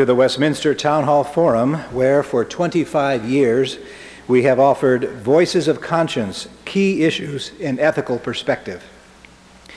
to 0.00 0.04
the 0.04 0.12
Westminster 0.12 0.74
Town 0.74 1.04
Hall 1.04 1.22
Forum, 1.22 1.74
where 1.94 2.24
for 2.24 2.44
25 2.44 3.30
years 3.30 3.78
we 4.26 4.42
have 4.42 4.58
offered 4.58 5.08
voices 5.08 5.68
of 5.68 5.80
conscience, 5.80 6.48
key 6.64 7.04
issues 7.04 7.52
in 7.60 7.78
ethical 7.78 8.18
perspective. 8.18 8.82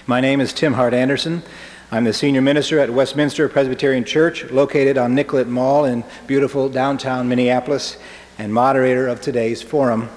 My 0.07 0.19
name 0.19 0.41
is 0.41 0.53
Tim 0.53 0.73
Hart 0.73 0.95
Andersen. 0.95 1.43
I'm 1.91 2.03
the 2.03 2.13
senior 2.13 2.41
minister 2.41 2.79
at 2.79 2.89
Westminster 2.89 3.48
Presbyterian 3.48 4.05
Church, 4.05 4.45
located 4.45 4.98
on 4.98 5.13
Nicollet 5.13 5.48
Mall 5.48 5.85
in 5.85 6.03
beautiful 6.25 6.68
downtown 6.68 7.29
Minneapolis, 7.29 7.99
and 8.39 8.52
moderator 8.52 9.07
of 9.07 9.21
today's 9.21 9.61
forum. 9.61 10.09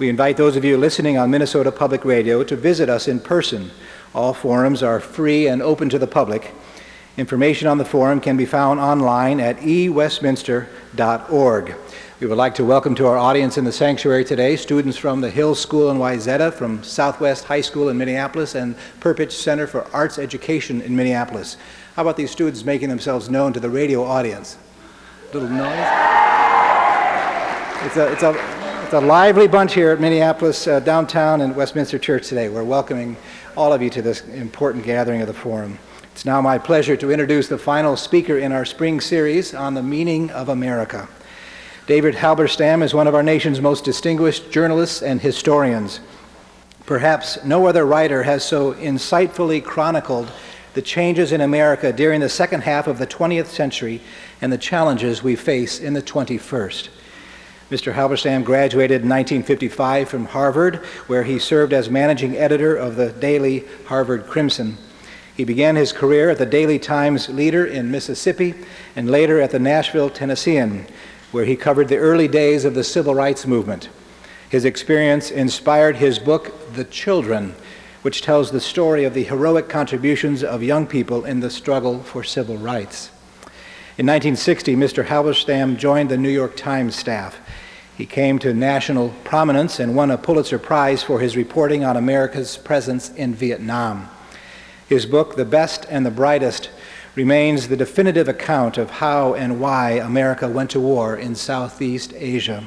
We 0.00 0.08
invite 0.08 0.38
those 0.38 0.56
of 0.56 0.64
you 0.64 0.76
listening 0.76 1.18
on 1.18 1.30
Minnesota 1.30 1.70
Public 1.70 2.04
Radio 2.04 2.42
to 2.42 2.56
visit 2.56 2.88
us 2.88 3.06
in 3.06 3.20
person. 3.20 3.70
All 4.12 4.34
forums 4.34 4.82
are 4.82 4.98
free 4.98 5.46
and 5.46 5.62
open 5.62 5.88
to 5.90 6.00
the 6.00 6.08
public. 6.08 6.52
Information 7.20 7.68
on 7.68 7.76
the 7.76 7.84
forum 7.84 8.18
can 8.18 8.38
be 8.38 8.46
found 8.46 8.80
online 8.80 9.40
at 9.40 9.58
ewestminster.org. 9.58 11.74
We 12.18 12.26
would 12.26 12.38
like 12.38 12.54
to 12.54 12.64
welcome 12.64 12.94
to 12.94 13.06
our 13.08 13.18
audience 13.18 13.58
in 13.58 13.64
the 13.64 13.72
sanctuary 13.72 14.24
today 14.24 14.56
students 14.56 14.96
from 14.96 15.20
the 15.20 15.28
Hill 15.28 15.54
School 15.54 15.90
in 15.90 15.98
Wayzata, 15.98 16.50
from 16.50 16.82
Southwest 16.82 17.44
High 17.44 17.60
School 17.60 17.90
in 17.90 17.98
Minneapolis, 17.98 18.54
and 18.54 18.74
Perpich 19.00 19.32
Center 19.32 19.66
for 19.66 19.86
Arts 19.94 20.18
Education 20.18 20.80
in 20.80 20.96
Minneapolis. 20.96 21.58
How 21.94 22.00
about 22.00 22.16
these 22.16 22.30
students 22.30 22.64
making 22.64 22.88
themselves 22.88 23.28
known 23.28 23.52
to 23.52 23.60
the 23.60 23.68
radio 23.68 24.02
audience? 24.02 24.56
Little 25.34 25.50
noise. 25.50 25.76
It's 27.84 27.98
a, 27.98 28.12
it's 28.12 28.22
a, 28.22 28.34
it's 28.84 28.94
a 28.94 29.00
lively 29.00 29.46
bunch 29.46 29.74
here 29.74 29.90
at 29.90 30.00
Minneapolis 30.00 30.66
uh, 30.66 30.80
downtown 30.80 31.42
and 31.42 31.54
Westminster 31.54 31.98
Church 31.98 32.28
today. 32.28 32.48
We're 32.48 32.64
welcoming 32.64 33.18
all 33.58 33.74
of 33.74 33.82
you 33.82 33.90
to 33.90 34.00
this 34.00 34.26
important 34.28 34.86
gathering 34.86 35.20
of 35.20 35.26
the 35.26 35.34
forum. 35.34 35.78
It's 36.12 36.24
now 36.24 36.40
my 36.40 36.58
pleasure 36.58 36.96
to 36.96 37.10
introduce 37.10 37.48
the 37.48 37.56
final 37.56 37.96
speaker 37.96 38.36
in 38.36 38.52
our 38.52 38.64
spring 38.64 39.00
series 39.00 39.54
on 39.54 39.74
the 39.74 39.82
meaning 39.82 40.30
of 40.30 40.48
America. 40.48 41.08
David 41.86 42.14
Halberstam 42.14 42.82
is 42.82 42.92
one 42.92 43.06
of 43.06 43.14
our 43.14 43.22
nation's 43.22 43.60
most 43.60 43.84
distinguished 43.84 44.50
journalists 44.50 45.02
and 45.02 45.20
historians. 45.20 46.00
Perhaps 46.84 47.44
no 47.44 47.66
other 47.66 47.86
writer 47.86 48.24
has 48.24 48.44
so 48.44 48.74
insightfully 48.74 49.64
chronicled 49.64 50.30
the 50.74 50.82
changes 50.82 51.32
in 51.32 51.40
America 51.40 51.92
during 51.92 52.20
the 52.20 52.28
second 52.28 52.62
half 52.62 52.86
of 52.86 52.98
the 52.98 53.06
20th 53.06 53.46
century 53.46 54.00
and 54.40 54.52
the 54.52 54.58
challenges 54.58 55.22
we 55.22 55.36
face 55.36 55.80
in 55.80 55.94
the 55.94 56.02
21st. 56.02 56.88
Mr. 57.70 57.94
Halberstam 57.94 58.44
graduated 58.44 59.02
in 59.02 59.08
1955 59.08 60.08
from 60.08 60.26
Harvard, 60.26 60.76
where 61.06 61.22
he 61.22 61.38
served 61.38 61.72
as 61.72 61.88
managing 61.88 62.36
editor 62.36 62.76
of 62.76 62.96
the 62.96 63.10
daily 63.12 63.64
Harvard 63.86 64.26
Crimson. 64.26 64.76
He 65.40 65.44
began 65.46 65.74
his 65.74 65.94
career 65.94 66.28
at 66.28 66.36
the 66.36 66.44
Daily 66.44 66.78
Times 66.78 67.30
Leader 67.30 67.64
in 67.64 67.90
Mississippi 67.90 68.52
and 68.94 69.10
later 69.10 69.40
at 69.40 69.52
the 69.52 69.58
Nashville 69.58 70.10
Tennessean, 70.10 70.84
where 71.32 71.46
he 71.46 71.56
covered 71.56 71.88
the 71.88 71.96
early 71.96 72.28
days 72.28 72.66
of 72.66 72.74
the 72.74 72.84
civil 72.84 73.14
rights 73.14 73.46
movement. 73.46 73.88
His 74.50 74.66
experience 74.66 75.30
inspired 75.30 75.96
his 75.96 76.18
book, 76.18 76.74
The 76.74 76.84
Children, 76.84 77.54
which 78.02 78.20
tells 78.20 78.50
the 78.50 78.60
story 78.60 79.04
of 79.04 79.14
the 79.14 79.24
heroic 79.24 79.70
contributions 79.70 80.44
of 80.44 80.62
young 80.62 80.86
people 80.86 81.24
in 81.24 81.40
the 81.40 81.48
struggle 81.48 82.02
for 82.02 82.22
civil 82.22 82.58
rights. 82.58 83.08
In 83.96 84.04
1960, 84.04 84.76
Mr. 84.76 85.06
Halberstam 85.06 85.78
joined 85.78 86.10
the 86.10 86.18
New 86.18 86.28
York 86.28 86.54
Times 86.54 86.96
staff. 86.96 87.40
He 87.96 88.04
came 88.04 88.38
to 88.40 88.52
national 88.52 89.14
prominence 89.24 89.80
and 89.80 89.96
won 89.96 90.10
a 90.10 90.18
Pulitzer 90.18 90.58
Prize 90.58 91.02
for 91.02 91.18
his 91.18 91.34
reporting 91.34 91.82
on 91.82 91.96
America's 91.96 92.58
presence 92.58 93.08
in 93.14 93.34
Vietnam. 93.34 94.10
His 94.90 95.06
book, 95.06 95.36
The 95.36 95.44
Best 95.44 95.86
and 95.88 96.04
the 96.04 96.10
Brightest, 96.10 96.68
remains 97.14 97.68
the 97.68 97.76
definitive 97.76 98.26
account 98.26 98.76
of 98.76 98.90
how 98.90 99.34
and 99.34 99.60
why 99.60 99.92
America 99.92 100.48
went 100.48 100.70
to 100.70 100.80
war 100.80 101.16
in 101.16 101.36
Southeast 101.36 102.12
Asia. 102.16 102.64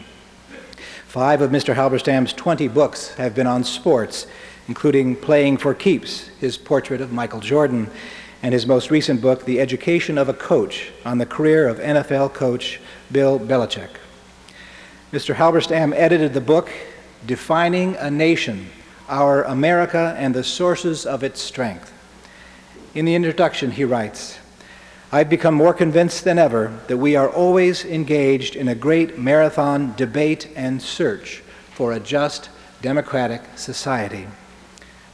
Five 1.05 1.41
of 1.41 1.51
Mr. 1.51 1.75
Halberstam's 1.75 2.31
20 2.31 2.69
books 2.69 3.13
have 3.15 3.35
been 3.35 3.45
on 3.45 3.65
sports, 3.65 4.25
including 4.69 5.17
Playing 5.17 5.57
for 5.57 5.73
Keeps, 5.73 6.29
his 6.39 6.55
portrait 6.55 7.01
of 7.01 7.11
Michael 7.11 7.41
Jordan, 7.41 7.91
and 8.41 8.53
his 8.53 8.65
most 8.65 8.89
recent 8.89 9.19
book, 9.19 9.43
The 9.43 9.59
Education 9.59 10.17
of 10.17 10.29
a 10.29 10.33
Coach, 10.33 10.93
on 11.03 11.17
the 11.17 11.25
career 11.25 11.67
of 11.67 11.79
NFL 11.79 12.33
coach 12.33 12.79
Bill 13.11 13.37
Belichick. 13.37 13.89
Mr. 15.11 15.35
Halberstam 15.35 15.93
edited 15.93 16.33
the 16.33 16.39
book, 16.39 16.69
Defining 17.25 17.97
a 17.97 18.09
Nation 18.09 18.69
Our 19.09 19.43
America 19.43 20.15
and 20.17 20.33
the 20.33 20.45
Sources 20.45 21.05
of 21.05 21.21
Its 21.21 21.41
Strength. 21.41 21.92
In 22.93 23.05
the 23.05 23.15
introduction, 23.15 23.71
he 23.71 23.85
writes 23.85 24.37
I've 25.11 25.29
become 25.29 25.55
more 25.55 25.73
convinced 25.73 26.23
than 26.23 26.37
ever 26.37 26.79
that 26.87 26.97
we 26.97 27.15
are 27.15 27.27
always 27.27 27.83
engaged 27.85 28.55
in 28.55 28.67
a 28.67 28.75
great 28.75 29.17
marathon 29.17 29.95
debate 29.95 30.49
and 30.55 30.79
search 30.79 31.41
for 31.71 31.91
a 31.91 31.99
just, 31.99 32.49
democratic 32.83 33.41
society. 33.55 34.27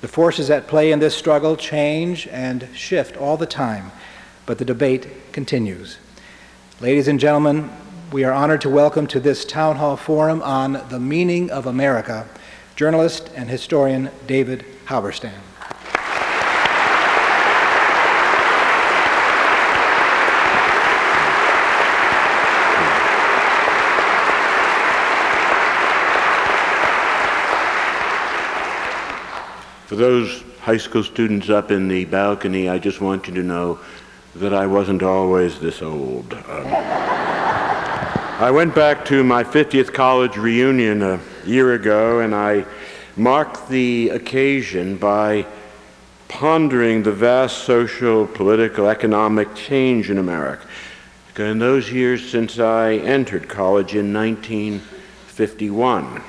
The 0.02 0.10
forces 0.10 0.50
at 0.50 0.68
play 0.68 0.92
in 0.92 1.00
this 1.00 1.16
struggle 1.16 1.56
change 1.56 2.28
and 2.28 2.68
shift 2.74 3.16
all 3.16 3.38
the 3.38 3.46
time, 3.46 3.94
but 4.46 4.58
the 4.58 4.66
debate 4.66 5.32
continues. 5.32 6.00
Ladies 6.82 7.08
and 7.08 7.20
gentlemen, 7.20 7.70
we 8.12 8.26
are 8.26 8.34
honored 8.34 8.62
to 8.62 8.70
welcome 8.70 9.08
to 9.08 9.22
this 9.22 9.46
town 9.46 9.78
hall 9.78 9.96
forum 9.96 10.42
on 10.42 10.82
the 10.90 11.00
meaning 11.00 11.50
of 11.50 11.66
America 11.66 12.28
journalist 12.76 13.30
and 13.36 13.50
historian 13.50 14.10
David 14.28 14.66
Halberstam. 14.86 15.49
For 29.90 29.96
those 29.96 30.44
high 30.60 30.78
school 30.78 31.04
students 31.04 31.50
up 31.50 31.72
in 31.72 31.88
the 31.88 32.06
balcony, 32.06 32.70
I 32.70 32.78
just 32.78 33.02
want 33.02 33.28
you 33.28 33.34
to 33.34 33.42
know 33.42 33.80
that 34.36 34.54
I 34.54 34.68
wasn't 34.68 35.02
always 35.02 35.60
this 35.60 35.82
old. 35.82 36.32
Um, 36.32 36.68
I 36.68 38.52
went 38.54 38.76
back 38.76 39.04
to 39.06 39.24
my 39.24 39.44
50th 39.44 39.92
college 39.92 40.38
reunion 40.38 41.02
a 41.02 41.20
year 41.44 41.74
ago, 41.74 42.20
and 42.20 42.36
I 42.36 42.66
marked 43.16 43.68
the 43.68 44.10
occasion 44.10 44.96
by 44.96 45.48
pondering 46.28 47.02
the 47.02 47.12
vast 47.12 47.64
social, 47.64 48.28
political, 48.28 48.90
economic 48.90 49.56
change 49.56 50.12
in 50.12 50.20
America. 50.20 50.68
In 51.36 51.58
those 51.58 51.92
years 51.92 52.30
since 52.30 52.60
I 52.60 52.94
entered 52.94 53.50
college 53.50 53.96
in 53.96 54.14
1951, 54.14 56.22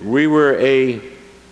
we 0.00 0.26
were 0.26 0.58
a 0.58 1.00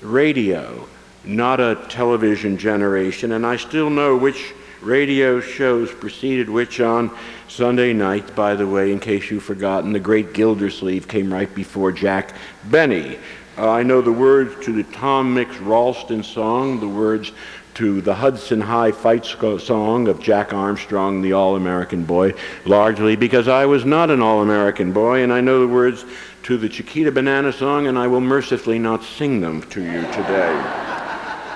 radio 0.00 0.88
not 1.24 1.60
a 1.60 1.76
television 1.88 2.56
generation, 2.58 3.32
and 3.32 3.46
I 3.46 3.56
still 3.56 3.90
know 3.90 4.16
which 4.16 4.52
radio 4.80 5.40
shows 5.40 5.92
preceded 5.92 6.50
which 6.50 6.80
on 6.80 7.10
Sunday 7.48 7.92
night. 7.92 8.34
By 8.34 8.54
the 8.54 8.66
way, 8.66 8.92
in 8.92 8.98
case 8.98 9.30
you've 9.30 9.44
forgotten, 9.44 9.92
the 9.92 10.00
great 10.00 10.32
Gildersleeve 10.32 11.06
came 11.06 11.32
right 11.32 11.52
before 11.54 11.92
Jack 11.92 12.34
Benny. 12.64 13.18
Uh, 13.56 13.70
I 13.70 13.82
know 13.82 14.00
the 14.00 14.12
words 14.12 14.64
to 14.64 14.72
the 14.72 14.84
Tom 14.84 15.34
Mix 15.34 15.56
Ralston 15.58 16.22
song, 16.22 16.80
the 16.80 16.88
words 16.88 17.32
to 17.74 18.00
the 18.00 18.14
Hudson 18.14 18.60
High 18.60 18.92
fight 18.92 19.24
song 19.24 20.08
of 20.08 20.20
Jack 20.20 20.52
Armstrong, 20.52 21.22
the 21.22 21.32
All 21.32 21.56
American 21.56 22.04
Boy, 22.04 22.34
largely 22.64 23.16
because 23.16 23.48
I 23.48 23.66
was 23.66 23.84
not 23.84 24.10
an 24.10 24.20
All 24.20 24.42
American 24.42 24.92
boy, 24.92 25.22
and 25.22 25.32
I 25.32 25.40
know 25.40 25.60
the 25.60 25.72
words 25.72 26.04
to 26.44 26.58
the 26.58 26.68
Chiquita 26.68 27.12
Banana 27.12 27.52
song, 27.52 27.86
and 27.86 27.98
I 27.98 28.08
will 28.08 28.20
mercifully 28.20 28.78
not 28.78 29.04
sing 29.04 29.40
them 29.40 29.62
to 29.70 29.80
you 29.80 30.02
today. 30.12 30.91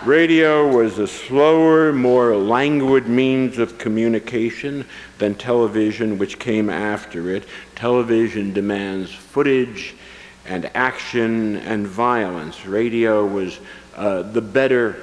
Radio 0.06 0.69
was 0.69 1.00
a 1.00 1.06
slower, 1.09 1.93
more 1.93 2.37
languid 2.37 3.09
means 3.09 3.59
of 3.59 3.77
communication 3.77 4.85
than 5.19 5.35
television, 5.35 6.17
which 6.17 6.38
came 6.38 6.70
after 6.70 7.29
it. 7.31 7.43
Television 7.75 8.53
demands 8.53 9.12
footage 9.12 9.97
and 10.44 10.70
action 10.76 11.56
and 11.56 11.88
violence. 11.88 12.67
Radio 12.67 13.26
was 13.26 13.58
uh, 13.97 14.23
the 14.23 14.41
better 14.41 14.97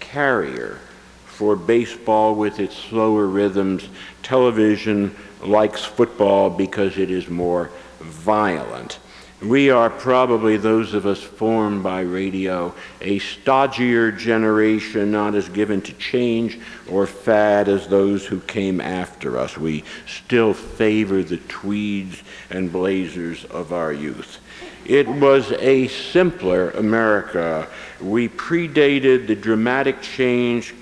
carrier 0.00 0.78
for 1.26 1.54
baseball 1.54 2.34
with 2.34 2.58
its 2.58 2.74
slower 2.74 3.26
rhythms. 3.26 3.86
Television 4.22 5.14
likes 5.42 5.84
football 5.84 6.48
because 6.48 6.96
it 6.96 7.10
is 7.10 7.28
more 7.28 7.70
violent. 8.00 8.98
We 9.44 9.70
are 9.70 9.90
probably 9.90 10.56
those 10.56 10.94
of 10.94 11.04
us 11.04 11.20
formed 11.20 11.82
by 11.82 12.02
radio, 12.02 12.72
a 13.00 13.18
stodgier 13.18 14.16
generation, 14.16 15.10
not 15.10 15.34
as 15.34 15.48
given 15.48 15.82
to 15.82 15.92
change 15.94 16.60
or 16.88 17.08
fad 17.08 17.68
as 17.68 17.88
those 17.88 18.24
who 18.24 18.38
came 18.38 18.80
after 18.80 19.36
us. 19.36 19.58
We 19.58 19.82
still 20.06 20.54
favor 20.54 21.24
the 21.24 21.38
tweeds 21.38 22.22
and 22.50 22.70
blazers 22.70 23.44
of 23.46 23.72
our 23.72 23.92
youth. 23.92 24.38
It 24.84 25.08
was 25.08 25.50
a 25.52 25.88
simpler 25.88 26.70
America. 26.70 27.66
We 28.00 28.28
predated 28.28 29.26
the 29.26 29.34
dramatic 29.34 30.02
change 30.02 30.72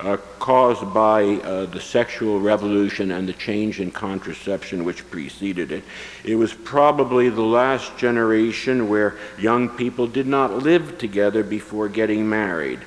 uh, 0.00 0.16
caused 0.38 0.92
by 0.94 1.24
uh, 1.24 1.66
the 1.66 1.80
sexual 1.80 2.40
revolution 2.40 3.10
and 3.10 3.28
the 3.28 3.32
change 3.32 3.80
in 3.80 3.90
contraception 3.90 4.84
which 4.84 5.08
preceded 5.10 5.72
it. 5.72 5.84
It 6.24 6.36
was 6.36 6.54
probably 6.54 7.28
the 7.28 7.42
last 7.42 7.96
generation 7.98 8.88
where 8.88 9.16
young 9.38 9.68
people 9.68 10.06
did 10.06 10.26
not 10.26 10.62
live 10.62 10.98
together 10.98 11.42
before 11.42 11.88
getting 11.88 12.28
married. 12.28 12.80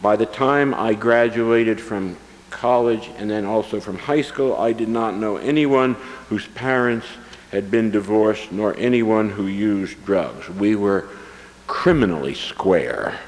By 0.00 0.16
the 0.16 0.26
time 0.26 0.74
I 0.74 0.94
graduated 0.94 1.80
from 1.80 2.16
college 2.50 3.10
and 3.18 3.28
then 3.28 3.44
also 3.44 3.80
from 3.80 3.98
high 3.98 4.22
school, 4.22 4.56
I 4.56 4.72
did 4.72 4.88
not 4.88 5.16
know 5.16 5.36
anyone 5.38 5.94
whose 6.28 6.46
parents 6.46 7.06
had 7.50 7.70
been 7.70 7.90
divorced 7.90 8.52
nor 8.52 8.76
anyone 8.76 9.30
who 9.30 9.46
used 9.46 10.04
drugs. 10.04 10.48
We 10.48 10.76
were 10.76 11.08
criminally 11.66 12.34
square. 12.34 13.18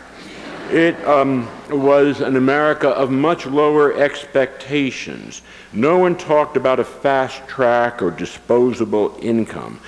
It 0.71 1.05
um, 1.05 1.49
was 1.69 2.21
an 2.21 2.37
America 2.37 2.91
of 2.91 3.11
much 3.11 3.45
lower 3.45 3.93
expectations. 4.01 5.43
No 5.73 5.99
one 5.99 6.17
talked 6.17 6.57
about 6.57 6.79
a 6.79 6.85
fast 6.85 7.45
track 7.49 8.01
or 8.01 8.13
disposable 8.13 9.19
income. 9.21 9.81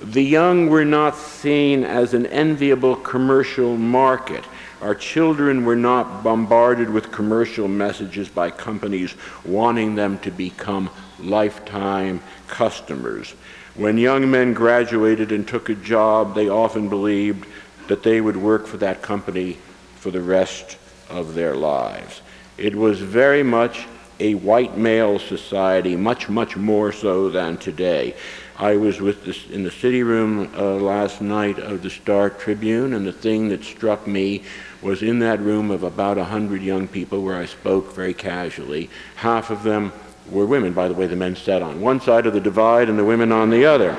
The 0.00 0.22
young 0.22 0.68
were 0.68 0.84
not 0.84 1.16
seen 1.16 1.82
as 1.82 2.14
an 2.14 2.26
enviable 2.26 2.94
commercial 2.94 3.76
market. 3.76 4.44
Our 4.80 4.94
children 4.94 5.64
were 5.64 5.74
not 5.74 6.22
bombarded 6.22 6.88
with 6.88 7.10
commercial 7.10 7.66
messages 7.66 8.28
by 8.28 8.52
companies 8.52 9.16
wanting 9.44 9.96
them 9.96 10.20
to 10.20 10.30
become 10.30 10.88
lifetime 11.18 12.22
customers. 12.46 13.32
When 13.74 13.98
young 13.98 14.30
men 14.30 14.54
graduated 14.54 15.32
and 15.32 15.48
took 15.48 15.68
a 15.68 15.74
job, 15.74 16.36
they 16.36 16.48
often 16.48 16.88
believed 16.88 17.44
that 17.88 18.04
they 18.04 18.20
would 18.20 18.36
work 18.36 18.68
for 18.68 18.76
that 18.76 19.02
company 19.02 19.58
for 19.98 20.10
the 20.10 20.22
rest 20.22 20.78
of 21.08 21.34
their 21.34 21.54
lives. 21.54 22.22
It 22.56 22.74
was 22.74 23.00
very 23.00 23.42
much 23.42 23.86
a 24.20 24.34
white 24.34 24.76
male 24.76 25.18
society, 25.18 25.96
much, 25.96 26.28
much 26.28 26.56
more 26.56 26.92
so 26.92 27.28
than 27.28 27.56
today. 27.56 28.14
I 28.58 28.76
was 28.76 29.00
with 29.00 29.24
this, 29.24 29.48
in 29.50 29.62
the 29.62 29.70
city 29.70 30.02
room 30.02 30.52
uh, 30.56 30.74
last 30.74 31.20
night 31.20 31.58
of 31.58 31.82
the 31.82 31.90
Star 31.90 32.28
Tribune, 32.28 32.94
and 32.94 33.06
the 33.06 33.12
thing 33.12 33.48
that 33.50 33.62
struck 33.62 34.06
me 34.06 34.42
was 34.82 35.02
in 35.02 35.20
that 35.20 35.38
room 35.40 35.70
of 35.70 35.84
about 35.84 36.16
100 36.16 36.62
young 36.62 36.88
people 36.88 37.22
where 37.22 37.36
I 37.36 37.46
spoke 37.46 37.94
very 37.94 38.14
casually, 38.14 38.90
half 39.16 39.50
of 39.50 39.62
them 39.62 39.92
were 40.28 40.46
women. 40.46 40.72
By 40.72 40.88
the 40.88 40.94
way, 40.94 41.06
the 41.06 41.16
men 41.16 41.36
sat 41.36 41.62
on 41.62 41.80
one 41.80 42.00
side 42.00 42.26
of 42.26 42.34
the 42.34 42.40
divide 42.40 42.88
and 42.88 42.98
the 42.98 43.04
women 43.04 43.30
on 43.30 43.50
the 43.50 43.64
other. 43.64 43.96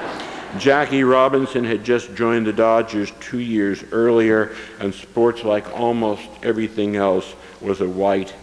Jackie 0.57 1.03
Robinson 1.03 1.63
had 1.63 1.83
just 1.83 2.15
joined 2.15 2.47
the 2.47 2.53
Dodgers 2.53 3.11
two 3.19 3.39
years 3.39 3.83
earlier, 3.91 4.55
and 4.79 4.93
sports, 4.93 5.43
like 5.43 5.69
almost 5.77 6.27
everything 6.41 6.95
else, 6.95 7.35
was 7.61 7.81
a 7.81 7.87
white 7.87 8.33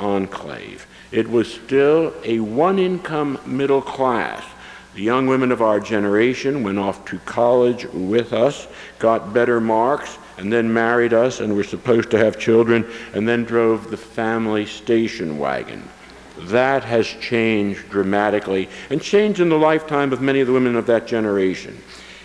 enclave. 0.00 0.86
It 1.12 1.30
was 1.30 1.52
still 1.52 2.12
a 2.24 2.40
one 2.40 2.78
income 2.78 3.38
middle 3.46 3.80
class. 3.80 4.44
The 4.94 5.02
young 5.02 5.26
women 5.26 5.52
of 5.52 5.62
our 5.62 5.78
generation 5.78 6.62
went 6.62 6.78
off 6.78 7.04
to 7.06 7.18
college 7.20 7.84
with 7.92 8.32
us, 8.32 8.66
got 8.98 9.32
better 9.32 9.60
marks, 9.60 10.18
and 10.38 10.52
then 10.52 10.72
married 10.72 11.12
us 11.12 11.40
and 11.40 11.54
were 11.54 11.64
supposed 11.64 12.10
to 12.10 12.18
have 12.18 12.38
children, 12.38 12.84
and 13.14 13.28
then 13.28 13.44
drove 13.44 13.90
the 13.90 13.96
family 13.96 14.66
station 14.66 15.38
wagon. 15.38 15.88
That 16.38 16.84
has 16.84 17.06
changed 17.06 17.88
dramatically 17.88 18.68
and 18.90 19.00
changed 19.00 19.40
in 19.40 19.48
the 19.48 19.58
lifetime 19.58 20.12
of 20.12 20.20
many 20.20 20.40
of 20.40 20.46
the 20.46 20.52
women 20.52 20.76
of 20.76 20.86
that 20.86 21.06
generation. 21.06 21.82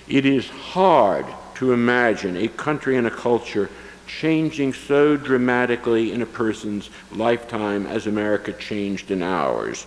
It 0.07 0.25
is 0.25 0.49
hard 0.49 1.25
to 1.55 1.73
imagine 1.73 2.37
a 2.37 2.47
country 2.47 2.97
and 2.97 3.07
a 3.07 3.11
culture 3.11 3.69
changing 4.07 4.73
so 4.73 5.15
dramatically 5.15 6.11
in 6.11 6.21
a 6.21 6.25
person's 6.25 6.89
lifetime 7.11 7.87
as 7.87 8.07
America 8.07 8.51
changed 8.51 9.11
in 9.11 9.23
ours. 9.23 9.85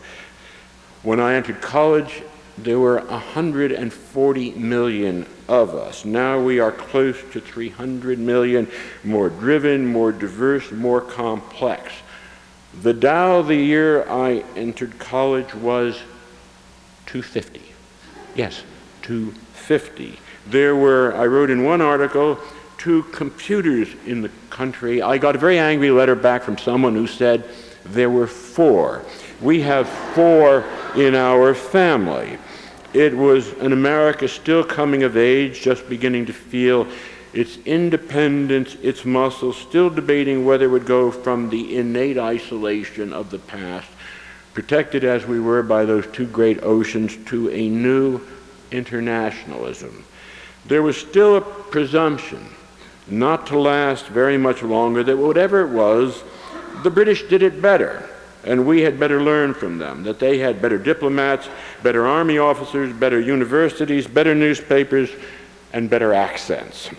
When 1.02 1.20
I 1.20 1.34
entered 1.34 1.60
college, 1.60 2.22
there 2.56 2.78
were 2.78 3.00
140 3.00 4.50
million 4.52 5.26
of 5.48 5.74
us. 5.74 6.04
Now 6.04 6.40
we 6.40 6.60
are 6.60 6.72
close 6.72 7.16
to 7.32 7.40
300 7.40 8.18
million, 8.18 8.68
more 9.02 9.28
driven, 9.28 9.86
more 9.86 10.12
diverse, 10.12 10.70
more 10.70 11.00
complex. 11.00 11.92
The 12.82 12.92
Dow 12.92 13.42
the 13.42 13.54
year 13.54 14.08
I 14.08 14.44
entered 14.56 14.98
college 14.98 15.54
was 15.54 15.96
250. 17.06 17.62
Yes, 18.34 18.62
250. 19.02 20.18
There 20.46 20.74
were, 20.74 21.14
I 21.14 21.26
wrote 21.26 21.50
in 21.50 21.64
one 21.64 21.80
article, 21.80 22.38
two 22.76 23.04
computers 23.04 23.88
in 24.06 24.20
the 24.20 24.30
country. 24.50 25.00
I 25.00 25.18
got 25.18 25.36
a 25.36 25.38
very 25.38 25.58
angry 25.58 25.90
letter 25.90 26.14
back 26.14 26.42
from 26.42 26.58
someone 26.58 26.94
who 26.94 27.06
said 27.06 27.44
there 27.84 28.10
were 28.10 28.26
four. 28.26 29.02
We 29.40 29.60
have 29.62 29.88
four 29.88 30.64
in 30.96 31.14
our 31.14 31.54
family. 31.54 32.38
It 32.92 33.16
was 33.16 33.52
an 33.54 33.72
America 33.72 34.28
still 34.28 34.64
coming 34.64 35.02
of 35.02 35.16
age, 35.16 35.62
just 35.62 35.88
beginning 35.88 36.26
to 36.26 36.32
feel 36.32 36.86
its 37.34 37.58
independence, 37.64 38.76
its 38.76 39.04
muscle, 39.04 39.52
still 39.52 39.90
debating 39.90 40.44
whether 40.44 40.66
it 40.66 40.68
would 40.68 40.86
go 40.86 41.10
from 41.10 41.50
the 41.50 41.76
innate 41.76 42.16
isolation 42.16 43.12
of 43.12 43.30
the 43.30 43.38
past, 43.38 43.88
protected 44.52 45.02
as 45.02 45.26
we 45.26 45.40
were 45.40 45.62
by 45.62 45.84
those 45.84 46.06
two 46.08 46.26
great 46.26 46.62
oceans, 46.62 47.16
to 47.26 47.50
a 47.50 47.68
new 47.68 48.20
internationalism. 48.70 50.04
There 50.66 50.82
was 50.82 50.96
still 50.96 51.36
a 51.36 51.40
presumption, 51.40 52.48
not 53.08 53.48
to 53.48 53.58
last 53.58 54.06
very 54.06 54.38
much 54.38 54.62
longer, 54.62 55.02
that 55.02 55.18
whatever 55.18 55.60
it 55.62 55.70
was, 55.70 56.22
the 56.84 56.90
British 56.90 57.24
did 57.24 57.42
it 57.42 57.60
better, 57.60 58.08
and 58.44 58.64
we 58.64 58.82
had 58.82 59.00
better 59.00 59.20
learn 59.20 59.54
from 59.54 59.78
them, 59.78 60.04
that 60.04 60.20
they 60.20 60.38
had 60.38 60.62
better 60.62 60.78
diplomats, 60.78 61.48
better 61.82 62.06
army 62.06 62.38
officers, 62.38 62.92
better 62.92 63.18
universities, 63.18 64.06
better 64.06 64.36
newspapers, 64.36 65.10
and 65.72 65.90
better 65.90 66.14
accents. 66.14 66.90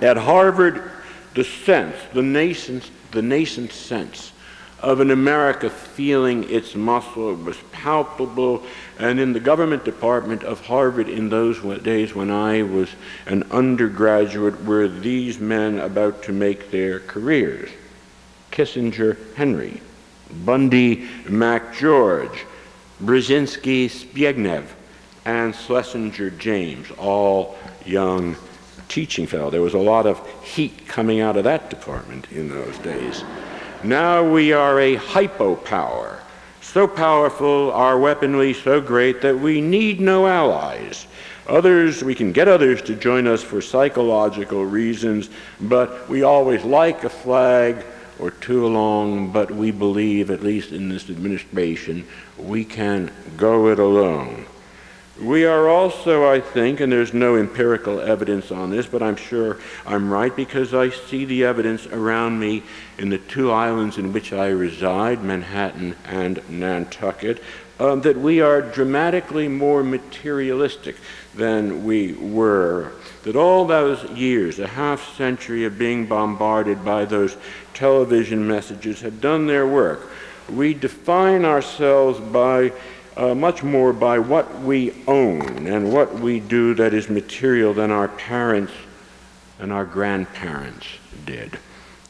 At 0.00 0.16
Harvard, 0.16 0.90
the 1.34 1.44
sense, 1.44 1.96
the 2.12 2.22
nascent, 2.22 2.90
the 3.10 3.22
nascent 3.22 3.72
sense 3.72 4.32
of 4.80 5.00
an 5.00 5.10
America 5.10 5.68
feeling 5.68 6.48
its 6.48 6.76
muscle 6.76 7.34
was 7.34 7.56
palpable, 7.72 8.62
and 8.98 9.18
in 9.18 9.32
the 9.32 9.40
government 9.40 9.84
department 9.84 10.44
of 10.44 10.64
Harvard 10.66 11.08
in 11.08 11.28
those 11.28 11.58
days 11.82 12.14
when 12.14 12.30
I 12.30 12.62
was 12.62 12.88
an 13.26 13.44
undergraduate 13.50 14.64
were 14.64 14.86
these 14.86 15.40
men 15.40 15.80
about 15.80 16.22
to 16.24 16.32
make 16.32 16.70
their 16.70 17.00
careers. 17.00 17.70
Kissinger 18.52 19.16
Henry, 19.34 19.80
Bundy 20.44 21.08
MacGeorge, 21.24 22.38
Brzezinski 23.02 23.86
Zbigniew, 23.86 24.64
and 25.24 25.54
Schlesinger 25.54 26.30
James, 26.30 26.90
all 26.92 27.58
young 27.84 28.36
teaching 28.88 29.26
fellow. 29.26 29.50
There 29.50 29.62
was 29.62 29.74
a 29.74 29.78
lot 29.78 30.06
of 30.06 30.26
heat 30.42 30.86
coming 30.88 31.20
out 31.20 31.36
of 31.36 31.44
that 31.44 31.70
department 31.70 32.30
in 32.32 32.48
those 32.48 32.78
days. 32.78 33.24
Now 33.84 34.28
we 34.28 34.52
are 34.52 34.80
a 34.80 34.96
hyperpower, 34.96 36.18
so 36.60 36.88
powerful, 36.88 37.72
our 37.72 37.98
weaponry 37.98 38.52
so 38.52 38.80
great 38.80 39.20
that 39.22 39.38
we 39.38 39.60
need 39.60 40.00
no 40.00 40.26
allies. 40.26 41.06
Others, 41.46 42.02
we 42.04 42.14
can 42.14 42.32
get 42.32 42.46
others 42.46 42.82
to 42.82 42.94
join 42.94 43.26
us 43.26 43.42
for 43.42 43.62
psychological 43.62 44.66
reasons, 44.66 45.30
but 45.60 46.08
we 46.08 46.22
always 46.22 46.62
like 46.64 47.04
a 47.04 47.08
flag 47.08 47.84
or 48.18 48.32
two 48.32 48.66
along, 48.66 49.32
but 49.32 49.50
we 49.50 49.70
believe, 49.70 50.30
at 50.30 50.42
least 50.42 50.72
in 50.72 50.88
this 50.88 51.08
administration, 51.08 52.06
we 52.36 52.64
can 52.64 53.10
go 53.36 53.68
it 53.68 53.78
alone. 53.78 54.44
We 55.20 55.44
are 55.46 55.68
also, 55.68 56.30
I 56.30 56.40
think, 56.40 56.78
and 56.78 56.92
there's 56.92 57.12
no 57.12 57.34
empirical 57.34 58.00
evidence 58.00 58.52
on 58.52 58.70
this, 58.70 58.86
but 58.86 59.02
I'm 59.02 59.16
sure 59.16 59.58
I'm 59.84 60.12
right 60.12 60.34
because 60.34 60.74
I 60.74 60.90
see 60.90 61.24
the 61.24 61.42
evidence 61.42 61.88
around 61.88 62.38
me 62.38 62.62
in 62.98 63.08
the 63.08 63.18
two 63.18 63.50
islands 63.50 63.98
in 63.98 64.12
which 64.12 64.32
I 64.32 64.46
reside, 64.48 65.24
Manhattan 65.24 65.96
and 66.04 66.40
Nantucket, 66.48 67.42
um, 67.80 68.00
that 68.02 68.16
we 68.16 68.40
are 68.40 68.62
dramatically 68.62 69.48
more 69.48 69.82
materialistic 69.82 70.94
than 71.34 71.84
we 71.84 72.12
were. 72.12 72.92
That 73.24 73.34
all 73.34 73.66
those 73.66 74.08
years, 74.12 74.60
a 74.60 74.68
half 74.68 75.16
century 75.16 75.64
of 75.64 75.78
being 75.78 76.06
bombarded 76.06 76.84
by 76.84 77.06
those 77.06 77.36
television 77.74 78.46
messages, 78.46 79.00
have 79.00 79.20
done 79.20 79.48
their 79.48 79.66
work. 79.66 80.08
We 80.48 80.74
define 80.74 81.44
ourselves 81.44 82.20
by 82.20 82.72
uh, 83.18 83.34
much 83.34 83.64
more 83.64 83.92
by 83.92 84.18
what 84.18 84.60
we 84.60 84.94
own 85.08 85.66
and 85.66 85.92
what 85.92 86.14
we 86.14 86.38
do 86.38 86.72
that 86.74 86.94
is 86.94 87.10
material 87.10 87.74
than 87.74 87.90
our 87.90 88.06
parents 88.06 88.72
and 89.58 89.72
our 89.72 89.84
grandparents 89.84 90.86
did. 91.26 91.58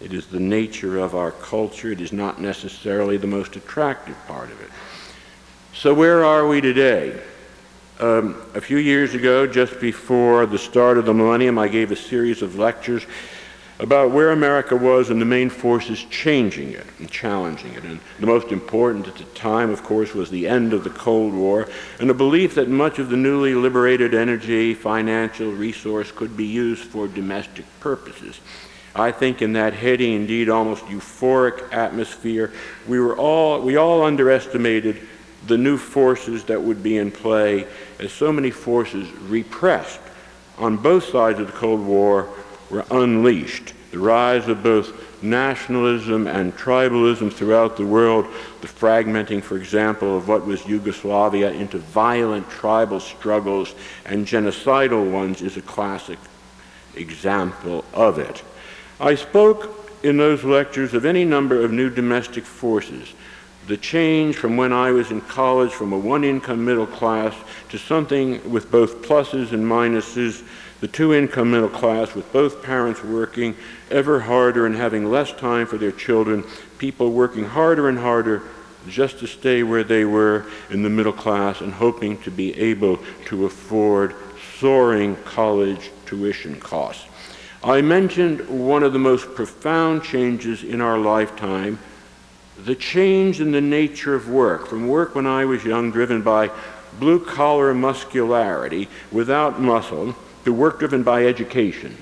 It 0.02 0.12
is 0.12 0.26
the 0.26 0.38
nature 0.38 0.98
of 0.98 1.14
our 1.14 1.32
culture. 1.32 1.90
It 1.90 2.02
is 2.02 2.12
not 2.12 2.40
necessarily 2.40 3.16
the 3.16 3.26
most 3.26 3.56
attractive 3.56 4.16
part 4.28 4.50
of 4.52 4.60
it. 4.60 4.70
So, 5.72 5.94
where 5.94 6.24
are 6.24 6.46
we 6.46 6.60
today? 6.60 7.20
Um, 8.00 8.40
a 8.54 8.60
few 8.60 8.76
years 8.76 9.14
ago, 9.14 9.46
just 9.46 9.80
before 9.80 10.46
the 10.46 10.58
start 10.58 10.98
of 10.98 11.06
the 11.06 11.14
millennium, 11.14 11.58
I 11.58 11.68
gave 11.68 11.90
a 11.90 11.96
series 11.96 12.42
of 12.42 12.56
lectures 12.56 13.06
about 13.80 14.10
where 14.10 14.32
America 14.32 14.74
was 14.74 15.10
and 15.10 15.20
the 15.20 15.26
main 15.26 15.48
forces 15.48 16.04
changing 16.10 16.72
it 16.72 16.86
and 16.98 17.08
challenging 17.10 17.72
it. 17.74 17.84
And 17.84 18.00
the 18.18 18.26
most 18.26 18.50
important 18.50 19.06
at 19.06 19.16
the 19.16 19.24
time, 19.24 19.70
of 19.70 19.84
course, 19.84 20.14
was 20.14 20.30
the 20.30 20.48
end 20.48 20.72
of 20.72 20.82
the 20.82 20.90
Cold 20.90 21.32
War 21.32 21.68
and 22.00 22.10
the 22.10 22.14
belief 22.14 22.56
that 22.56 22.68
much 22.68 22.98
of 22.98 23.08
the 23.08 23.16
newly 23.16 23.54
liberated 23.54 24.14
energy, 24.14 24.74
financial 24.74 25.52
resource 25.52 26.10
could 26.10 26.36
be 26.36 26.46
used 26.46 26.84
for 26.84 27.06
domestic 27.06 27.66
purposes. 27.78 28.40
I 28.96 29.12
think 29.12 29.42
in 29.42 29.52
that 29.52 29.74
heady, 29.74 30.14
indeed 30.14 30.48
almost 30.48 30.84
euphoric 30.86 31.72
atmosphere, 31.72 32.52
we, 32.88 32.98
were 32.98 33.16
all, 33.16 33.60
we 33.60 33.76
all 33.76 34.02
underestimated 34.02 35.00
the 35.46 35.56
new 35.56 35.78
forces 35.78 36.42
that 36.44 36.60
would 36.60 36.82
be 36.82 36.96
in 36.96 37.12
play 37.12 37.66
as 38.00 38.12
so 38.12 38.32
many 38.32 38.50
forces 38.50 39.08
repressed 39.12 40.00
on 40.56 40.76
both 40.76 41.04
sides 41.04 41.38
of 41.38 41.46
the 41.46 41.52
Cold 41.52 41.80
War 41.80 42.28
were 42.70 42.84
unleashed. 42.90 43.74
The 43.90 43.98
rise 43.98 44.48
of 44.48 44.62
both 44.62 45.22
nationalism 45.22 46.26
and 46.26 46.54
tribalism 46.56 47.32
throughout 47.32 47.76
the 47.76 47.86
world, 47.86 48.26
the 48.60 48.68
fragmenting, 48.68 49.42
for 49.42 49.56
example, 49.56 50.16
of 50.16 50.28
what 50.28 50.46
was 50.46 50.66
Yugoslavia 50.66 51.50
into 51.50 51.78
violent 51.78 52.48
tribal 52.50 53.00
struggles 53.00 53.74
and 54.04 54.26
genocidal 54.26 55.10
ones, 55.10 55.42
is 55.42 55.56
a 55.56 55.62
classic 55.62 56.18
example 56.94 57.84
of 57.94 58.18
it. 58.18 58.42
I 59.00 59.14
spoke 59.14 59.74
in 60.02 60.16
those 60.16 60.44
lectures 60.44 60.94
of 60.94 61.04
any 61.04 61.24
number 61.24 61.64
of 61.64 61.72
new 61.72 61.90
domestic 61.90 62.44
forces. 62.44 63.12
The 63.68 63.76
change 63.76 64.36
from 64.36 64.56
when 64.56 64.72
I 64.72 64.92
was 64.92 65.10
in 65.10 65.20
college 65.20 65.72
from 65.72 65.92
a 65.92 65.98
one 65.98 66.24
income 66.24 66.64
middle 66.64 66.86
class 66.86 67.34
to 67.68 67.76
something 67.76 68.50
with 68.50 68.70
both 68.70 69.02
pluses 69.02 69.52
and 69.52 69.62
minuses, 69.62 70.42
the 70.80 70.88
two 70.88 71.12
income 71.12 71.50
middle 71.50 71.68
class 71.68 72.14
with 72.14 72.32
both 72.32 72.62
parents 72.62 73.04
working 73.04 73.54
ever 73.90 74.20
harder 74.20 74.64
and 74.64 74.74
having 74.74 75.10
less 75.10 75.32
time 75.34 75.66
for 75.66 75.76
their 75.76 75.92
children, 75.92 76.44
people 76.78 77.12
working 77.12 77.44
harder 77.44 77.90
and 77.90 77.98
harder 77.98 78.40
just 78.88 79.18
to 79.18 79.26
stay 79.26 79.62
where 79.62 79.84
they 79.84 80.06
were 80.06 80.46
in 80.70 80.82
the 80.82 80.88
middle 80.88 81.12
class 81.12 81.60
and 81.60 81.74
hoping 81.74 82.16
to 82.22 82.30
be 82.30 82.58
able 82.58 82.98
to 83.26 83.44
afford 83.44 84.14
soaring 84.58 85.14
college 85.24 85.90
tuition 86.06 86.58
costs. 86.58 87.04
I 87.62 87.82
mentioned 87.82 88.48
one 88.48 88.82
of 88.82 88.94
the 88.94 88.98
most 88.98 89.34
profound 89.34 90.04
changes 90.04 90.64
in 90.64 90.80
our 90.80 90.96
lifetime 90.96 91.78
the 92.64 92.74
change 92.74 93.40
in 93.40 93.52
the 93.52 93.60
nature 93.60 94.14
of 94.14 94.28
work, 94.28 94.66
from 94.66 94.88
work 94.88 95.14
when 95.14 95.26
I 95.26 95.44
was 95.44 95.64
young, 95.64 95.90
driven 95.90 96.22
by 96.22 96.50
blue 96.98 97.24
collar 97.24 97.72
muscularity 97.72 98.88
without 99.12 99.60
muscle, 99.60 100.14
to 100.44 100.52
work 100.52 100.78
driven 100.78 101.02
by 101.02 101.26
education 101.26 101.96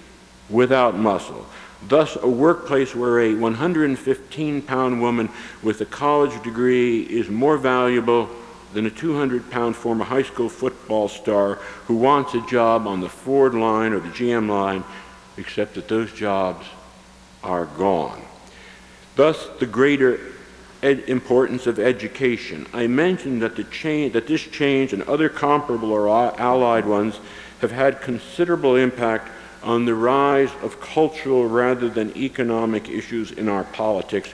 without 0.49 0.97
muscle. 0.97 1.47
Thus, 1.89 2.17
a 2.17 2.29
workplace 2.29 2.95
where 2.95 3.21
a 3.21 3.35
115 3.35 4.63
pound 4.63 5.01
woman 5.01 5.29
with 5.63 5.81
a 5.81 5.85
college 5.85 6.43
degree 6.43 7.03
is 7.03 7.29
more 7.29 7.59
valuable 7.59 8.31
than 8.73 8.87
a 8.87 8.91
200 8.91 9.51
pound 9.51 9.77
former 9.77 10.05
high 10.05 10.23
school 10.23 10.49
football 10.49 11.09
star 11.09 11.57
who 11.87 11.97
wants 11.97 12.35
a 12.35 12.47
job 12.47 12.87
on 12.87 13.01
the 13.01 13.09
Ford 13.09 13.55
line 13.55 13.93
or 13.93 14.01
the 14.01 14.09
GM 14.09 14.49
line 14.49 14.85
except 15.37 15.75
that 15.75 15.89
those 15.89 16.13
jobs 16.13 16.67
are 17.45 17.67
gone. 17.67 18.23
Thus, 19.17 19.49
the 19.61 19.67
greater 19.67 20.19
ed- 20.83 21.05
importance 21.07 21.67
of 21.67 21.79
education. 21.79 22.67
I 22.73 22.87
mentioned 22.87 23.43
that, 23.43 23.57
the 23.57 23.65
change, 23.65 24.13
that 24.13 24.27
this 24.27 24.43
change 24.43 24.93
and 24.93 25.03
other 25.05 25.29
comparable 25.29 25.93
or 25.93 26.09
allied 26.09 26.87
ones 26.87 27.19
have 27.61 27.73
had 27.73 28.01
considerable 28.01 28.77
impact 28.77 29.31
on 29.63 29.85
the 29.85 29.95
rise 29.95 30.51
of 30.63 30.81
cultural 30.81 31.49
rather 31.49 31.89
than 31.89 32.17
economic 32.17 32.89
issues 32.89 33.33
in 33.33 33.49
our 33.49 33.65
politics 33.65 34.33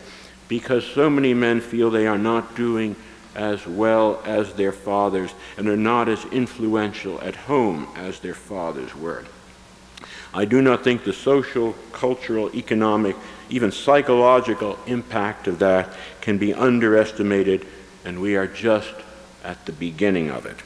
because 0.49 0.84
so 0.84 1.08
many 1.08 1.32
men 1.32 1.61
feel 1.61 1.90
they 1.90 2.06
are 2.06 2.18
not 2.18 2.54
doing 2.54 2.94
as 3.34 3.66
well 3.66 4.20
as 4.26 4.52
their 4.52 4.72
fathers 4.72 5.32
and 5.56 5.66
are 5.68 5.76
not 5.76 6.08
as 6.08 6.25
influential 6.26 7.18
at 7.22 7.34
home 7.34 7.88
as 7.96 8.20
their 8.20 8.34
fathers 8.34 8.94
were. 8.94 9.25
I 10.34 10.44
do 10.44 10.61
not 10.61 10.84
think 10.84 11.04
the 11.04 11.12
social, 11.12 11.75
cultural, 11.92 12.54
economic, 12.54 13.16
even 13.50 13.72
psychological 13.72 14.78
impact 14.87 15.46
of 15.46 15.58
that 15.61 15.92
can 16.20 16.38
be 16.38 16.54
underestimated, 16.54 17.66
and 18.04 18.20
we 18.20 18.37
are 18.37 18.46
just 18.46 18.94
at 19.44 19.64
the 19.66 19.72
beginning 19.72 20.30
of 20.30 20.46
it. 20.46 20.56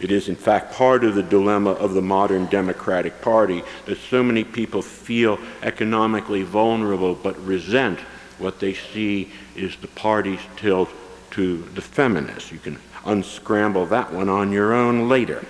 It 0.00 0.10
is, 0.10 0.28
in 0.28 0.36
fact, 0.36 0.72
part 0.72 1.04
of 1.04 1.14
the 1.14 1.22
dilemma 1.22 1.72
of 1.72 1.92
the 1.92 2.02
modern 2.02 2.46
Democratic 2.46 3.20
Party 3.20 3.62
that 3.84 3.98
so 3.98 4.22
many 4.22 4.44
people 4.44 4.80
feel 4.80 5.38
economically 5.62 6.42
vulnerable 6.42 7.14
but 7.14 7.38
resent 7.44 7.98
what 8.38 8.60
they 8.60 8.72
see 8.72 9.30
is 9.54 9.76
the 9.76 9.88
party's 9.88 10.40
tilt 10.56 10.88
to 11.32 11.58
the 11.74 11.82
feminists. 11.82 12.50
You 12.50 12.58
can 12.58 12.78
unscramble 13.04 13.86
that 13.86 14.12
one 14.12 14.28
on 14.28 14.52
your 14.52 14.72
own 14.72 15.08
later. 15.08 15.44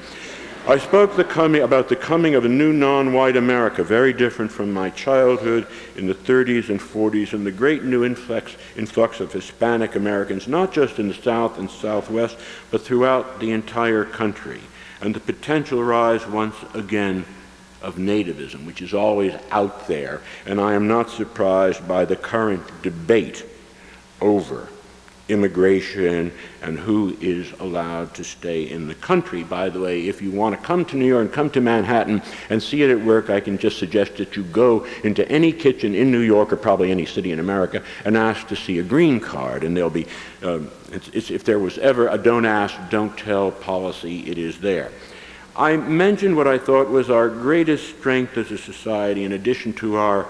I 0.69 0.77
spoke 0.79 1.17
the 1.17 1.25
coming, 1.25 1.63
about 1.63 1.89
the 1.89 1.97
coming 1.97 2.35
of 2.35 2.45
a 2.45 2.49
new 2.49 2.73
non 2.73 3.15
white 3.15 3.37
America, 3.37 3.83
very 3.83 4.13
different 4.13 4.53
from 4.53 4.73
my 4.73 4.91
childhood 4.91 5.67
in 5.97 6.07
the 6.07 6.15
30s 6.15 6.69
and 6.69 6.79
40s, 6.79 7.33
and 7.33 7.47
the 7.47 7.51
great 7.51 7.83
new 7.83 8.05
influx, 8.05 8.57
influx 8.77 9.21
of 9.21 9.33
Hispanic 9.33 9.97
Americans, 9.97 10.47
not 10.47 10.73
just 10.73 10.99
in 10.99 11.09
the 11.09 11.15
South 11.15 11.59
and 11.59 11.71
Southwest, 11.71 12.37
but 12.71 12.83
throughout 12.83 13.41
the 13.41 13.51
entire 13.53 14.05
country, 14.05 14.61
and 15.01 15.15
the 15.15 15.21
potential 15.21 15.83
rise 15.83 16.27
once 16.27 16.57
again 16.75 17.25
of 17.81 17.97
nativism, 17.97 18.67
which 18.67 18.83
is 18.83 18.93
always 18.93 19.35
out 19.51 19.89
there, 19.89 20.21
and 20.45 20.61
I 20.61 20.75
am 20.75 20.87
not 20.87 21.09
surprised 21.09 21.89
by 21.89 22.05
the 22.05 22.17
current 22.17 22.83
debate 22.83 23.47
over 24.21 24.69
immigration 25.31 26.33
and 26.63 26.79
who 26.79 27.17
is 27.21 27.53
allowed 27.61 28.15
to 28.15 28.25
stay 28.25 28.71
in 28.71 28.89
the 28.89 28.95
country. 28.97 29.43
By 29.45 29.69
the 29.69 29.81
way, 29.81 30.09
if 30.09 30.21
you 30.21 30.31
want 30.31 30.59
to 30.59 30.67
come 30.67 30.85
to 30.87 30.97
New 30.97 31.07
York 31.07 31.27
and 31.27 31.33
come 31.33 31.51
to 31.51 31.61
Manhattan 31.61 32.23
and 32.51 32.63
see 32.63 32.83
it 32.83 32.91
at 32.91 33.01
work, 33.01 33.31
I 33.31 33.41
can 33.41 33.57
just 33.59 33.79
suggest 33.79 34.17
that 34.17 34.37
you 34.37 34.43
go 34.45 34.87
into 35.05 35.27
any 35.31 35.53
kitchen 35.53 35.95
in 35.95 36.11
New 36.11 36.21
York 36.21 36.53
or 36.53 36.57
probably 36.57 36.91
any 36.91 37.07
city 37.07 37.33
in 37.33 37.39
America 37.39 37.83
and 38.05 38.17
ask 38.17 38.49
to 38.49 38.57
see 38.57 38.79
a 38.79 38.83
green 38.83 39.21
card, 39.21 39.65
and 39.65 39.77
there'll 39.77 39.91
be, 39.91 40.07
um, 40.43 40.71
it's, 40.93 41.09
it's, 41.09 41.31
if 41.31 41.45
there 41.45 41.59
was 41.59 41.79
ever 41.79 42.09
a 42.09 42.19
don't 42.19 42.45
ask, 42.45 42.77
don't 42.91 43.17
tell 43.17 43.51
policy, 43.51 44.29
it 44.31 44.39
is 44.39 44.59
there. 44.61 44.91
I 45.57 45.77
mentioned 45.77 46.37
what 46.37 46.47
I 46.47 46.59
thought 46.59 46.89
was 46.89 47.11
our 47.11 47.29
greatest 47.29 47.99
strength 47.99 48.37
as 48.39 48.51
a 48.51 48.59
society, 48.59 49.25
in 49.25 49.33
addition 49.33 49.73
to 49.75 49.97
our 49.97 50.27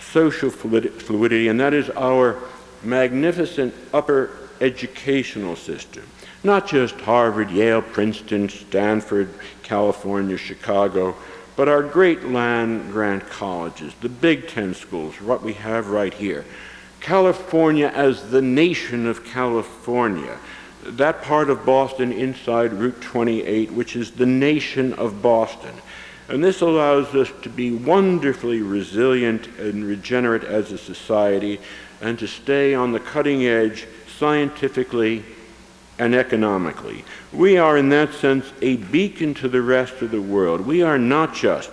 social 0.00 0.50
fluidity, 0.50 1.48
and 1.48 1.60
that 1.60 1.74
is 1.74 1.90
our 1.90 2.38
magnificent 2.82 3.74
upper 3.92 4.30
educational 4.60 5.56
system. 5.56 6.04
Not 6.44 6.66
just 6.68 6.94
Harvard, 7.00 7.50
Yale, 7.50 7.82
Princeton, 7.82 8.48
Stanford, 8.48 9.28
California, 9.62 10.36
Chicago, 10.36 11.16
but 11.56 11.68
our 11.68 11.82
great 11.82 12.24
land 12.24 12.92
grant 12.92 13.28
colleges, 13.28 13.94
the 14.00 14.08
Big 14.08 14.46
Ten 14.46 14.74
schools, 14.74 15.20
what 15.20 15.42
we 15.42 15.54
have 15.54 15.88
right 15.88 16.12
here. 16.12 16.44
California 17.00 17.88
as 17.94 18.30
the 18.30 18.42
nation 18.42 19.06
of 19.06 19.24
California, 19.24 20.38
that 20.82 21.22
part 21.22 21.50
of 21.50 21.64
Boston 21.64 22.12
inside 22.12 22.72
Route 22.72 23.00
28, 23.00 23.72
which 23.72 23.96
is 23.96 24.12
the 24.12 24.26
nation 24.26 24.92
of 24.94 25.22
Boston. 25.22 25.74
And 26.28 26.42
this 26.42 26.60
allows 26.60 27.14
us 27.14 27.30
to 27.42 27.48
be 27.48 27.70
wonderfully 27.70 28.60
resilient 28.60 29.46
and 29.58 29.84
regenerate 29.84 30.44
as 30.44 30.72
a 30.72 30.78
society 30.78 31.60
and 32.00 32.18
to 32.18 32.26
stay 32.26 32.74
on 32.74 32.92
the 32.92 33.00
cutting 33.00 33.46
edge 33.46 33.86
scientifically 34.18 35.24
and 35.98 36.14
economically. 36.14 37.04
We 37.32 37.58
are, 37.58 37.76
in 37.76 37.88
that 37.90 38.12
sense, 38.14 38.52
a 38.60 38.76
beacon 38.76 39.34
to 39.34 39.48
the 39.48 39.62
rest 39.62 40.02
of 40.02 40.10
the 40.10 40.20
world. 40.20 40.60
We 40.60 40.82
are 40.82 40.98
not 40.98 41.34
just 41.34 41.70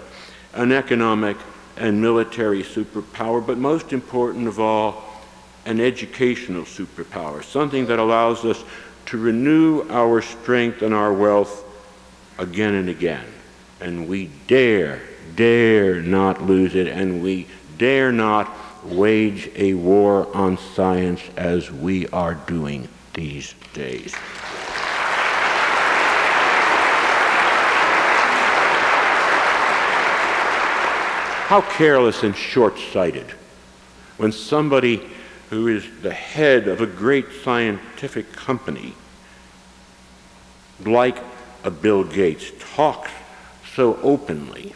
an 0.53 0.71
economic 0.71 1.37
and 1.77 2.01
military 2.01 2.63
superpower, 2.63 3.45
but 3.45 3.57
most 3.57 3.93
important 3.93 4.47
of 4.47 4.59
all, 4.59 5.03
an 5.65 5.79
educational 5.79 6.63
superpower, 6.63 7.43
something 7.43 7.85
that 7.87 7.99
allows 7.99 8.45
us 8.45 8.63
to 9.05 9.17
renew 9.17 9.87
our 9.89 10.21
strength 10.21 10.81
and 10.81 10.93
our 10.93 11.13
wealth 11.13 11.63
again 12.37 12.73
and 12.75 12.89
again. 12.89 13.25
And 13.79 14.07
we 14.07 14.29
dare, 14.47 15.01
dare 15.35 16.01
not 16.01 16.41
lose 16.41 16.75
it, 16.75 16.87
and 16.87 17.23
we 17.23 17.47
dare 17.77 18.11
not 18.11 18.53
wage 18.85 19.49
a 19.55 19.73
war 19.73 20.27
on 20.35 20.57
science 20.57 21.21
as 21.37 21.71
we 21.71 22.07
are 22.09 22.35
doing 22.35 22.87
these 23.13 23.55
days. 23.73 24.13
How 31.47 31.61
careless 31.61 32.23
and 32.23 32.35
short 32.35 32.79
sighted 32.79 33.27
when 34.17 34.31
somebody 34.31 35.07
who 35.49 35.67
is 35.67 35.85
the 36.01 36.13
head 36.13 36.67
of 36.67 36.81
a 36.81 36.87
great 36.87 37.27
scientific 37.43 38.31
company, 38.33 38.95
like 40.83 41.17
a 41.63 41.69
Bill 41.69 42.03
Gates, 42.03 42.51
talks 42.75 43.11
so 43.75 43.99
openly 44.01 44.73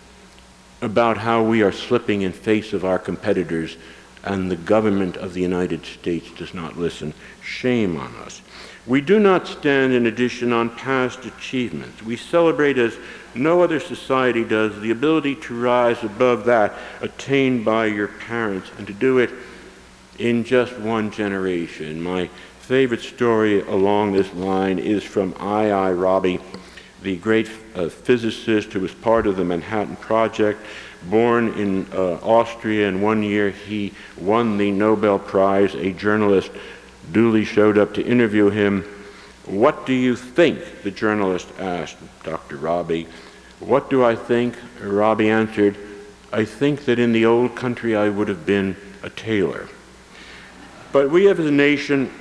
about 0.81 1.17
how 1.17 1.41
we 1.41 1.63
are 1.63 1.71
slipping 1.71 2.21
in 2.21 2.31
face 2.31 2.73
of 2.73 2.85
our 2.85 2.99
competitors 2.99 3.77
and 4.31 4.51
the 4.51 4.55
government 4.55 5.17
of 5.17 5.33
the 5.33 5.41
United 5.41 5.85
States 5.85 6.29
does 6.31 6.53
not 6.53 6.77
listen. 6.77 7.13
Shame 7.41 7.97
on 7.97 8.15
us. 8.15 8.41
We 8.85 9.01
do 9.01 9.19
not 9.19 9.47
stand, 9.47 9.93
in 9.93 10.05
addition, 10.05 10.53
on 10.53 10.69
past 10.69 11.25
achievements. 11.25 12.01
We 12.01 12.15
celebrate, 12.15 12.77
as 12.77 12.97
no 13.35 13.61
other 13.61 13.79
society 13.79 14.45
does, 14.45 14.79
the 14.79 14.91
ability 14.91 15.35
to 15.35 15.59
rise 15.59 16.03
above 16.03 16.45
that 16.45 16.73
attained 17.01 17.65
by 17.65 17.87
your 17.87 18.07
parents 18.07 18.71
and 18.77 18.87
to 18.87 18.93
do 18.93 19.17
it 19.17 19.31
in 20.19 20.43
just 20.43 20.77
one 20.79 21.11
generation. 21.11 22.01
My 22.01 22.29
favorite 22.59 23.01
story 23.01 23.61
along 23.61 24.13
this 24.13 24.33
line 24.33 24.79
is 24.79 25.03
from 25.03 25.35
I. 25.39 25.71
I. 25.71 26.39
The 27.07 27.15
great 27.15 27.49
uh, 27.73 27.87
physicist 27.87 28.73
who 28.73 28.81
was 28.81 28.93
part 28.93 29.27
of 29.27 29.37
the 29.37 29.45
Manhattan 29.45 29.95
Project, 29.95 30.59
born 31.03 31.53
in 31.53 31.87
uh, 31.93 32.15
Austria, 32.15 32.89
and 32.89 33.01
one 33.01 33.23
year 33.23 33.49
he 33.49 33.93
won 34.17 34.57
the 34.57 34.71
Nobel 34.71 35.17
Prize. 35.17 35.73
A 35.73 35.93
journalist 35.93 36.51
duly 37.13 37.45
showed 37.45 37.77
up 37.77 37.93
to 37.93 38.05
interview 38.05 38.49
him. 38.49 38.83
What 39.45 39.85
do 39.85 39.93
you 39.93 40.17
think? 40.17 40.83
the 40.83 40.91
journalist 40.91 41.47
asked 41.59 41.95
Dr. 42.23 42.57
Rabi. 42.57 43.07
What 43.61 43.89
do 43.89 44.03
I 44.03 44.13
think? 44.13 44.57
Rabi 44.81 45.29
answered, 45.29 45.77
I 46.33 46.43
think 46.43 46.83
that 46.83 46.99
in 46.99 47.13
the 47.13 47.25
old 47.25 47.55
country 47.55 47.95
I 47.95 48.09
would 48.09 48.27
have 48.27 48.45
been 48.45 48.75
a 49.01 49.09
tailor. 49.09 49.69
But 50.91 51.09
we 51.09 51.23
have 51.23 51.39
a 51.39 51.49
nation 51.51 52.11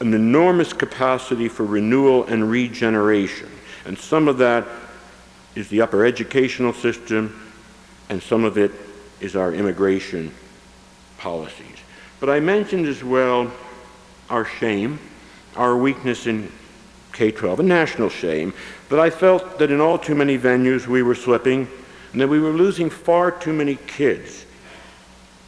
an 0.00 0.14
enormous 0.14 0.72
capacity 0.72 1.48
for 1.48 1.64
renewal 1.64 2.24
and 2.24 2.50
regeneration. 2.50 3.50
And 3.84 3.98
some 3.98 4.28
of 4.28 4.38
that 4.38 4.66
is 5.54 5.68
the 5.68 5.80
upper 5.80 6.04
educational 6.04 6.72
system, 6.72 7.50
and 8.08 8.22
some 8.22 8.44
of 8.44 8.56
it 8.56 8.70
is 9.20 9.34
our 9.34 9.52
immigration 9.52 10.32
policies. 11.18 11.76
But 12.20 12.30
I 12.30 12.40
mentioned 12.40 12.86
as 12.86 13.02
well 13.02 13.50
our 14.30 14.44
shame, 14.44 15.00
our 15.56 15.76
weakness 15.76 16.26
in 16.26 16.52
K 17.12 17.32
12, 17.32 17.60
a 17.60 17.62
national 17.64 18.08
shame, 18.08 18.54
that 18.90 19.00
I 19.00 19.10
felt 19.10 19.58
that 19.58 19.70
in 19.70 19.80
all 19.80 19.98
too 19.98 20.14
many 20.14 20.38
venues 20.38 20.86
we 20.86 21.02
were 21.02 21.14
slipping 21.14 21.66
and 22.12 22.20
that 22.20 22.28
we 22.28 22.38
were 22.38 22.52
losing 22.52 22.90
far 22.90 23.30
too 23.30 23.52
many 23.52 23.76
kids 23.86 24.44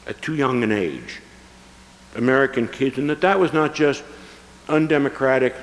at 0.07 0.21
too 0.21 0.35
young 0.35 0.65
an 0.65 0.73
age, 0.73 1.21
American 2.17 2.67
kids, 2.67 2.99
and 2.99 3.09
that 3.09 3.21
that 3.21 3.39
was 3.39 3.53
not 3.53 3.75
just 3.75 4.03
undemocratic, 4.71 5.55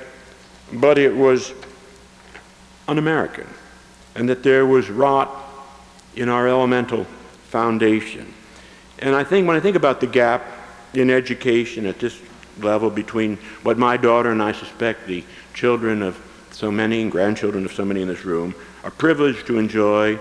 but 0.73 0.97
it 0.97 1.15
was 1.15 1.53
un 2.87 2.97
American, 2.97 3.47
and 4.15 4.29
that 4.29 4.43
there 4.43 4.65
was 4.65 4.89
rot 4.89 5.29
in 6.15 6.29
our 6.29 6.47
elemental 6.47 7.05
foundation. 7.49 8.33
And 8.99 9.15
I 9.15 9.23
think 9.23 9.47
when 9.47 9.55
I 9.55 9.59
think 9.59 9.75
about 9.75 10.01
the 10.01 10.07
gap 10.07 10.45
in 10.93 11.09
education 11.09 11.85
at 11.85 11.99
this 11.99 12.19
level 12.59 12.89
between 12.89 13.37
what 13.63 13.77
my 13.77 13.97
daughter 13.97 14.31
and 14.31 14.41
I 14.41 14.51
suspect 14.51 15.05
the 15.05 15.23
children 15.53 16.01
of 16.01 16.19
so 16.51 16.71
many 16.71 17.01
and 17.01 17.11
grandchildren 17.11 17.65
of 17.65 17.71
so 17.71 17.85
many 17.85 18.01
in 18.01 18.07
this 18.07 18.25
room 18.25 18.55
are 18.83 18.91
privileged 18.91 19.45
to 19.47 19.59
enjoy, 19.59 20.17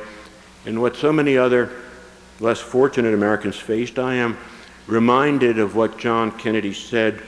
and 0.66 0.80
what 0.80 0.96
so 0.96 1.12
many 1.12 1.38
other 1.38 1.70
less 2.40 2.60
fortunate 2.60 3.14
Americans 3.14 3.56
faced, 3.56 3.98
I 3.98 4.14
am 4.16 4.36
reminded 4.86 5.58
of 5.58 5.74
what 5.74 5.98
John 5.98 6.30
Kennedy 6.30 6.74
said 6.74 7.22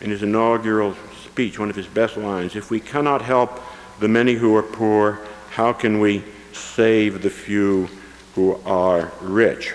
in 0.00 0.10
his 0.10 0.22
inaugural 0.22 0.94
speech, 1.24 1.58
one 1.58 1.70
of 1.70 1.76
his 1.76 1.86
best 1.86 2.16
lines 2.16 2.56
If 2.56 2.70
we 2.70 2.80
cannot 2.80 3.22
help 3.22 3.60
the 4.00 4.08
many 4.08 4.34
who 4.34 4.54
are 4.56 4.62
poor, 4.62 5.20
how 5.50 5.72
can 5.72 6.00
we 6.00 6.22
save 6.52 7.22
the 7.22 7.30
few 7.30 7.88
who 8.34 8.60
are 8.64 9.12
rich? 9.20 9.74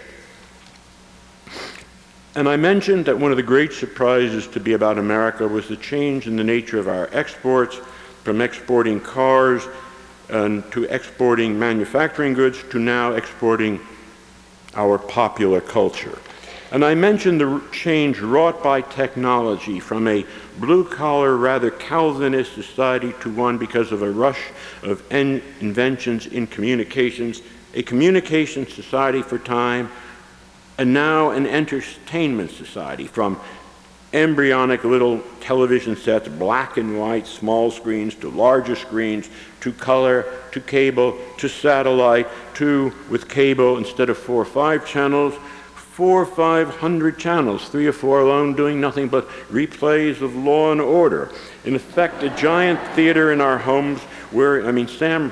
And 2.33 2.47
I 2.47 2.55
mentioned 2.55 3.05
that 3.05 3.19
one 3.19 3.31
of 3.31 3.37
the 3.37 3.43
great 3.43 3.73
surprises 3.73 4.47
to 4.47 4.59
be 4.59 4.73
about 4.73 4.97
America 4.97 5.47
was 5.47 5.67
the 5.67 5.75
change 5.75 6.27
in 6.27 6.37
the 6.37 6.43
nature 6.43 6.79
of 6.79 6.87
our 6.87 7.09
exports 7.11 7.75
from 8.23 8.39
exporting 8.39 9.01
cars 9.01 9.67
and 10.29 10.63
to 10.71 10.85
exporting 10.85 11.59
manufacturing 11.59 12.33
goods 12.33 12.63
to 12.69 12.79
now 12.79 13.13
exporting 13.13 13.79
our 14.75 14.97
popular 14.97 15.59
culture. 15.59 16.17
And 16.71 16.85
I 16.85 16.95
mentioned 16.95 17.41
the 17.41 17.61
change 17.73 18.21
wrought 18.21 18.63
by 18.63 18.79
technology 18.79 19.81
from 19.81 20.07
a 20.07 20.25
blue 20.57 20.85
collar, 20.85 21.35
rather 21.35 21.69
Calvinist 21.69 22.53
society 22.53 23.13
to 23.19 23.29
one 23.29 23.57
because 23.57 23.91
of 23.91 24.01
a 24.01 24.09
rush 24.09 24.41
of 24.81 25.03
en- 25.11 25.41
inventions 25.59 26.27
in 26.27 26.47
communications, 26.47 27.41
a 27.73 27.83
communication 27.83 28.65
society 28.67 29.21
for 29.21 29.37
time 29.37 29.89
and 30.77 30.93
now 30.93 31.31
an 31.31 31.45
entertainment 31.45 32.51
society 32.51 33.05
from 33.05 33.39
embryonic 34.13 34.83
little 34.83 35.21
television 35.41 35.95
sets, 35.95 36.27
black 36.27 36.77
and 36.77 36.97
white, 36.97 37.27
small 37.27 37.69
screens, 37.69 38.15
to 38.15 38.29
larger 38.29 38.75
screens, 38.75 39.29
to 39.59 39.71
color, 39.73 40.25
to 40.51 40.59
cable, 40.59 41.17
to 41.37 41.47
satellite, 41.47 42.27
to, 42.53 42.93
with 43.09 43.29
cable, 43.29 43.77
instead 43.77 44.09
of 44.09 44.17
four 44.17 44.41
or 44.41 44.45
five 44.45 44.85
channels, 44.85 45.33
four 46.01 46.23
or 46.23 46.25
five 46.25 46.67
hundred 46.77 47.19
channels, 47.19 47.69
three 47.69 47.85
or 47.85 47.93
four 47.93 48.21
alone, 48.21 48.55
doing 48.55 48.81
nothing 48.81 49.07
but 49.07 49.29
replays 49.51 50.19
of 50.23 50.35
law 50.35 50.71
and 50.71 50.81
order. 50.81 51.29
In 51.63 51.75
effect, 51.75 52.23
a 52.23 52.29
giant 52.31 52.79
theater 52.95 53.31
in 53.31 53.39
our 53.39 53.59
homes 53.59 53.99
where, 54.31 54.65
I 54.65 54.71
mean, 54.71 54.87
Sam, 54.87 55.31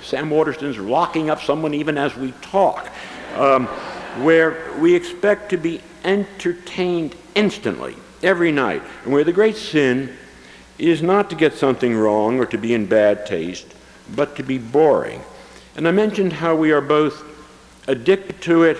Sam 0.00 0.30
Waterston's 0.30 0.78
locking 0.78 1.28
up 1.28 1.42
someone 1.42 1.74
even 1.74 1.98
as 1.98 2.16
we 2.16 2.32
talk. 2.40 2.88
Um, 3.36 3.66
where 4.24 4.72
we 4.78 4.94
expect 4.94 5.50
to 5.50 5.58
be 5.58 5.82
entertained 6.04 7.14
instantly, 7.34 7.94
every 8.22 8.50
night, 8.50 8.82
and 9.04 9.12
where 9.12 9.24
the 9.24 9.32
great 9.34 9.56
sin 9.56 10.16
is 10.78 11.02
not 11.02 11.28
to 11.28 11.36
get 11.36 11.52
something 11.52 11.94
wrong 11.94 12.38
or 12.38 12.46
to 12.46 12.56
be 12.56 12.72
in 12.72 12.86
bad 12.86 13.26
taste, 13.26 13.74
but 14.16 14.36
to 14.36 14.42
be 14.42 14.56
boring. 14.56 15.20
And 15.76 15.86
I 15.86 15.90
mentioned 15.90 16.32
how 16.32 16.56
we 16.56 16.72
are 16.72 16.80
both 16.80 17.22
addicted 17.86 18.40
to 18.40 18.62
it 18.62 18.78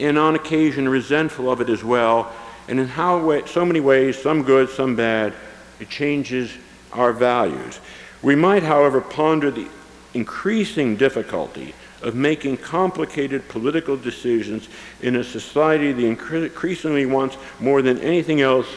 and 0.00 0.18
on 0.18 0.34
occasion 0.34 0.88
resentful 0.88 1.50
of 1.50 1.60
it 1.60 1.68
as 1.68 1.84
well, 1.84 2.32
and 2.68 2.80
in 2.80 2.86
how 2.86 3.44
so 3.46 3.64
many 3.64 3.80
ways, 3.80 4.20
some 4.20 4.42
good, 4.42 4.68
some 4.70 4.96
bad, 4.96 5.32
it 5.78 5.88
changes 5.88 6.52
our 6.92 7.12
values. 7.12 7.80
We 8.22 8.34
might, 8.34 8.62
however, 8.62 9.00
ponder 9.00 9.50
the 9.50 9.68
increasing 10.14 10.96
difficulty 10.96 11.74
of 12.02 12.14
making 12.14 12.56
complicated 12.56 13.48
political 13.48 13.96
decisions 13.96 14.68
in 15.02 15.16
a 15.16 15.24
society 15.24 15.92
that 15.92 16.04
increasingly 16.04 17.06
wants 17.06 17.36
more 17.58 17.82
than 17.82 17.98
anything 18.00 18.40
else 18.40 18.68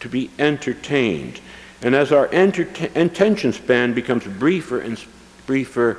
to 0.00 0.08
be 0.08 0.30
entertained. 0.38 1.40
And 1.82 1.94
as 1.94 2.12
our 2.12 2.26
attention 2.26 3.52
span 3.52 3.92
becomes 3.94 4.24
briefer 4.24 4.80
and 4.80 5.02
briefer, 5.46 5.98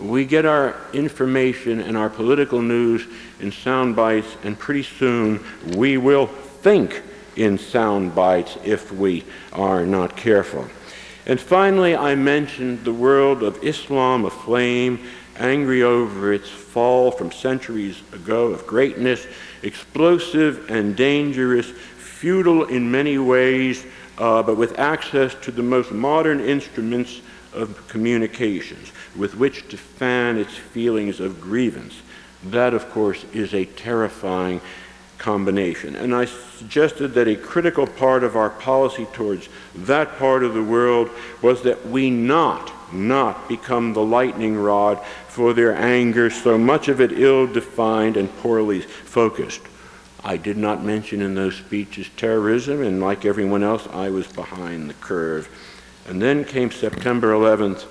we 0.00 0.24
get 0.24 0.44
our 0.44 0.76
information 0.92 1.80
and 1.80 1.96
our 1.96 2.08
political 2.08 2.62
news 2.62 3.06
in 3.40 3.50
sound 3.50 3.96
bites, 3.96 4.36
and 4.44 4.58
pretty 4.58 4.82
soon 4.82 5.44
we 5.76 5.96
will 5.96 6.26
think 6.26 7.02
in 7.36 7.58
sound 7.58 8.14
bites 8.14 8.58
if 8.64 8.92
we 8.92 9.24
are 9.52 9.84
not 9.86 10.16
careful. 10.16 10.66
And 11.26 11.40
finally, 11.40 11.94
I 11.94 12.14
mentioned 12.14 12.84
the 12.84 12.92
world 12.92 13.42
of 13.42 13.62
Islam 13.62 14.24
aflame 14.24 15.00
angry 15.36 15.82
over 15.82 16.32
its 16.32 16.48
fall 16.48 17.10
from 17.10 17.30
centuries 17.30 18.00
ago 18.12 18.46
of 18.46 18.66
greatness, 18.66 19.26
explosive 19.62 20.70
and 20.70 20.96
dangerous, 20.96 21.70
futile 21.70 22.64
in 22.64 22.90
many 22.90 23.18
ways, 23.18 23.86
uh, 24.16 24.42
but 24.42 24.56
with 24.56 24.78
access 24.78 25.34
to 25.36 25.52
the 25.52 25.62
most 25.62 25.92
modern 25.92 26.40
instruments 26.40 27.20
of 27.52 27.86
communications 27.88 28.92
with 29.16 29.36
which 29.36 29.68
to 29.68 29.76
fan 29.76 30.38
its 30.38 30.54
feelings 30.54 31.20
of 31.20 31.40
grievance. 31.40 32.02
That, 32.44 32.74
of 32.74 32.90
course, 32.90 33.24
is 33.32 33.54
a 33.54 33.64
terrifying 33.64 34.60
combination. 35.18 35.96
And 35.96 36.14
I 36.14 36.26
suggested 36.26 37.08
that 37.14 37.28
a 37.28 37.36
critical 37.36 37.86
part 37.86 38.22
of 38.22 38.36
our 38.36 38.50
policy 38.50 39.06
towards 39.12 39.48
that 39.74 40.16
part 40.18 40.44
of 40.44 40.54
the 40.54 40.62
world 40.62 41.10
was 41.42 41.62
that 41.62 41.86
we 41.86 42.10
not 42.10 42.72
not 42.92 43.48
become 43.48 43.92
the 43.92 44.02
lightning 44.02 44.56
rod 44.56 44.98
for 45.28 45.52
their 45.52 45.74
anger, 45.74 46.30
so 46.30 46.56
much 46.56 46.88
of 46.88 47.00
it 47.00 47.12
ill 47.12 47.46
defined 47.46 48.16
and 48.16 48.34
poorly 48.38 48.80
focused. 48.80 49.60
I 50.24 50.36
did 50.36 50.56
not 50.56 50.84
mention 50.84 51.22
in 51.22 51.34
those 51.34 51.56
speeches 51.56 52.08
terrorism, 52.16 52.82
and 52.82 53.00
like 53.00 53.24
everyone 53.24 53.62
else, 53.62 53.86
I 53.92 54.10
was 54.10 54.26
behind 54.26 54.90
the 54.90 54.94
curve. 54.94 55.48
And 56.08 56.20
then 56.20 56.44
came 56.44 56.70
September 56.70 57.32
11th, 57.32 57.86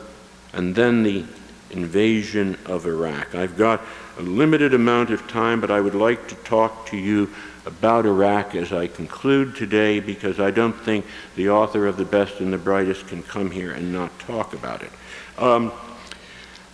and 0.57 0.73
then 0.73 1.03
the 1.03 1.23
invasion 1.69 2.57
of 2.65 2.87
Iraq. 2.87 3.35
I've 3.35 3.55
got 3.55 3.81
a 4.17 4.23
limited 4.23 4.73
amount 4.73 5.11
of 5.11 5.27
time, 5.27 5.61
but 5.61 5.69
I 5.69 5.79
would 5.79 5.93
like 5.93 6.27
to 6.29 6.35
talk 6.35 6.87
to 6.87 6.97
you 6.97 7.29
about 7.67 8.07
Iraq 8.07 8.55
as 8.55 8.73
I 8.73 8.87
conclude 8.87 9.55
today 9.55 9.99
because 9.99 10.39
I 10.39 10.49
don't 10.49 10.73
think 10.73 11.05
the 11.35 11.49
author 11.49 11.85
of 11.85 11.97
The 11.97 12.05
Best 12.05 12.39
and 12.39 12.51
the 12.51 12.57
Brightest 12.57 13.07
can 13.07 13.21
come 13.21 13.51
here 13.51 13.71
and 13.73 13.93
not 13.93 14.17
talk 14.19 14.53
about 14.53 14.81
it. 14.81 14.89
Um, 15.37 15.71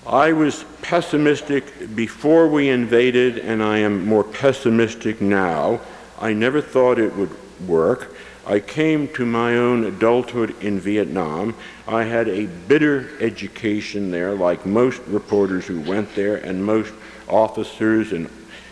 I 0.07 0.31
was 0.31 0.63
pessimistic 0.81 1.93
before 1.93 2.47
we 2.47 2.69
invaded, 2.69 3.37
and 3.37 3.61
I 3.61 3.79
am 3.79 4.05
more 4.05 4.23
pessimistic 4.23 5.19
now. 5.19 5.81
I 6.21 6.31
never 6.31 6.61
thought 6.61 6.99
it 6.99 7.15
would 7.17 7.31
work. 7.67 8.15
I 8.45 8.59
came 8.59 9.07
to 9.13 9.25
my 9.25 9.55
own 9.55 9.85
adulthood 9.85 10.61
in 10.61 10.79
Vietnam. 10.79 11.55
I 11.87 12.03
had 12.03 12.27
a 12.27 12.45
bitter 12.45 13.09
education 13.21 14.11
there, 14.11 14.33
like 14.35 14.65
most 14.65 15.01
reporters 15.07 15.65
who 15.65 15.79
went 15.79 16.13
there, 16.13 16.35
and 16.35 16.63
most 16.63 16.93
officers 17.29 18.11
and, 18.11 18.29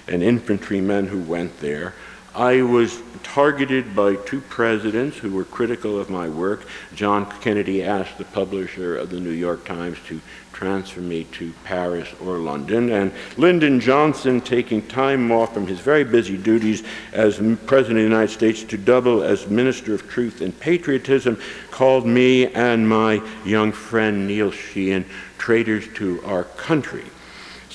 and 0.10 0.21
infantrymen 0.21 1.07
who 1.07 1.21
went 1.21 1.57
there. 1.62 1.93
I 2.36 2.62
was 2.62 3.01
targeted 3.23 3.95
by 3.95 4.15
two 4.15 4.41
presidents 4.41 5.17
who 5.17 5.31
were 5.31 5.45
critical 5.45 5.99
of 5.99 6.10
my 6.10 6.27
work. 6.27 6.65
John 6.93 7.29
Kennedy 7.41 7.84
asked 7.84 8.17
the 8.17 8.25
publisher 8.25 8.97
of 8.97 9.10
the 9.10 9.19
New 9.19 9.31
York 9.31 9.65
Times 9.65 9.97
to 10.07 10.21
transfer 10.53 11.01
me 11.01 11.23
to 11.25 11.53
Paris 11.63 12.07
or 12.23 12.37
London, 12.37 12.91
and 12.91 13.11
Lyndon 13.37 13.79
Johnson, 13.79 14.41
taking 14.41 14.85
time 14.87 15.31
off 15.31 15.53
from 15.53 15.67
his 15.67 15.79
very 15.79 16.03
busy 16.03 16.37
duties 16.37 16.83
as 17.13 17.37
President 17.65 17.77
of 17.77 17.95
the 17.95 18.01
United 18.01 18.31
States 18.31 18.63
to 18.63 18.77
double 18.77 19.23
as 19.23 19.47
Minister 19.47 19.93
of 19.93 20.07
Truth 20.09 20.41
and 20.41 20.57
Patriotism, 20.59 21.39
called 21.71 22.05
me 22.05 22.47
and 22.47 22.87
my 22.87 23.21
young 23.45 23.71
friend 23.71 24.27
Neil 24.27 24.51
Sheehan 24.51 25.05
traitors 25.37 25.87
to 25.95 26.21
our 26.25 26.43
country. 26.43 27.05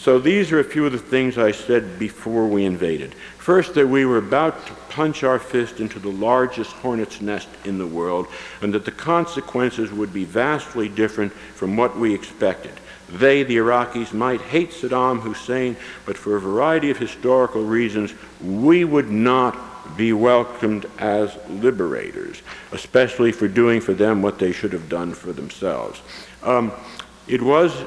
So 0.07 0.21
these 0.21 0.53
are 0.53 0.61
a 0.61 0.65
few 0.65 0.87
of 0.87 0.93
the 0.93 0.99
things 0.99 1.37
I 1.37 1.51
said 1.51 1.99
before 1.99 2.47
we 2.47 2.65
invaded. 2.65 3.13
First, 3.39 3.75
that 3.75 3.89
we 3.89 4.05
were 4.05 4.19
about 4.19 4.65
to 4.69 4.73
punch 4.89 5.25
our 5.25 5.41
fist 5.41 5.81
into 5.81 5.99
the 5.99 6.13
largest 6.13 6.71
hornet's 6.75 7.21
nest 7.21 7.49
in 7.65 7.77
the 7.77 7.89
world, 7.89 8.29
and 8.63 8.73
that 8.73 8.85
the 8.85 8.93
consequences 8.93 9.91
would 9.91 10.13
be 10.13 10.23
vastly 10.23 10.89
different 10.89 11.33
from 11.33 11.77
what 11.77 11.99
we 11.99 12.15
expected. 12.15 12.71
They, 13.09 13.43
the 13.43 13.57
Iraqis, 13.57 14.13
might 14.13 14.41
hate 14.43 14.71
Saddam 14.71 15.23
Hussein, 15.23 15.75
but 16.05 16.17
for 16.17 16.37
a 16.37 16.41
variety 16.41 16.91
of 16.91 16.99
historical 16.99 17.65
reasons, 17.65 18.15
we 18.41 18.85
would 18.85 19.11
not 19.11 19.97
be 19.97 20.13
welcomed 20.13 20.87
as 21.01 21.37
liberators, 21.49 22.43
especially 22.71 23.33
for 23.33 23.49
doing 23.49 23.81
for 23.81 23.93
them 23.93 24.23
what 24.23 24.39
they 24.39 24.53
should 24.53 24.73
have 24.73 24.89
done 24.89 25.15
for 25.15 25.33
themselves. 25.33 26.01
Um, 26.45 26.71
it 27.27 27.43
was 27.43 27.85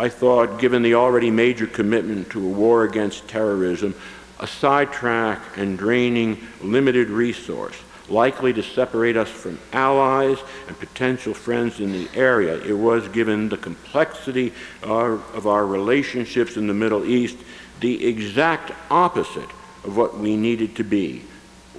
I 0.00 0.08
thought, 0.08 0.60
given 0.60 0.82
the 0.82 0.94
already 0.94 1.30
major 1.30 1.66
commitment 1.66 2.30
to 2.30 2.44
a 2.44 2.48
war 2.48 2.84
against 2.84 3.26
terrorism, 3.26 3.94
a 4.38 4.46
sidetrack 4.46 5.40
and 5.56 5.76
draining 5.76 6.38
limited 6.62 7.10
resource, 7.10 7.74
likely 8.08 8.52
to 8.52 8.62
separate 8.62 9.16
us 9.16 9.28
from 9.28 9.58
allies 9.72 10.38
and 10.68 10.78
potential 10.78 11.34
friends 11.34 11.80
in 11.80 11.92
the 11.92 12.08
area. 12.14 12.62
It 12.62 12.74
was, 12.74 13.08
given 13.08 13.48
the 13.48 13.56
complexity 13.56 14.52
of 14.84 15.46
our 15.46 15.66
relationships 15.66 16.56
in 16.56 16.68
the 16.68 16.74
Middle 16.74 17.04
East, 17.04 17.36
the 17.80 18.06
exact 18.06 18.70
opposite 18.90 19.50
of 19.82 19.96
what 19.96 20.16
we 20.16 20.36
needed 20.36 20.76
to 20.76 20.84
be 20.84 21.22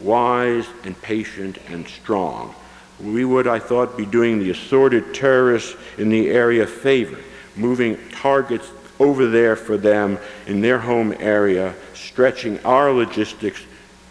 wise 0.01 0.65
and 0.83 1.01
patient 1.01 1.57
and 1.67 1.87
strong. 1.87 2.53
We 3.01 3.23
would, 3.23 3.47
I 3.47 3.59
thought, 3.59 3.97
be 3.97 4.05
doing 4.05 4.39
the 4.39 4.49
assorted 4.49 5.13
terrorists 5.13 5.75
in 5.97 6.09
the 6.09 6.29
area 6.29 6.67
favor 6.67 7.17
moving 7.55 7.97
targets 8.11 8.69
over 8.99 9.27
there 9.27 9.55
for 9.55 9.77
them 9.77 10.17
in 10.45 10.61
their 10.61 10.79
home 10.79 11.13
area, 11.19 11.73
stretching 11.93 12.59
our 12.65 12.91
logistics 12.91 13.61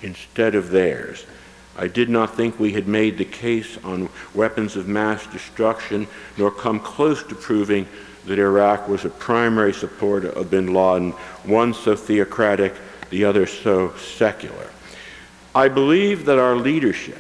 instead 0.03 0.55
of 0.55 0.71
theirs. 0.71 1.27
I 1.77 1.87
did 1.87 2.09
not 2.09 2.35
think 2.35 2.59
we 2.59 2.73
had 2.73 2.89
made 2.89 3.19
the 3.19 3.25
case 3.25 3.79
on 3.85 4.09
weapons 4.35 4.77
of 4.77 4.89
mass 4.89 5.27
destruction, 5.27 6.09
nor 6.37 6.51
come 6.51 6.81
close 6.81 7.23
to 7.25 7.35
proving 7.35 7.87
that 8.27 8.39
Iraq 8.39 8.89
was 8.89 9.05
a 9.05 9.11
primary 9.11 9.73
supporter 9.73 10.31
of 10.31 10.51
bin 10.51 10.75
Laden, 10.75 11.13
one 11.45 11.73
so 11.73 11.95
theocratic, 11.95 12.75
the 13.11 13.25
other 13.25 13.47
so 13.47 13.95
secular. 13.97 14.71
I 15.55 15.69
believe 15.69 16.25
that 16.27 16.39
our 16.39 16.57
leadership 16.57 17.19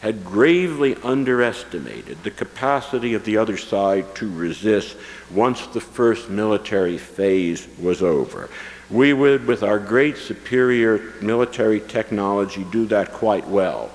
had 0.00 0.24
gravely 0.24 0.96
underestimated 1.02 2.22
the 2.22 2.30
capacity 2.30 3.14
of 3.14 3.24
the 3.24 3.36
other 3.36 3.56
side 3.56 4.14
to 4.14 4.32
resist 4.32 4.96
once 5.30 5.66
the 5.68 5.80
first 5.80 6.30
military 6.30 6.96
phase 6.96 7.68
was 7.78 8.02
over. 8.02 8.48
We 8.90 9.12
would, 9.12 9.46
with 9.46 9.62
our 9.62 9.78
great 9.78 10.16
superior 10.16 11.12
military 11.20 11.80
technology, 11.80 12.64
do 12.72 12.86
that 12.86 13.12
quite 13.12 13.46
well. 13.46 13.90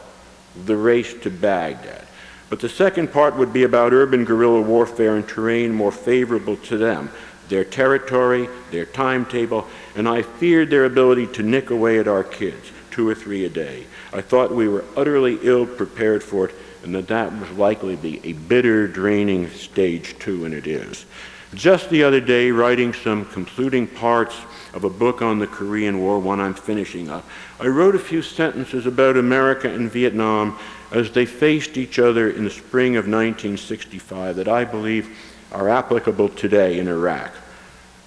The 0.66 0.78
race 0.78 1.14
to 1.22 1.30
Baghdad. 1.30 2.08
But 2.50 2.60
the 2.60 2.70
second 2.70 3.12
part 3.12 3.36
would 3.36 3.52
be 3.52 3.64
about 3.64 3.92
urban 3.92 4.24
guerrilla 4.24 4.62
warfare 4.62 5.18
in 5.18 5.24
terrain 5.24 5.74
more 5.74 5.92
favorable 5.92 6.56
to 6.58 6.78
them, 6.78 7.10
their 7.50 7.66
territory, 7.66 8.48
their 8.72 8.86
timetable, 8.86 9.68
and 9.96 10.08
I 10.08 10.22
feared 10.22 10.70
their 10.70 10.86
ability 10.86 11.28
to 11.28 11.44
nick 11.44 11.72
away 11.72 12.00
at 12.00 12.08
our 12.08 12.24
kids, 12.24 12.72
two 12.92 13.10
or 13.10 13.16
three 13.16 13.46
a 13.46 13.50
day. 13.50 13.86
I 14.16 14.22
thought 14.22 14.52
we 14.52 14.70
were 14.70 14.86
utterly 14.96 15.38
ill 15.42 15.66
prepared 15.66 16.24
for 16.24 16.48
it 16.48 16.56
and 16.86 16.96
that 16.96 17.08
that 17.08 17.34
was 17.34 17.50
likely 17.52 17.98
be 17.98 18.22
a 18.24 18.32
bitter, 18.34 18.88
draining 18.88 19.50
stage 19.50 20.18
two, 20.20 20.46
and 20.46 20.54
it 20.54 20.68
is. 20.68 21.06
Just 21.54 21.90
the 21.90 22.04
other 22.04 22.22
day, 22.22 22.52
writing 22.52 22.94
some 22.94 23.26
concluding 23.26 23.88
parts 23.88 24.36
of 24.74 24.84
a 24.84 24.90
book 24.90 25.22
on 25.22 25.40
the 25.40 25.48
Korean 25.48 26.00
War, 26.00 26.20
one 26.20 26.40
I'm 26.40 26.54
finishing 26.54 27.10
up, 27.10 27.28
I 27.60 27.68
wrote 27.68 27.96
a 27.96 28.00
few 28.00 28.22
sentences 28.22 28.86
about 28.86 29.18
America 29.18 29.68
and 29.68 29.92
Vietnam 29.92 30.58
as 30.92 31.12
they 31.12 31.26
faced 31.26 31.76
each 31.76 31.98
other 31.98 32.30
in 32.30 32.44
the 32.44 32.52
spring 32.52 32.96
of 32.96 33.06
1965 33.06 34.36
that 34.36 34.48
I 34.48 34.64
believe 34.64 35.18
are 35.52 35.68
applicable 35.68 36.30
today 36.30 36.78
in 36.78 36.88
Iraq. 36.88 37.34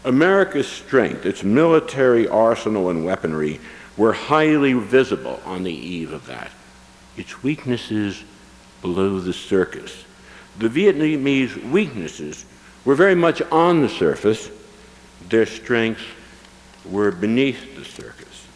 America's 0.05 0.69
strength, 0.69 1.27
its 1.27 1.43
military 1.43 2.29
arsenal 2.29 2.91
and 2.91 3.05
weaponry, 3.05 3.59
were 3.99 4.13
highly 4.13 4.73
visible 4.73 5.41
on 5.45 5.65
the 5.65 5.75
eve 5.75 6.13
of 6.13 6.27
that. 6.27 6.51
Its 7.17 7.43
weaknesses 7.43 8.23
below 8.81 9.19
the 9.19 9.33
surface. 9.33 10.05
The 10.59 10.69
Vietnamese 10.69 11.71
weaknesses 11.71 12.47
were 12.85 12.95
very 12.95 13.17
much 13.17 13.43
on 13.51 13.83
the 13.83 13.89
surface, 13.89 14.51
their 15.29 15.45
strengths 15.45 16.05
were 16.87 17.11
beneath 17.11 17.77
the 17.77 17.85
surface. 17.85 18.47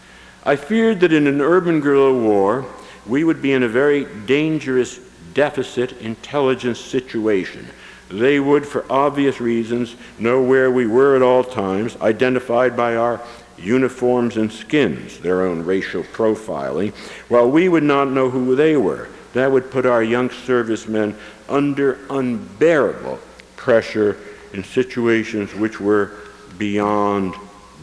I 0.44 0.56
feared 0.56 1.00
that 1.00 1.12
in 1.12 1.26
an 1.26 1.40
urban 1.40 1.80
guerrilla 1.80 2.14
war, 2.14 2.64
we 3.06 3.24
would 3.24 3.42
be 3.42 3.52
in 3.52 3.64
a 3.64 3.68
very 3.68 4.06
dangerous 4.26 4.98
deficit 5.34 5.92
intelligence 6.00 6.78
situation. 6.78 7.66
They 8.08 8.38
would, 8.40 8.66
for 8.66 8.84
obvious 8.90 9.40
reasons, 9.40 9.96
know 10.18 10.42
where 10.42 10.70
we 10.70 10.86
were 10.86 11.16
at 11.16 11.22
all 11.22 11.42
times, 11.42 11.96
identified 12.00 12.76
by 12.76 12.96
our 12.96 13.20
uniforms 13.62 14.36
and 14.36 14.52
skins, 14.52 15.18
their 15.18 15.42
own 15.42 15.64
racial 15.64 16.02
profiling, 16.02 16.92
while 17.28 17.50
we 17.50 17.68
would 17.68 17.82
not 17.82 18.10
know 18.10 18.30
who 18.30 18.56
they 18.56 18.76
were. 18.76 19.08
That 19.32 19.50
would 19.50 19.70
put 19.70 19.86
our 19.86 20.02
young 20.02 20.30
servicemen 20.30 21.16
under 21.48 21.98
unbearable 22.10 23.18
pressure 23.56 24.18
in 24.52 24.64
situations 24.64 25.54
which 25.54 25.80
were 25.80 26.12
beyond 26.58 27.34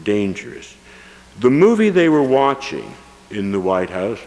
dangerous. 0.04 0.76
The 1.40 1.50
movie 1.50 1.90
they 1.90 2.08
were 2.08 2.22
watching 2.22 2.94
in 3.30 3.52
the 3.52 3.60
White 3.60 3.90
House, 3.90 4.20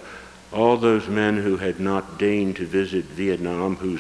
all 0.51 0.77
those 0.77 1.07
men 1.07 1.37
who 1.37 1.57
had 1.57 1.79
not 1.79 2.17
deigned 2.17 2.57
to 2.57 2.65
visit 2.65 3.05
Vietnam, 3.05 3.75
who 3.77 3.99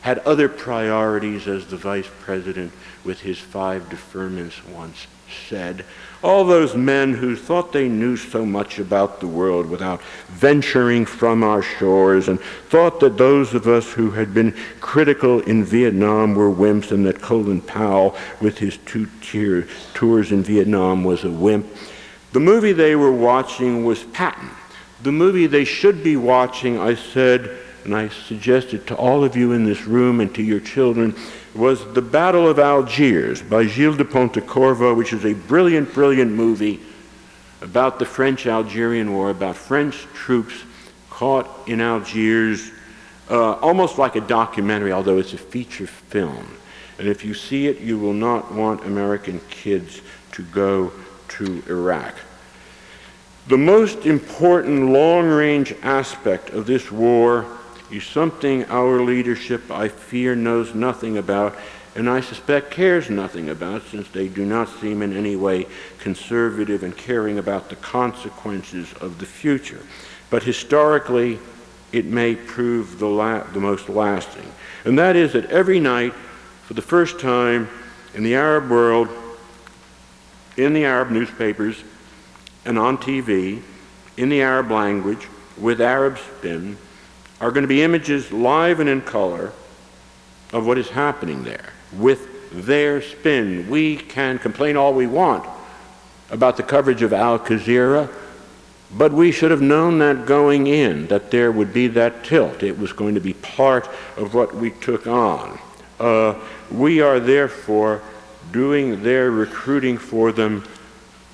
had 0.00 0.18
other 0.20 0.48
priorities, 0.48 1.46
as 1.46 1.66
the 1.66 1.76
vice 1.76 2.08
president 2.20 2.72
with 3.04 3.20
his 3.20 3.38
five 3.38 3.88
deferments 3.88 4.64
once 4.68 5.06
said, 5.48 5.84
all 6.22 6.44
those 6.44 6.76
men 6.76 7.14
who 7.14 7.34
thought 7.34 7.72
they 7.72 7.88
knew 7.88 8.16
so 8.16 8.46
much 8.46 8.78
about 8.78 9.20
the 9.20 9.26
world 9.26 9.68
without 9.68 10.00
venturing 10.28 11.04
from 11.04 11.42
our 11.42 11.62
shores 11.62 12.28
and 12.28 12.40
thought 12.68 13.00
that 13.00 13.18
those 13.18 13.54
of 13.54 13.66
us 13.66 13.92
who 13.92 14.12
had 14.12 14.32
been 14.32 14.54
critical 14.80 15.40
in 15.40 15.64
Vietnam 15.64 16.34
were 16.34 16.50
wimps 16.50 16.92
and 16.92 17.04
that 17.04 17.20
Colin 17.20 17.60
Powell 17.60 18.16
with 18.40 18.58
his 18.58 18.76
two 18.78 19.08
tier 19.20 19.66
tours 19.94 20.30
in 20.30 20.44
Vietnam 20.44 21.02
was 21.02 21.24
a 21.24 21.30
wimp. 21.30 21.66
The 22.32 22.40
movie 22.40 22.72
they 22.72 22.94
were 22.94 23.12
watching 23.12 23.84
was 23.84 24.04
Patton. 24.04 24.50
The 25.02 25.12
movie 25.12 25.48
they 25.48 25.64
should 25.64 26.04
be 26.04 26.16
watching, 26.16 26.78
I 26.78 26.94
said, 26.94 27.58
and 27.84 27.96
I 27.96 28.08
suggested 28.08 28.86
to 28.86 28.96
all 28.96 29.24
of 29.24 29.36
you 29.36 29.52
in 29.52 29.64
this 29.64 29.86
room 29.86 30.20
and 30.20 30.32
to 30.36 30.42
your 30.42 30.60
children, 30.60 31.16
was 31.54 31.84
The 31.92 32.02
Battle 32.02 32.48
of 32.48 32.58
Algiers 32.58 33.42
by 33.42 33.66
Gilles 33.66 33.96
de 33.96 34.04
Pontecorvo, 34.04 34.96
which 34.96 35.12
is 35.12 35.24
a 35.24 35.34
brilliant, 35.34 35.92
brilliant 35.92 36.32
movie 36.32 36.80
about 37.60 37.98
the 37.98 38.06
French 38.06 38.46
Algerian 38.46 39.12
War, 39.12 39.30
about 39.30 39.56
French 39.56 39.96
troops 40.14 40.54
caught 41.10 41.48
in 41.68 41.80
Algiers, 41.80 42.70
uh, 43.30 43.52
almost 43.54 43.98
like 43.98 44.16
a 44.16 44.20
documentary, 44.20 44.92
although 44.92 45.18
it's 45.18 45.34
a 45.34 45.38
feature 45.38 45.86
film. 45.86 46.46
And 46.98 47.06
if 47.06 47.24
you 47.24 47.34
see 47.34 47.66
it, 47.66 47.80
you 47.80 47.98
will 47.98 48.14
not 48.14 48.52
want 48.52 48.84
American 48.84 49.40
kids 49.50 50.00
to 50.32 50.42
go 50.42 50.92
to 51.28 51.62
Iraq. 51.68 52.14
The 53.48 53.58
most 53.58 54.06
important 54.06 54.90
long 54.90 55.26
range 55.26 55.74
aspect 55.82 56.50
of 56.50 56.66
this 56.66 56.90
war 56.90 57.46
is 57.92 58.04
something 58.04 58.64
our 58.70 59.00
leadership, 59.00 59.70
I 59.70 59.88
fear, 59.88 60.34
knows 60.34 60.74
nothing 60.74 61.18
about, 61.18 61.56
and 61.94 62.08
I 62.08 62.20
suspect 62.20 62.70
cares 62.70 63.10
nothing 63.10 63.50
about 63.50 63.82
since 63.82 64.08
they 64.08 64.28
do 64.28 64.46
not 64.46 64.68
seem 64.80 65.02
in 65.02 65.14
any 65.14 65.36
way 65.36 65.66
conservative 65.98 66.82
and 66.82 66.96
caring 66.96 67.38
about 67.38 67.68
the 67.68 67.76
consequences 67.76 68.92
of 68.94 69.18
the 69.18 69.26
future. 69.26 69.82
But 70.30 70.42
historically, 70.42 71.38
it 71.92 72.06
may 72.06 72.34
prove 72.34 72.98
the, 72.98 73.06
la- 73.06 73.44
the 73.44 73.60
most 73.60 73.90
lasting. 73.90 74.50
And 74.86 74.98
that 74.98 75.14
is 75.14 75.34
that 75.34 75.50
every 75.50 75.78
night, 75.78 76.14
for 76.64 76.72
the 76.72 76.82
first 76.82 77.20
time 77.20 77.68
in 78.14 78.22
the 78.22 78.34
Arab 78.34 78.70
world, 78.70 79.08
in 80.56 80.72
the 80.72 80.86
Arab 80.86 81.10
newspapers 81.10 81.82
and 82.64 82.78
on 82.78 82.96
TV, 82.96 83.60
in 84.16 84.30
the 84.30 84.40
Arab 84.40 84.70
language, 84.70 85.28
with 85.58 85.80
Arab 85.80 86.18
spin, 86.18 86.78
are 87.42 87.50
going 87.50 87.62
to 87.62 87.68
be 87.68 87.82
images 87.82 88.30
live 88.32 88.78
and 88.78 88.88
in 88.88 89.02
color 89.02 89.52
of 90.52 90.64
what 90.64 90.78
is 90.78 90.88
happening 90.88 91.42
there 91.42 91.72
with 91.92 92.28
their 92.52 93.02
spin. 93.02 93.68
We 93.68 93.96
can 93.96 94.38
complain 94.38 94.76
all 94.76 94.94
we 94.94 95.08
want 95.08 95.44
about 96.30 96.56
the 96.56 96.62
coverage 96.62 97.02
of 97.02 97.12
Al 97.12 97.40
Jazeera, 97.40 98.08
but 98.92 99.12
we 99.12 99.32
should 99.32 99.50
have 99.50 99.60
known 99.60 99.98
that 99.98 100.24
going 100.24 100.68
in, 100.68 101.08
that 101.08 101.32
there 101.32 101.50
would 101.50 101.72
be 101.74 101.88
that 101.88 102.24
tilt. 102.24 102.62
It 102.62 102.78
was 102.78 102.92
going 102.92 103.16
to 103.16 103.20
be 103.20 103.34
part 103.34 103.88
of 104.16 104.34
what 104.34 104.54
we 104.54 104.70
took 104.70 105.08
on. 105.08 105.58
Uh, 105.98 106.34
we 106.70 107.00
are 107.00 107.18
therefore 107.18 108.02
doing 108.52 109.02
their 109.02 109.30
recruiting 109.30 109.98
for 109.98 110.30
them 110.30 110.62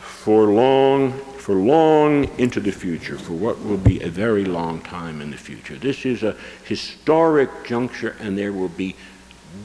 for 0.00 0.46
long, 0.46 1.20
for 1.48 1.54
long 1.54 2.28
into 2.38 2.60
the 2.60 2.70
future, 2.70 3.16
for 3.16 3.32
what 3.32 3.58
will 3.64 3.78
be 3.78 4.02
a 4.02 4.08
very 4.10 4.44
long 4.44 4.82
time 4.82 5.22
in 5.22 5.30
the 5.30 5.36
future. 5.38 5.76
This 5.76 6.04
is 6.04 6.22
a 6.22 6.36
historic 6.64 7.48
juncture, 7.64 8.14
and 8.20 8.36
there 8.36 8.52
will 8.52 8.68
be 8.68 8.94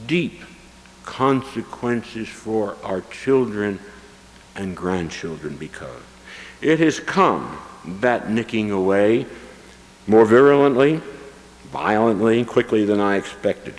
deep 0.06 0.40
consequences 1.04 2.26
for 2.26 2.74
our 2.82 3.02
children 3.02 3.78
and 4.56 4.74
grandchildren 4.74 5.58
because 5.58 6.00
it 6.62 6.80
has 6.80 7.00
come, 7.00 7.58
that 8.00 8.30
nicking 8.30 8.70
away, 8.70 9.26
more 10.06 10.24
virulently, 10.24 11.02
violently, 11.64 12.46
quickly 12.46 12.86
than 12.86 12.98
I 12.98 13.16
expected. 13.16 13.74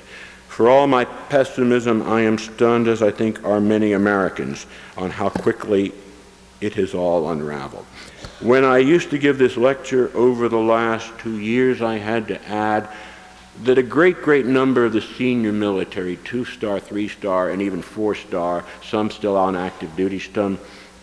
For 0.48 0.70
all 0.70 0.86
my 0.86 1.06
pessimism, 1.06 2.04
I 2.04 2.22
am 2.22 2.38
stunned, 2.38 2.88
as 2.88 3.02
I 3.02 3.10
think 3.10 3.44
are 3.44 3.60
many 3.60 3.94
Americans, 3.94 4.68
on 4.96 5.10
how 5.10 5.30
quickly 5.30 5.92
it 6.62 6.74
has 6.76 6.94
all 6.94 7.30
unraveled. 7.30 7.86
When 8.42 8.64
I 8.64 8.80
used 8.80 9.10
to 9.12 9.18
give 9.18 9.38
this 9.38 9.58
lecture 9.58 10.12
over 10.16 10.50
the 10.50 10.58
last 10.58 11.12
two 11.20 11.40
years, 11.40 11.82
I 11.82 11.98
had 11.98 12.28
to 12.30 12.48
add 12.48 12.90
that 13.64 13.78
a 13.78 13.84
great, 13.84 14.22
great 14.22 14.46
number 14.46 14.86
of 14.86 14.94
the 14.94 15.02
senior 15.02 15.54
military, 15.54 16.18
two 16.18 16.44
star, 16.44 16.80
three 16.80 17.08
star, 17.08 17.50
and 17.50 17.62
even 17.62 17.82
four 17.82 18.14
star, 18.16 18.66
some 18.84 19.10
still 19.10 19.38
on 19.38 19.56
active 19.56 19.96
duty, 19.96 20.20
some 20.20 20.60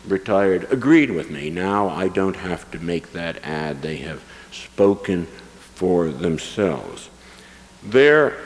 retired, 0.07 0.71
agreed 0.71 1.11
with 1.11 1.31
me. 1.31 1.49
Now 1.49 1.89
I 1.89 2.09
don't 2.09 2.37
have 2.37 2.71
to 2.73 2.79
make 2.79 3.13
that 3.13 3.43
ad. 3.45 3.81
They 3.83 3.97
have 3.99 4.23
spoken 4.51 5.27
for 5.75 6.09
themselves. 6.09 7.09
There 7.83 8.37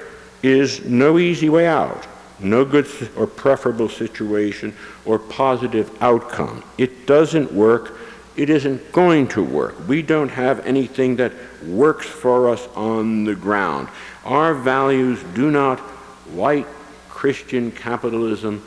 is 0.42 0.85
no 0.85 1.19
easy 1.19 1.49
way 1.49 1.66
out, 1.66 2.07
no 2.38 2.64
good 2.64 2.87
or 3.16 3.27
preferable 3.27 3.88
situation 3.88 4.75
or 5.05 5.18
positive 5.18 5.90
outcome. 6.03 6.62
It 6.79 7.07
doesn't 7.07 7.53
work. 7.53 7.99
It 8.37 8.51
isn't 8.51 8.92
going 8.92 9.29
to 9.29 9.42
work. 9.42 9.88
We 9.88 10.03
don't 10.03 10.29
have 10.29 10.66
anything 10.66 11.16
that 11.16 11.33
works 11.64 12.07
for 12.07 12.51
us 12.51 12.68
on 12.75 13.25
the 13.25 13.35
ground. 13.35 13.88
Our 14.25 14.55
values 14.55 15.22
do 15.35 15.51
not, 15.51 15.81
white 16.31 16.66
Christian 17.09 17.72
capitalism, 17.72 18.64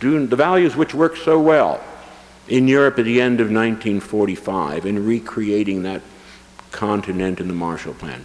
do, 0.00 0.26
the 0.26 0.36
values 0.36 0.74
which 0.74 0.94
work 0.94 1.16
so 1.16 1.40
well 1.40 1.82
in 2.48 2.66
Europe 2.66 2.98
at 2.98 3.04
the 3.04 3.20
end 3.20 3.40
of 3.40 3.46
1945 3.46 4.86
in 4.86 5.06
recreating 5.06 5.84
that 5.84 6.02
continent 6.72 7.38
in 7.38 7.46
the 7.46 7.54
Marshall 7.54 7.94
Plan, 7.94 8.24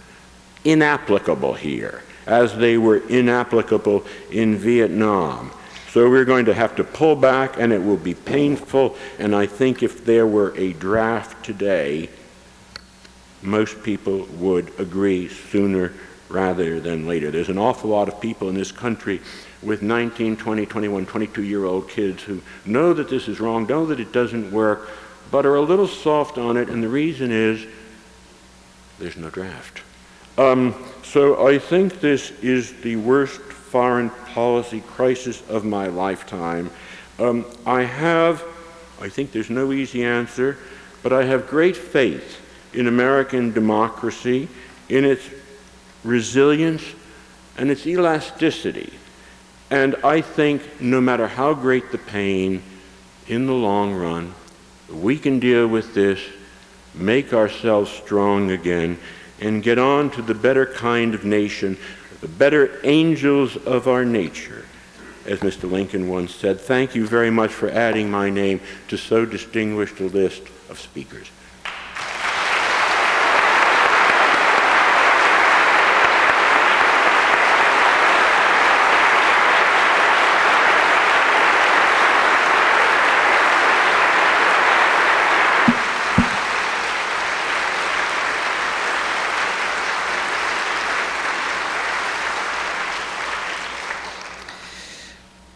inapplicable 0.64 1.54
here 1.54 2.02
as 2.28 2.56
they 2.56 2.78
were 2.78 2.98
inapplicable 3.08 4.04
in 4.30 4.56
Vietnam. 4.56 5.50
So 5.90 6.08
we're 6.08 6.26
going 6.26 6.44
to 6.44 6.54
have 6.54 6.76
to 6.76 6.84
pull 6.84 7.16
back, 7.16 7.58
and 7.58 7.72
it 7.72 7.82
will 7.82 7.96
be 7.96 8.14
painful. 8.14 8.96
And 9.18 9.34
I 9.34 9.46
think 9.46 9.82
if 9.82 10.04
there 10.04 10.26
were 10.26 10.54
a 10.56 10.74
draft 10.74 11.44
today, 11.44 12.10
most 13.42 13.82
people 13.82 14.26
would 14.38 14.78
agree 14.78 15.28
sooner 15.28 15.92
rather 16.28 16.78
than 16.78 17.06
later. 17.06 17.30
There's 17.30 17.48
an 17.48 17.56
awful 17.56 17.90
lot 17.90 18.08
of 18.08 18.20
people 18.20 18.50
in 18.50 18.54
this 18.54 18.70
country 18.70 19.20
with 19.62 19.80
19, 19.80 20.36
20, 20.36 20.66
21, 20.66 21.06
22 21.06 21.42
year 21.42 21.64
old 21.64 21.88
kids 21.88 22.22
who 22.22 22.42
know 22.66 22.92
that 22.92 23.08
this 23.08 23.26
is 23.26 23.40
wrong, 23.40 23.66
know 23.66 23.86
that 23.86 23.98
it 23.98 24.12
doesn't 24.12 24.52
work, 24.52 24.90
but 25.30 25.46
are 25.46 25.56
a 25.56 25.62
little 25.62 25.88
soft 25.88 26.36
on 26.36 26.58
it, 26.58 26.68
and 26.68 26.82
the 26.82 26.88
reason 26.88 27.30
is 27.30 27.66
there's 28.98 29.16
no 29.16 29.30
draft. 29.30 29.82
Um, 30.36 30.74
so 31.08 31.46
I 31.46 31.58
think 31.58 32.00
this 32.00 32.30
is 32.42 32.72
the 32.82 32.96
worst 32.96 33.40
foreign 33.40 34.10
policy 34.10 34.80
crisis 34.80 35.42
of 35.48 35.64
my 35.64 35.86
lifetime. 35.86 36.70
Um, 37.18 37.46
I 37.64 37.82
have, 37.82 38.44
I 39.00 39.08
think 39.08 39.32
there's 39.32 39.48
no 39.48 39.72
easy 39.72 40.04
answer, 40.04 40.58
but 41.02 41.12
I 41.12 41.24
have 41.24 41.46
great 41.46 41.76
faith 41.76 42.40
in 42.74 42.86
American 42.86 43.52
democracy, 43.52 44.48
in 44.90 45.06
its 45.06 45.28
resilience, 46.04 46.84
and 47.56 47.70
its 47.70 47.86
elasticity. 47.86 48.92
And 49.70 49.96
I 50.04 50.20
think 50.20 50.80
no 50.80 51.00
matter 51.00 51.26
how 51.26 51.54
great 51.54 51.90
the 51.90 51.98
pain, 51.98 52.62
in 53.26 53.46
the 53.46 53.54
long 53.54 53.94
run, 53.94 54.34
we 54.90 55.18
can 55.18 55.38
deal 55.38 55.66
with 55.66 55.94
this, 55.94 56.20
make 56.94 57.32
ourselves 57.32 57.90
strong 57.90 58.50
again, 58.50 58.98
and 59.40 59.62
get 59.62 59.78
on 59.78 60.10
to 60.10 60.22
the 60.22 60.34
better 60.34 60.66
kind 60.66 61.14
of 61.14 61.24
nation, 61.24 61.76
the 62.20 62.28
better 62.28 62.80
angels 62.84 63.56
of 63.56 63.88
our 63.88 64.04
nature. 64.04 64.64
As 65.26 65.40
Mr. 65.40 65.70
Lincoln 65.70 66.08
once 66.08 66.34
said, 66.34 66.60
thank 66.60 66.94
you 66.94 67.06
very 67.06 67.30
much 67.30 67.52
for 67.52 67.68
adding 67.68 68.10
my 68.10 68.30
name 68.30 68.60
to 68.88 68.96
so 68.96 69.26
distinguished 69.26 70.00
a 70.00 70.06
list 70.06 70.42
of 70.70 70.80
speakers. 70.80 71.30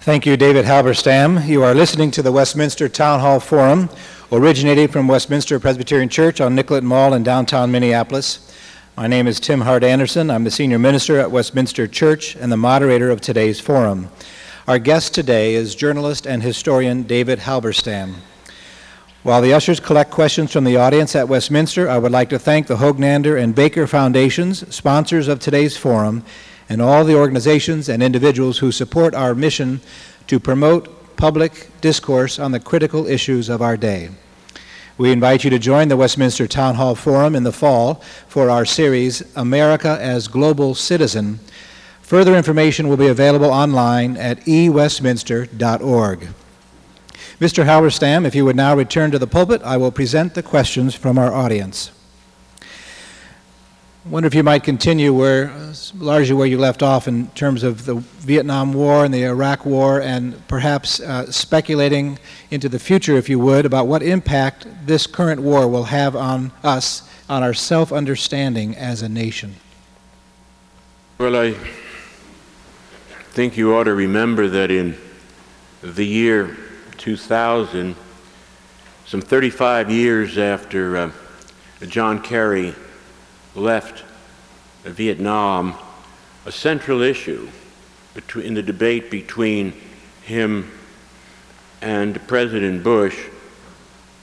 Thank 0.03 0.27
you, 0.27 0.37
David 0.37 0.65
Halberstam. 0.65 1.47
You 1.47 1.63
are 1.63 1.75
listening 1.75 2.11
to 2.11 2.23
the 2.23 2.33
Westminster 2.33 2.89
Town 2.89 3.21
Hall 3.21 3.39
Forum, 3.39 3.89
originating 4.33 4.89
from 4.89 5.07
Westminster 5.07 5.61
Presbyterian 5.61 6.09
Church 6.09 6.41
on 6.41 6.57
Nicollet 6.57 6.83
Mall 6.83 7.15
in 7.15 7.23
downtown 7.23 7.71
Minneapolis. 7.71 8.53
My 8.97 9.07
name 9.07 9.29
is 9.29 9.39
Tim 9.39 9.61
Hart 9.61 9.85
Andersen. 9.85 10.29
I'm 10.29 10.43
the 10.43 10.51
senior 10.51 10.81
minister 10.81 11.21
at 11.21 11.31
Westminster 11.31 11.87
Church 11.87 12.35
and 12.35 12.51
the 12.51 12.57
moderator 12.57 13.11
of 13.11 13.21
today's 13.21 13.61
forum. 13.61 14.09
Our 14.67 14.81
guest 14.81 15.15
today 15.15 15.55
is 15.55 15.77
journalist 15.77 16.27
and 16.27 16.43
historian 16.43 17.05
David 17.05 17.39
Halberstam. 17.39 18.15
While 19.23 19.41
the 19.41 19.55
ushers 19.55 19.79
collect 19.79 20.11
questions 20.11 20.53
from 20.53 20.65
the 20.65 20.79
audience 20.79 21.15
at 21.15 21.29
Westminster, 21.29 21.89
I 21.89 21.99
would 21.99 22.11
like 22.11 22.31
to 22.31 22.41
thank 22.41 22.67
the 22.67 22.79
Hoagnander 22.79 23.41
and 23.41 23.55
Baker 23.55 23.87
Foundations, 23.87 24.75
sponsors 24.75 25.29
of 25.29 25.39
today's 25.39 25.77
forum, 25.77 26.25
and 26.69 26.81
all 26.81 27.05
the 27.05 27.17
organizations 27.17 27.89
and 27.89 28.03
individuals 28.03 28.59
who 28.59 28.73
support 28.73 29.15
our 29.15 29.35
mission 29.35 29.81
to 30.27 30.41
promote 30.41 31.17
public 31.17 31.69
discourse 31.81 32.39
on 32.39 32.53
the 32.53 32.61
critical 32.61 33.07
issues 33.07 33.49
of 33.49 33.63
our 33.63 33.77
day. 33.77 34.11
We 34.99 35.11
invite 35.11 35.45
you 35.45 35.51
to 35.51 35.59
join 35.59 35.89
the 35.89 35.97
Westminster 35.97 36.47
Town 36.47 36.75
Hall 36.75 36.95
Forum 36.95 37.35
in 37.35 37.45
the 37.45 37.53
fall 37.53 38.03
for 38.29 38.51
our 38.51 38.65
series, 38.65 39.23
America 39.37 39.99
as 40.01 40.29
Global 40.29 40.75
Citizen. 40.75 41.41
Further 42.03 42.37
information 42.37 42.89
will 42.89 42.97
be 42.97 43.07
available 43.07 43.51
online 43.51 44.17
at 44.17 44.41
ewestminster.org. 44.41 46.29
Mr. 47.41 47.65
Halberstam, 47.65 48.27
if 48.27 48.35
you 48.35 48.45
would 48.45 48.57
now 48.57 48.77
return 48.77 49.11
to 49.11 49.19
the 49.19 49.27
pulpit, 49.27 49.63
I 49.65 49.77
will 49.77 49.91
present 49.91 50.35
the 50.35 50.43
questions 50.43 50.95
from 50.95 51.19
our 51.19 51.33
audience 51.33 51.91
wonder 54.05 54.27
if 54.27 54.35
you 54.35 54.43
might 54.43 54.65
continue 54.65 55.15
where 55.15 55.53
largely 55.97 56.35
where 56.35 56.47
you 56.47 56.59
left 56.59 56.83
off 56.83 57.07
in 57.07 57.29
terms 57.29 57.63
of 57.63 57.85
the 57.85 57.95
Vietnam 57.95 58.73
War 58.73 59.05
and 59.05 59.15
the 59.15 59.25
Iraq 59.25 59.65
War, 59.65 60.01
and 60.01 60.47
perhaps 60.49 61.01
uh, 61.01 61.31
speculating 61.31 62.19
into 62.51 62.69
the 62.69 62.79
future, 62.79 63.17
if 63.17 63.29
you 63.29 63.39
would, 63.39 63.65
about 63.65 63.87
what 63.87 64.03
impact 64.03 64.67
this 64.87 65.07
current 65.07 65.41
war 65.41 65.69
will 65.69 65.85
have 65.85 66.17
on 66.17 66.51
us, 66.65 67.09
on 67.29 67.43
our 67.43 67.55
self-understanding 67.55 68.77
as 68.77 69.03
a 69.03 69.09
nation. 69.09 69.55
Well, 71.19 71.37
I 71.37 71.55
think 73.31 73.57
you 73.57 73.75
ought 73.75 73.85
to 73.85 73.95
remember 73.95 74.49
that 74.49 74.71
in 74.71 74.97
the 75.83 76.05
year 76.05 76.57
2000, 76.99 77.95
some 79.07 79.21
35 79.21 79.91
years 79.91 80.39
after 80.39 80.97
uh, 80.97 81.11
John 81.87 82.21
Kerry 82.21 82.75
left 83.55 84.05
Vietnam, 84.85 85.75
a 86.47 86.53
central 86.53 87.03
issue 87.03 87.49
in 88.35 88.55
the 88.55 88.63
debate 88.63 89.11
between 89.11 89.73
him 90.23 90.71
and 91.81 92.27
President 92.29 92.83
Bush 92.83 93.19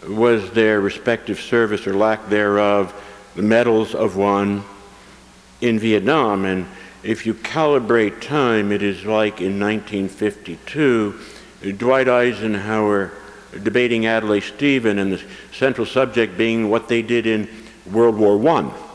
was 0.08 0.52
their 0.52 0.80
respective 0.80 1.40
service 1.40 1.86
or 1.86 1.94
lack 1.94 2.30
thereof, 2.30 2.94
the 3.36 3.42
medals 3.42 3.94
of 3.94 4.16
one 4.16 4.64
in 5.62 5.78
Vietnam. 5.78 6.46
And 6.46 6.66
if 7.04 7.26
you 7.26 7.34
calibrate 7.34 8.22
time, 8.22 8.72
it 8.72 8.82
is 8.82 9.06
like 9.06 9.42
in 9.42 9.60
1952, 9.60 11.20
Dwight 11.78 12.08
Eisenhower 12.08 13.12
debating 13.64 14.06
Adlai 14.06 14.40
Steven, 14.40 15.00
and 15.00 15.12
the 15.12 15.22
central 15.52 15.86
subject 15.86 16.38
being 16.38 16.70
what 16.70 16.88
they 16.88 17.02
did 17.02 17.26
in 17.26 17.50
World 17.92 18.16
War 18.16 18.48
I. 18.48 18.89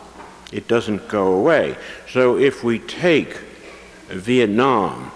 It 0.55 0.69
doesn't 0.69 1.09
go 1.09 1.33
away. 1.35 1.77
So 2.09 2.39
if 2.39 2.63
we 2.63 2.79
take 2.79 3.39
Vietnam 4.07 5.11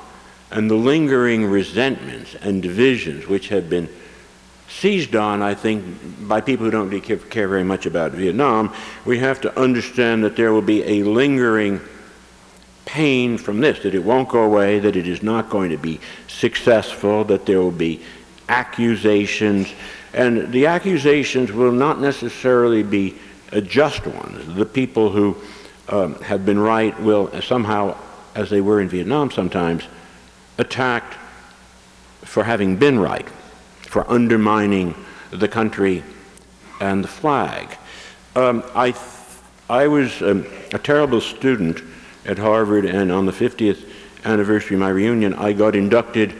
and 0.50 0.68
the 0.68 0.74
lingering 0.74 1.46
resentments 1.46 2.34
and 2.34 2.60
divisions 2.60 3.28
which 3.28 3.48
have 3.48 3.70
been 3.70 3.88
seized 4.68 5.14
on, 5.14 5.40
I 5.40 5.54
think, 5.54 5.84
by 6.26 6.40
people 6.40 6.64
who 6.64 6.72
don't 6.72 6.90
care 7.30 7.48
very 7.48 7.62
much 7.62 7.86
about 7.86 8.12
Vietnam, 8.12 8.74
we 9.04 9.18
have 9.20 9.40
to 9.42 9.58
understand 9.58 10.24
that 10.24 10.34
there 10.34 10.52
will 10.52 10.60
be 10.60 10.82
a 10.82 11.04
lingering 11.04 11.80
pain 12.84 13.38
from 13.38 13.60
this, 13.60 13.80
that 13.84 13.94
it 13.94 14.02
won't 14.02 14.28
go 14.28 14.42
away, 14.42 14.80
that 14.80 14.96
it 14.96 15.06
is 15.06 15.22
not 15.22 15.50
going 15.50 15.70
to 15.70 15.76
be 15.76 16.00
successful, 16.26 17.22
that 17.24 17.46
there 17.46 17.60
will 17.60 17.70
be 17.70 18.02
accusations, 18.48 19.68
and 20.12 20.50
the 20.52 20.66
accusations 20.66 21.52
will 21.52 21.72
not 21.72 22.00
necessarily 22.00 22.82
be 22.82 23.14
just 23.52 24.06
ones. 24.06 24.54
The 24.54 24.66
people 24.66 25.10
who 25.10 25.36
um, 25.88 26.14
have 26.20 26.44
been 26.44 26.58
right 26.58 26.98
will 27.00 27.30
somehow, 27.40 27.96
as 28.34 28.50
they 28.50 28.60
were 28.60 28.80
in 28.80 28.88
Vietnam 28.88 29.30
sometimes, 29.30 29.84
attacked 30.58 31.14
for 32.22 32.44
having 32.44 32.76
been 32.76 32.98
right, 32.98 33.28
for 33.82 34.08
undermining 34.10 34.94
the 35.30 35.48
country 35.48 36.02
and 36.80 37.02
the 37.02 37.08
flag. 37.08 37.76
Um, 38.36 38.62
I, 38.74 38.94
I 39.68 39.88
was 39.88 40.20
um, 40.22 40.46
a 40.72 40.78
terrible 40.78 41.20
student 41.20 41.82
at 42.24 42.38
Harvard, 42.38 42.84
and 42.84 43.10
on 43.10 43.26
the 43.26 43.32
50th 43.32 43.88
anniversary 44.24 44.76
of 44.76 44.80
my 44.80 44.90
reunion, 44.90 45.34
I 45.34 45.52
got 45.52 45.74
inducted 45.74 46.34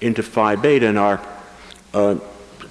into 0.00 0.22
Phi 0.22 0.56
Beta, 0.56 0.86
and 0.86 0.98
our 0.98 1.20
uh, 1.94 2.16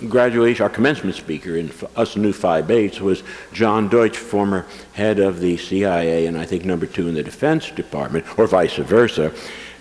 graduation, 0.10 0.64
our 0.64 0.70
commencement 0.70 1.16
speaker 1.16 1.56
in 1.56 1.72
us 1.96 2.16
new 2.16 2.34
Phi 2.34 2.62
Beta 2.62 3.04
was 3.04 3.24
John 3.54 3.90
Deutsch, 3.90 4.18
former 4.18 4.66
head 4.94 5.20
of 5.20 5.40
the 5.40 5.58
CIA, 5.58 6.26
and 6.26 6.38
I 6.38 6.46
think 6.46 6.66
number 6.66 6.86
two 6.86 7.08
in 7.08 7.14
the 7.14 7.24
Defense 7.24 7.72
Department, 7.72 8.26
or 8.38 8.48
vice 8.48 8.76
versa. 8.76 9.34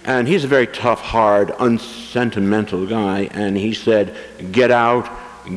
And 0.05 0.27
he's 0.27 0.45
a 0.45 0.49
very 0.49 0.67
tough, 0.67 1.01
hard, 1.01 1.53
unsentimental 1.59 2.87
guy, 2.87 3.29
and 3.33 3.57
he 3.57 3.75
said, 3.75 4.17
Get 4.51 4.71
out, 4.71 5.11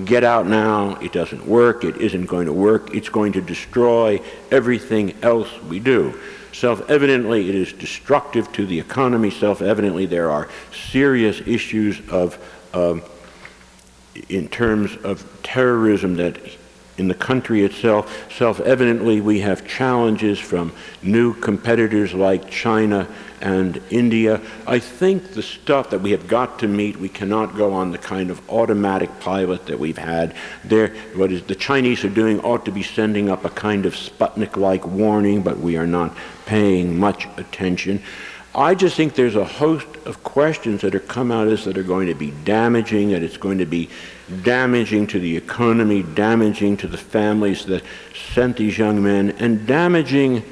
get 0.06 0.23
out 0.23 0.47
now. 0.47 0.95
It 0.95 1.13
doesn't 1.13 1.45
work, 1.45 1.84
it 1.84 1.97
isn't 1.97 2.26
going 2.26 2.47
to 2.47 2.54
work, 2.54 2.93
it's 2.93 3.10
going 3.10 3.34
to 3.34 3.41
destroy 3.41 4.21
everything 4.52 5.15
else 5.21 5.49
we 5.63 5.80
do. 5.80 6.19
Self 6.52 6.88
evidently, 6.89 7.49
it 7.49 7.56
is 7.56 7.73
destructive 7.73 8.52
to 8.54 8.65
the 8.65 8.80
economy. 8.80 9.32
Self 9.32 9.62
evidently, 9.62 10.06
there 10.06 10.30
are 10.30 10.49
serious 10.91 11.41
issues 11.47 12.02
of, 12.10 12.38
um, 12.73 13.02
in 14.30 14.47
terms 14.47 14.95
of 15.04 15.26
terrorism 15.43 16.15
that 16.15 16.38
in 16.97 17.08
the 17.08 17.15
country 17.15 17.63
itself. 17.63 18.32
Self 18.32 18.60
evidently, 18.60 19.21
we 19.21 19.39
have 19.39 19.67
challenges 19.67 20.39
from 20.39 20.71
new 21.02 21.34
competitors 21.34 22.13
like 22.13 22.49
China 22.49 23.08
and 23.41 23.82
India. 23.89 24.39
I 24.65 24.80
think 24.80 25.34
the 25.34 25.41
stuff 25.41 25.89
that 25.89 26.02
we 26.02 26.12
have 26.12 26.28
got 26.28 26.60
to 26.60 26.67
meet, 26.67 26.97
we 26.97 27.10
cannot 27.10 27.58
go 27.58 27.73
on 27.73 27.91
the 27.91 27.97
kind 27.97 28.30
of 28.30 28.47
automatic 28.49 29.19
pilot 29.19 29.65
that 29.65 29.80
we've 29.80 29.97
had. 29.97 30.36
There, 30.63 30.89
what 31.15 31.32
is 31.32 31.43
the 31.43 31.56
Chinese 31.56 32.06
are 32.06 32.10
doing 32.10 32.39
ought 32.41 32.63
to 32.65 32.71
be 32.71 32.84
sending 32.84 33.30
up 33.30 33.43
a 33.43 33.49
kind 33.49 33.86
of 33.86 33.95
Sputnik-like 33.95 34.86
warning, 34.86 35.41
but 35.41 35.60
we 35.60 35.76
are 35.76 35.88
not 35.88 36.15
paying 36.45 36.97
much 36.97 37.28
attention. 37.38 38.02
I 38.55 38.75
just 38.75 38.95
think 38.95 39.15
there's 39.15 39.35
a 39.35 39.45
host 39.45 39.87
of 40.05 40.23
questions 40.23 40.81
that 40.81 40.93
are 40.93 40.99
come 40.99 41.31
out 41.31 41.45
of 41.45 41.49
this 41.49 41.65
that 41.65 41.77
are 41.77 41.83
going 41.83 42.07
to 42.07 42.13
be 42.13 42.31
damaging, 42.43 43.09
that 43.09 43.23
it's 43.23 43.37
going 43.37 43.57
to 43.57 43.65
be 43.65 43.89
damaging 44.43 45.07
to 45.07 45.19
the 45.19 45.35
economy, 45.35 46.03
damaging 46.03 46.77
to 46.77 46.87
the 46.87 46.97
families 46.97 47.65
that 47.65 47.83
sent 48.33 48.57
these 48.57 48.77
young 48.77 49.01
men, 49.01 49.31
and 49.39 49.65
damaging 49.65 50.43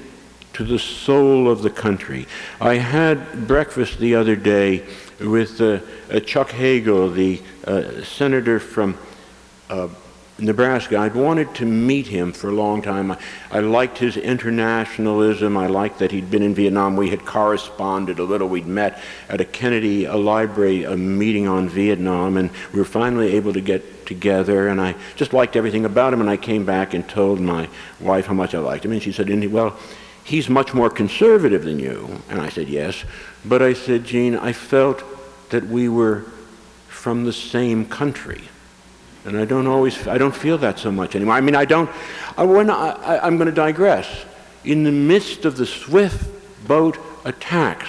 to 0.53 0.63
the 0.63 0.79
soul 0.79 1.49
of 1.49 1.61
the 1.61 1.69
country. 1.69 2.27
I 2.59 2.75
had 2.75 3.47
breakfast 3.47 3.99
the 3.99 4.15
other 4.15 4.35
day 4.35 4.83
with 5.19 5.61
uh, 5.61 5.79
uh, 6.09 6.19
Chuck 6.21 6.49
Hagel, 6.49 7.13
the 7.13 7.41
uh, 7.65 8.03
senator 8.03 8.59
from 8.59 8.97
uh, 9.69 9.87
Nebraska. 10.39 10.97
I'd 10.97 11.13
wanted 11.13 11.53
to 11.55 11.65
meet 11.65 12.07
him 12.07 12.33
for 12.33 12.49
a 12.49 12.53
long 12.53 12.81
time. 12.81 13.11
I, 13.11 13.17
I, 13.51 13.59
liked 13.59 13.99
his 13.99 14.17
internationalism. 14.17 15.55
I 15.55 15.67
liked 15.67 15.99
that 15.99 16.11
he'd 16.11 16.31
been 16.31 16.41
in 16.41 16.55
Vietnam. 16.55 16.95
We 16.95 17.09
had 17.09 17.25
corresponded 17.25 18.17
a 18.19 18.23
little. 18.23 18.47
We'd 18.47 18.65
met 18.65 18.99
at 19.29 19.39
a 19.39 19.45
Kennedy 19.45 20.05
a 20.05 20.15
library 20.15 20.83
a 20.83 20.97
meeting 20.97 21.47
on 21.47 21.69
Vietnam, 21.69 22.37
and 22.37 22.49
we 22.73 22.79
were 22.79 22.85
finally 22.85 23.33
able 23.33 23.53
to 23.53 23.61
get 23.61 24.05
together. 24.07 24.67
And 24.67 24.81
I 24.81 24.95
just 25.15 25.33
liked 25.33 25.55
everything 25.55 25.85
about 25.85 26.13
him. 26.13 26.21
And 26.21 26.29
I 26.29 26.37
came 26.37 26.65
back 26.65 26.93
and 26.93 27.07
told 27.07 27.39
my 27.39 27.69
wife 27.99 28.25
how 28.25 28.33
much 28.33 28.55
I 28.55 28.59
liked 28.59 28.85
him, 28.85 28.91
and 28.91 29.01
she 29.01 29.11
said, 29.11 29.29
"Well." 29.51 29.77
he's 30.23 30.49
much 30.49 30.73
more 30.73 30.89
conservative 30.89 31.63
than 31.63 31.79
you. 31.79 32.21
And 32.29 32.41
I 32.41 32.49
said, 32.49 32.69
yes. 32.69 33.03
But 33.45 33.61
I 33.61 33.73
said, 33.73 34.03
Jean, 34.03 34.35
I 34.35 34.53
felt 34.53 35.03
that 35.49 35.67
we 35.67 35.89
were 35.89 36.21
from 36.87 37.25
the 37.25 37.33
same 37.33 37.85
country. 37.85 38.41
And 39.25 39.37
I 39.37 39.45
don't 39.45 39.67
always, 39.67 40.07
I 40.07 40.17
don't 40.17 40.35
feel 40.35 40.57
that 40.59 40.79
so 40.79 40.91
much 40.91 41.15
anymore. 41.15 41.35
I 41.35 41.41
mean, 41.41 41.55
I 41.55 41.65
don't, 41.65 41.89
I, 42.37 42.43
when 42.43 42.69
I, 42.69 42.91
I, 42.91 43.25
I'm 43.25 43.37
going 43.37 43.49
to 43.49 43.55
digress. 43.55 44.07
In 44.63 44.83
the 44.83 44.91
midst 44.91 45.45
of 45.45 45.57
the 45.57 45.65
swift 45.65 46.29
boat 46.67 46.97
attacks, 47.25 47.87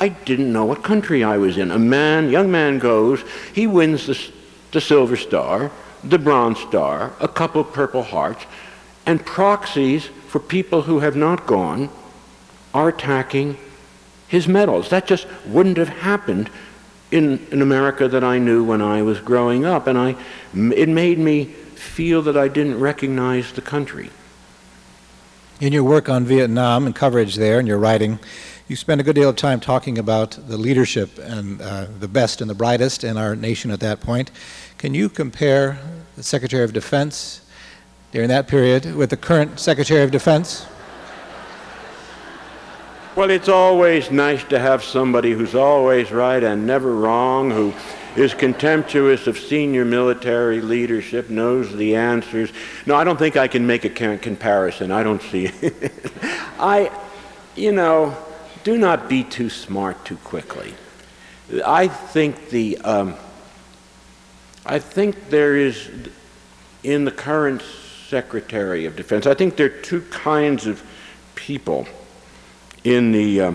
I 0.00 0.08
didn't 0.08 0.52
know 0.52 0.64
what 0.64 0.82
country 0.82 1.24
I 1.24 1.38
was 1.38 1.58
in. 1.58 1.70
A 1.70 1.78
man, 1.78 2.30
young 2.30 2.50
man 2.50 2.78
goes, 2.78 3.24
he 3.54 3.66
wins 3.66 4.06
the, 4.06 4.30
the 4.72 4.80
Silver 4.80 5.16
Star, 5.16 5.70
the 6.04 6.18
Bronze 6.18 6.58
Star, 6.60 7.12
a 7.20 7.28
couple 7.28 7.64
Purple 7.64 8.02
Hearts, 8.02 8.44
and 9.06 9.24
proxies 9.24 10.06
for 10.28 10.38
people 10.38 10.82
who 10.82 11.00
have 11.00 11.16
not 11.16 11.46
gone 11.46 11.88
are 12.74 12.88
attacking 12.88 13.56
his 14.28 14.46
medals. 14.46 14.90
That 14.90 15.06
just 15.06 15.26
wouldn't 15.46 15.78
have 15.78 15.88
happened 15.88 16.50
in 17.10 17.62
America 17.62 18.08
that 18.08 18.22
I 18.22 18.38
knew 18.38 18.62
when 18.64 18.82
I 18.82 19.02
was 19.02 19.20
growing 19.20 19.64
up, 19.64 19.86
and 19.86 19.98
I, 19.98 20.16
it 20.54 20.88
made 20.88 21.18
me 21.18 21.44
feel 21.44 22.22
that 22.22 22.36
I 22.36 22.48
didn't 22.48 22.78
recognize 22.78 23.52
the 23.52 23.62
country. 23.62 24.10
In 25.60 25.72
your 25.72 25.84
work 25.84 26.08
on 26.08 26.24
Vietnam 26.24 26.86
and 26.86 26.94
coverage 26.94 27.36
there, 27.36 27.58
and 27.58 27.66
your 27.66 27.78
writing, 27.78 28.18
you 28.68 28.76
spend 28.76 29.00
a 29.00 29.04
good 29.04 29.14
deal 29.14 29.30
of 29.30 29.36
time 29.36 29.60
talking 29.60 29.96
about 29.96 30.32
the 30.46 30.58
leadership 30.58 31.18
and 31.18 31.60
uh, 31.62 31.86
the 31.98 32.08
best 32.08 32.40
and 32.40 32.50
the 32.50 32.54
brightest 32.54 33.02
in 33.02 33.16
our 33.16 33.34
nation 33.34 33.70
at 33.70 33.80
that 33.80 34.00
point. 34.00 34.30
Can 34.76 34.92
you 34.92 35.08
compare 35.08 35.78
the 36.16 36.22
Secretary 36.22 36.64
of 36.64 36.72
Defense 36.74 37.40
during 38.12 38.28
that 38.28 38.46
period 38.46 38.94
with 38.94 39.08
the 39.10 39.16
current 39.16 39.58
Secretary 39.58 40.02
of 40.02 40.10
Defense? 40.10 40.66
Well, 43.18 43.30
it's 43.30 43.48
always 43.48 44.12
nice 44.12 44.44
to 44.44 44.60
have 44.60 44.84
somebody 44.84 45.32
who's 45.32 45.56
always 45.56 46.12
right 46.12 46.40
and 46.40 46.68
never 46.68 46.94
wrong, 46.94 47.50
who 47.50 47.74
is 48.14 48.32
contemptuous 48.32 49.26
of 49.26 49.36
senior 49.36 49.84
military 49.84 50.60
leadership, 50.60 51.28
knows 51.28 51.74
the 51.74 51.96
answers. 51.96 52.52
No, 52.86 52.94
I 52.94 53.02
don't 53.02 53.18
think 53.18 53.36
I 53.36 53.48
can 53.48 53.66
make 53.66 53.84
a 53.84 53.90
comparison. 53.90 54.92
I 54.92 55.02
don't 55.02 55.20
see 55.20 55.46
it. 55.46 55.92
I, 56.60 56.96
you 57.56 57.72
know, 57.72 58.16
do 58.62 58.78
not 58.78 59.08
be 59.08 59.24
too 59.24 59.50
smart 59.50 60.04
too 60.04 60.18
quickly. 60.18 60.74
I 61.66 61.88
think 61.88 62.50
the, 62.50 62.78
um, 62.84 63.16
I 64.64 64.78
think 64.78 65.28
there 65.28 65.56
is 65.56 65.90
in 66.84 67.04
the 67.04 67.10
current 67.10 67.64
Secretary 68.06 68.84
of 68.84 68.94
Defense. 68.94 69.26
I 69.26 69.34
think 69.34 69.56
there 69.56 69.66
are 69.66 69.82
two 69.82 70.02
kinds 70.02 70.68
of 70.68 70.80
people 71.34 71.88
in 72.96 73.12
the, 73.12 73.40
uh, 73.40 73.52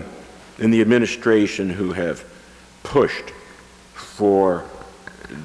in 0.58 0.70
the 0.70 0.80
administration 0.80 1.68
who 1.68 1.92
have 1.92 2.24
pushed 2.84 3.30
for 3.94 4.64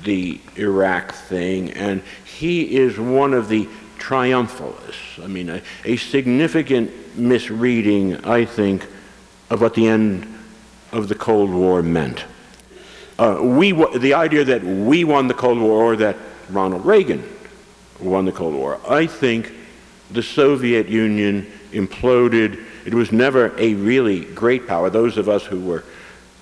the 0.03 0.39
Iraq 0.55 1.13
thing, 1.13 1.71
and 1.71 2.03
he 2.23 2.75
is 2.77 2.99
one 2.99 3.33
of 3.33 3.49
the 3.49 3.67
triumphalists. 3.97 5.19
I 5.21 5.27
mean, 5.27 5.49
a, 5.49 5.61
a 5.85 5.97
significant 5.97 7.17
misreading, 7.17 8.23
I 8.25 8.45
think, 8.45 8.85
of 9.49 9.61
what 9.61 9.73
the 9.73 9.87
end 9.87 10.27
of 10.91 11.07
the 11.07 11.15
Cold 11.15 11.49
War 11.49 11.81
meant. 11.81 12.25
Uh, 13.17 13.39
we, 13.41 13.71
the 13.97 14.13
idea 14.13 14.43
that 14.45 14.63
we 14.63 15.03
won 15.03 15.27
the 15.27 15.33
Cold 15.33 15.59
War 15.59 15.93
or 15.93 15.95
that 15.97 16.15
Ronald 16.49 16.85
Reagan 16.85 17.27
won 17.99 18.25
the 18.25 18.31
Cold 18.31 18.53
War. 18.53 18.79
I 18.87 19.07
think 19.07 19.51
the 20.11 20.23
Soviet 20.23 20.87
Union 20.87 21.51
imploded. 21.71 22.65
It 22.85 22.93
was 22.93 23.11
never 23.11 23.53
a 23.57 23.73
really 23.75 24.25
great 24.25 24.67
power. 24.67 24.89
Those 24.89 25.17
of 25.17 25.29
us 25.29 25.45
who 25.45 25.59
were 25.59 25.83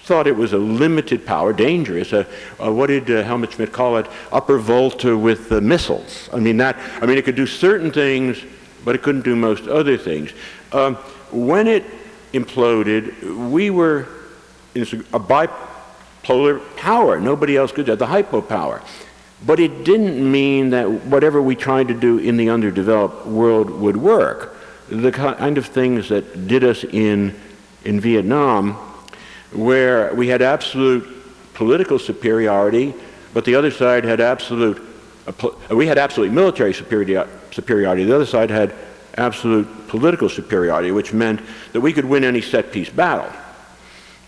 thought 0.07 0.25
it 0.25 0.35
was 0.37 0.53
a 0.53 0.57
limited 0.57 1.25
power, 1.25 1.51
dangerous. 1.51 2.11
What 2.57 2.87
did 2.87 3.11
uh, 3.11 3.23
Helmut 3.23 3.51
Schmidt 3.51 3.73
call 3.73 3.97
it? 3.97 4.07
Upper 4.31 4.57
Volta 4.57 5.17
with 5.17 5.49
the 5.49 5.59
missiles. 5.59 6.29
I 6.31 6.39
mean 6.39 6.55
that. 6.57 6.77
I 7.01 7.05
mean 7.05 7.17
it 7.17 7.25
could 7.25 7.35
do 7.35 7.45
certain 7.45 7.91
things, 7.91 8.41
but 8.85 8.95
it 8.95 9.03
couldn't 9.03 9.23
do 9.23 9.35
most 9.35 9.67
other 9.67 9.97
things. 9.97 10.31
Um, 10.71 10.95
when 11.31 11.67
it 11.67 11.83
imploded, 12.31 13.49
we 13.49 13.69
were 13.69 14.07
a 14.75 15.19
bipolar 15.19 16.61
power. 16.77 17.19
Nobody 17.19 17.57
else 17.57 17.73
could. 17.73 17.89
Have 17.89 17.99
the 17.99 18.05
hyperpower. 18.05 18.81
But 19.45 19.59
it 19.59 19.83
didn't 19.83 20.31
mean 20.31 20.69
that 20.69 20.89
whatever 20.89 21.41
we 21.41 21.55
tried 21.55 21.89
to 21.89 21.93
do 21.93 22.17
in 22.17 22.37
the 22.37 22.49
underdeveloped 22.49 23.25
world 23.25 23.69
would 23.69 23.97
work. 23.97 24.56
The 24.89 25.11
kind 25.11 25.57
of 25.57 25.65
things 25.65 26.09
that 26.09 26.47
did 26.47 26.63
us 26.63 26.83
in, 26.83 27.35
in 27.83 27.99
Vietnam, 27.99 28.73
where 29.51 30.13
we 30.13 30.27
had 30.27 30.41
absolute 30.41 31.07
political 31.53 31.99
superiority, 31.99 32.93
but 33.33 33.43
the 33.45 33.55
other 33.55 33.71
side 33.71 34.05
had 34.05 34.21
absolute, 34.21 34.81
we 35.69 35.87
had 35.87 35.97
absolute 35.97 36.31
military 36.31 36.73
superiority. 36.73 38.03
The 38.03 38.15
other 38.15 38.25
side 38.25 38.49
had 38.49 38.73
absolute 39.17 39.87
political 39.87 40.29
superiority, 40.29 40.91
which 40.91 41.11
meant 41.11 41.41
that 41.73 41.81
we 41.81 41.91
could 41.91 42.05
win 42.05 42.23
any 42.23 42.41
set 42.41 42.71
piece 42.71 42.89
battle. 42.89 43.31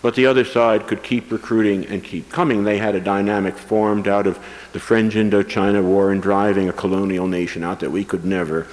But 0.01 0.15
the 0.15 0.25
other 0.25 0.45
side 0.45 0.87
could 0.87 1.03
keep 1.03 1.31
recruiting 1.31 1.85
and 1.85 2.03
keep 2.03 2.29
coming. 2.29 2.63
They 2.63 2.77
had 2.77 2.95
a 2.95 3.01
dynamic 3.01 3.57
formed 3.57 4.07
out 4.07 4.27
of 4.27 4.39
the 4.71 4.79
French 4.79 5.13
Indochina 5.13 5.83
War 5.83 6.11
and 6.11 6.21
driving 6.21 6.69
a 6.69 6.73
colonial 6.73 7.27
nation 7.27 7.63
out 7.63 7.81
that 7.81 7.91
we 7.91 8.05
could 8.05 8.23
never 8.23 8.67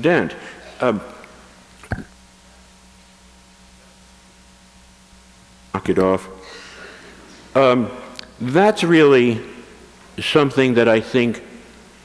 dent. 0.00 0.34
Um, 0.80 1.00
knock 5.78 5.88
it 5.88 5.98
off. 6.00 6.28
Um, 7.54 7.88
that's 8.40 8.82
really 8.82 9.40
something 10.18 10.74
that 10.74 10.88
I 10.88 11.00
think 11.00 11.44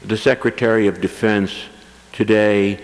the 0.04 0.16
Secretary 0.16 0.86
of 0.86 1.00
Defense 1.00 1.52
today 2.12 2.80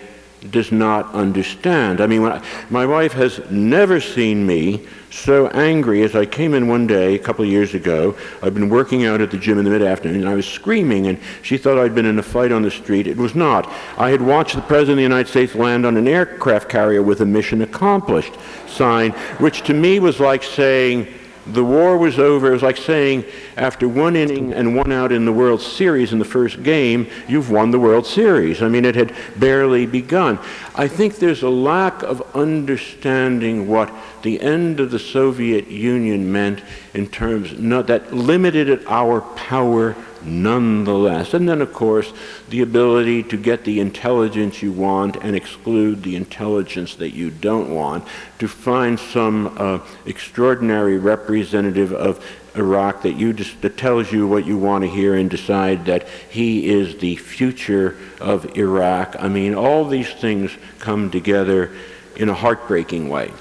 does 0.50 0.72
not 0.72 1.12
understand. 1.14 2.00
I 2.00 2.06
mean, 2.06 2.24
I, 2.24 2.42
my 2.70 2.86
wife 2.86 3.12
has 3.12 3.40
never 3.50 4.00
seen 4.00 4.46
me 4.46 4.86
so 5.10 5.48
angry 5.48 6.02
as 6.02 6.14
I 6.14 6.24
came 6.24 6.54
in 6.54 6.68
one 6.68 6.86
day 6.86 7.14
a 7.14 7.18
couple 7.18 7.44
of 7.44 7.50
years 7.50 7.74
ago. 7.74 8.16
I'd 8.42 8.54
been 8.54 8.68
working 8.68 9.04
out 9.04 9.20
at 9.20 9.30
the 9.30 9.38
gym 9.38 9.58
in 9.58 9.64
the 9.64 9.70
mid 9.70 9.82
afternoon 9.82 10.22
and 10.22 10.28
I 10.28 10.34
was 10.34 10.46
screaming, 10.46 11.08
and 11.08 11.18
she 11.42 11.58
thought 11.58 11.78
I'd 11.78 11.94
been 11.94 12.06
in 12.06 12.18
a 12.18 12.22
fight 12.22 12.52
on 12.52 12.62
the 12.62 12.70
street. 12.70 13.06
It 13.06 13.16
was 13.16 13.34
not. 13.34 13.70
I 13.98 14.10
had 14.10 14.22
watched 14.22 14.54
the 14.54 14.62
President 14.62 14.92
of 14.92 14.96
the 14.96 15.02
United 15.02 15.28
States 15.28 15.54
land 15.54 15.84
on 15.84 15.96
an 15.96 16.08
aircraft 16.08 16.68
carrier 16.68 17.02
with 17.02 17.20
a 17.20 17.26
mission 17.26 17.62
accomplished 17.62 18.32
sign, 18.66 19.10
which 19.38 19.62
to 19.62 19.74
me 19.74 19.98
was 19.98 20.20
like 20.20 20.42
saying, 20.42 21.06
the 21.52 21.64
war 21.64 21.96
was 21.96 22.18
over. 22.18 22.48
It 22.48 22.52
was 22.52 22.62
like 22.62 22.76
saying, 22.76 23.24
after 23.56 23.88
one 23.88 24.16
inning 24.16 24.52
and 24.52 24.76
one 24.76 24.92
out 24.92 25.12
in 25.12 25.24
the 25.24 25.32
World 25.32 25.60
Series 25.60 26.12
in 26.12 26.18
the 26.18 26.24
first 26.24 26.62
game, 26.62 27.08
you've 27.28 27.50
won 27.50 27.70
the 27.70 27.78
World 27.78 28.06
Series. 28.06 28.62
I 28.62 28.68
mean, 28.68 28.84
it 28.84 28.94
had 28.94 29.14
barely 29.36 29.86
begun. 29.86 30.38
I 30.74 30.88
think 30.88 31.16
there's 31.16 31.42
a 31.42 31.50
lack 31.50 32.02
of 32.02 32.22
understanding 32.34 33.68
what 33.68 33.92
the 34.22 34.40
end 34.40 34.80
of 34.80 34.90
the 34.90 34.98
Soviet 34.98 35.68
Union 35.68 36.30
meant 36.30 36.62
in 36.94 37.06
terms 37.06 37.58
not, 37.58 37.86
that 37.88 38.12
limited 38.12 38.84
our 38.86 39.20
power 39.20 39.94
nonetheless. 40.24 41.34
And 41.34 41.48
then, 41.48 41.60
of 41.60 41.72
course, 41.72 42.12
the 42.48 42.62
ability 42.62 43.22
to 43.24 43.36
get 43.36 43.64
the 43.64 43.80
intelligence 43.80 44.62
you 44.62 44.72
want 44.72 45.16
and 45.16 45.34
exclude 45.36 46.02
the 46.02 46.16
intelligence 46.16 46.94
that 46.96 47.10
you 47.10 47.30
don't 47.30 47.74
want, 47.74 48.06
to 48.38 48.48
find 48.48 48.98
some 48.98 49.54
uh, 49.56 49.78
extraordinary 50.06 50.98
representative 50.98 51.92
of 51.92 52.24
Iraq 52.56 53.02
that 53.02 53.12
you 53.12 53.32
just 53.32 53.60
that 53.62 53.76
tells 53.76 54.10
you 54.10 54.26
what 54.26 54.44
you 54.44 54.58
want 54.58 54.82
to 54.82 54.90
hear 54.90 55.14
and 55.14 55.30
decide 55.30 55.84
that 55.86 56.08
he 56.30 56.68
is 56.68 56.98
the 56.98 57.16
future 57.16 57.96
of 58.20 58.56
Iraq. 58.56 59.16
I 59.18 59.28
mean, 59.28 59.54
all 59.54 59.84
these 59.84 60.12
things 60.12 60.50
come 60.78 61.10
together 61.10 61.70
in 62.16 62.28
a 62.28 62.34
heartbreaking 62.34 63.08
way. 63.08 63.32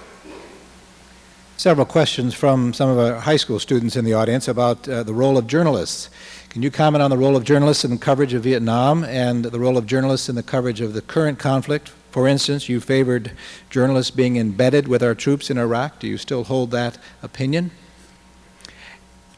Several 1.57 1.85
questions 1.85 2.33
from 2.33 2.71
some 2.71 2.89
of 2.89 2.97
our 2.97 3.19
high 3.19 3.35
school 3.35 3.59
students 3.59 3.97
in 3.97 4.05
the 4.05 4.13
audience 4.13 4.47
about 4.47 4.87
uh, 4.87 5.03
the 5.03 5.13
role 5.13 5.37
of 5.37 5.45
journalists. 5.45 6.09
Can 6.49 6.63
you 6.63 6.71
comment 6.71 7.03
on 7.03 7.11
the 7.11 7.17
role 7.17 7.35
of 7.35 7.43
journalists 7.43 7.85
in 7.85 7.91
the 7.91 7.97
coverage 7.97 8.33
of 8.33 8.41
Vietnam 8.41 9.03
and 9.03 9.45
the 9.45 9.59
role 9.59 9.77
of 9.77 9.85
journalists 9.85 10.29
in 10.29 10.35
the 10.35 10.41
coverage 10.41 10.81
of 10.81 10.93
the 10.93 11.01
current 11.01 11.37
conflict? 11.37 11.89
For 12.09 12.27
instance, 12.27 12.67
you 12.67 12.81
favored 12.81 13.33
journalists 13.69 14.09
being 14.09 14.35
embedded 14.37 14.87
with 14.87 15.03
our 15.03 15.13
troops 15.13 15.51
in 15.51 15.59
Iraq. 15.59 15.99
Do 15.99 16.07
you 16.07 16.17
still 16.17 16.43
hold 16.45 16.71
that 16.71 16.97
opinion? 17.21 17.69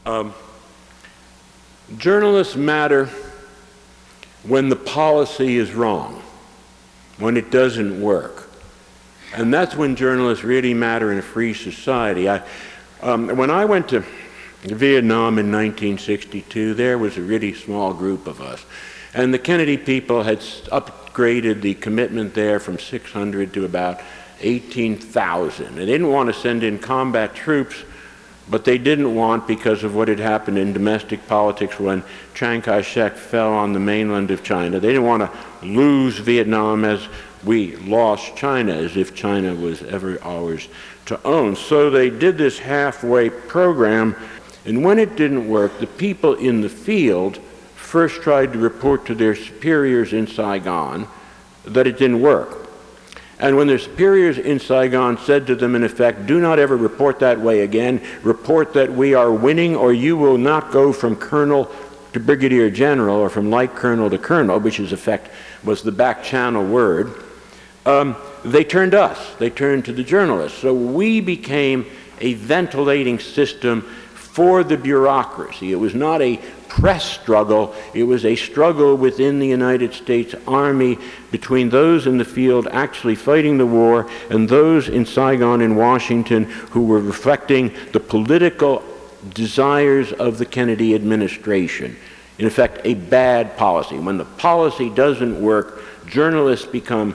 Um, 0.06 0.32
journalists 1.98 2.56
matter 2.56 3.10
when 4.44 4.70
the 4.70 4.76
policy 4.76 5.58
is 5.58 5.74
wrong, 5.74 6.22
when 7.18 7.36
it 7.36 7.50
doesn't 7.50 8.00
work. 8.00 8.48
And 9.34 9.52
that's 9.52 9.76
when 9.76 9.96
journalists 9.96 10.44
really 10.44 10.72
matter 10.72 11.12
in 11.12 11.18
a 11.18 11.22
free 11.22 11.52
society. 11.52 12.30
I, 12.30 12.42
um, 13.02 13.36
when 13.36 13.50
I 13.50 13.66
went 13.66 13.90
to 13.90 14.02
Vietnam 14.62 15.38
in 15.38 15.50
1962, 15.50 16.74
there 16.74 16.96
was 16.96 17.18
a 17.18 17.22
really 17.22 17.52
small 17.52 17.92
group 17.92 18.26
of 18.26 18.40
us. 18.40 18.64
And 19.12 19.34
the 19.34 19.38
Kennedy 19.38 19.76
people 19.76 20.22
had 20.22 20.38
upgraded 20.38 21.60
the 21.62 21.74
commitment 21.74 22.34
there 22.34 22.60
from 22.60 22.78
600 22.78 23.52
to 23.54 23.64
about 23.64 24.00
18,000. 24.40 25.74
They 25.74 25.86
didn't 25.86 26.08
want 26.08 26.32
to 26.32 26.40
send 26.40 26.62
in 26.62 26.78
combat 26.78 27.34
troops, 27.34 27.76
but 28.48 28.64
they 28.64 28.78
didn't 28.78 29.14
want, 29.14 29.46
because 29.46 29.84
of 29.84 29.94
what 29.94 30.08
had 30.08 30.18
happened 30.18 30.58
in 30.58 30.72
domestic 30.72 31.26
politics 31.26 31.78
when 31.78 32.02
Chiang 32.34 32.62
Kai 32.62 32.82
shek 32.82 33.16
fell 33.16 33.52
on 33.52 33.72
the 33.72 33.80
mainland 33.80 34.30
of 34.30 34.42
China, 34.42 34.80
they 34.80 34.88
didn't 34.88 35.04
want 35.04 35.22
to 35.22 35.66
lose 35.66 36.18
Vietnam 36.18 36.84
as 36.84 37.08
we 37.44 37.76
lost 37.76 38.36
China, 38.36 38.72
as 38.72 38.96
if 38.96 39.14
China 39.14 39.54
was 39.54 39.82
ever 39.82 40.22
ours 40.22 40.68
to 41.06 41.20
own. 41.24 41.56
So 41.56 41.90
they 41.90 42.10
did 42.10 42.38
this 42.38 42.58
halfway 42.58 43.30
program 43.30 44.16
and 44.64 44.84
when 44.84 44.98
it 44.98 45.16
didn't 45.16 45.48
work, 45.48 45.78
the 45.78 45.86
people 45.86 46.34
in 46.34 46.60
the 46.60 46.68
field 46.68 47.38
first 47.74 48.22
tried 48.22 48.52
to 48.52 48.58
report 48.58 49.06
to 49.06 49.14
their 49.14 49.34
superiors 49.34 50.12
in 50.12 50.26
Saigon 50.26 51.08
that 51.64 51.86
it 51.86 51.98
didn't 51.98 52.20
work. 52.20 52.62
And 53.38 53.56
when 53.56 53.66
their 53.66 53.78
superiors 53.78 54.38
in 54.38 54.60
Saigon 54.60 55.18
said 55.18 55.48
to 55.48 55.56
them, 55.56 55.74
in 55.74 55.82
effect, 55.82 56.26
do 56.26 56.40
not 56.40 56.60
ever 56.60 56.76
report 56.76 57.18
that 57.18 57.40
way 57.40 57.62
again, 57.62 58.00
report 58.22 58.72
that 58.74 58.92
we 58.92 59.14
are 59.14 59.32
winning, 59.32 59.74
or 59.74 59.92
you 59.92 60.16
will 60.16 60.38
not 60.38 60.70
go 60.70 60.92
from 60.92 61.16
colonel 61.16 61.68
to 62.12 62.20
brigadier 62.20 62.70
general, 62.70 63.16
or 63.16 63.28
from 63.28 63.50
light 63.50 63.74
colonel 63.74 64.08
to 64.10 64.18
colonel, 64.18 64.60
which 64.60 64.78
in 64.78 64.84
effect 64.84 65.28
was 65.64 65.82
the 65.82 65.90
back 65.90 66.22
channel 66.22 66.64
word, 66.64 67.12
um, 67.84 68.16
they 68.44 68.62
turned 68.62 68.94
us. 68.94 69.34
They 69.38 69.50
turned 69.50 69.86
to 69.86 69.92
the 69.92 70.04
journalists. 70.04 70.58
So 70.58 70.72
we 70.72 71.20
became 71.20 71.86
a 72.20 72.34
ventilating 72.34 73.18
system 73.18 73.92
for 74.32 74.64
the 74.64 74.78
bureaucracy. 74.78 75.72
It 75.72 75.76
was 75.76 75.94
not 75.94 76.22
a 76.22 76.40
press 76.68 77.04
struggle, 77.04 77.74
it 77.92 78.04
was 78.04 78.24
a 78.24 78.34
struggle 78.34 78.96
within 78.96 79.38
the 79.38 79.46
United 79.46 79.92
States 79.92 80.34
Army 80.48 80.96
between 81.30 81.68
those 81.68 82.06
in 82.06 82.16
the 82.16 82.24
field 82.24 82.66
actually 82.68 83.14
fighting 83.14 83.58
the 83.58 83.66
war 83.66 84.08
and 84.30 84.48
those 84.48 84.88
in 84.88 85.04
Saigon 85.04 85.60
and 85.60 85.76
Washington 85.76 86.44
who 86.44 86.86
were 86.86 86.98
reflecting 86.98 87.74
the 87.92 88.00
political 88.00 88.82
desires 89.34 90.12
of 90.12 90.38
the 90.38 90.46
Kennedy 90.46 90.94
administration. 90.94 91.94
In 92.38 92.46
effect, 92.46 92.80
a 92.84 92.94
bad 92.94 93.58
policy. 93.58 93.98
When 93.98 94.16
the 94.16 94.24
policy 94.24 94.88
doesn't 94.88 95.42
work, 95.42 95.82
journalists 96.06 96.64
become 96.64 97.14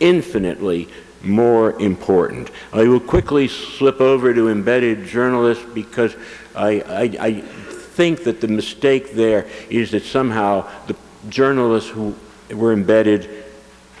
infinitely 0.00 0.88
more 1.22 1.78
important. 1.80 2.50
I 2.72 2.84
will 2.84 3.00
quickly 3.00 3.48
slip 3.48 4.00
over 4.00 4.32
to 4.32 4.48
embedded 4.48 5.06
journalists 5.06 5.64
because 5.74 6.16
I, 6.54 6.80
I, 6.80 7.02
I 7.20 7.40
think 7.40 8.24
that 8.24 8.40
the 8.40 8.48
mistake 8.48 9.12
there 9.12 9.46
is 9.68 9.90
that 9.90 10.04
somehow 10.04 10.68
the 10.86 10.96
journalists 11.28 11.90
who 11.90 12.14
were 12.50 12.72
embedded 12.72 13.44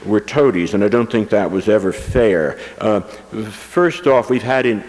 were 0.04 0.20
toadies, 0.20 0.72
and 0.72 0.82
I 0.82 0.88
don't 0.88 1.10
think 1.10 1.30
that 1.30 1.50
was 1.50 1.68
ever 1.68 1.92
fair. 1.92 2.58
Uh, 2.78 3.00
first 3.00 4.06
off, 4.06 4.30
we've 4.30 4.42
had 4.42 4.64
in, 4.64 4.82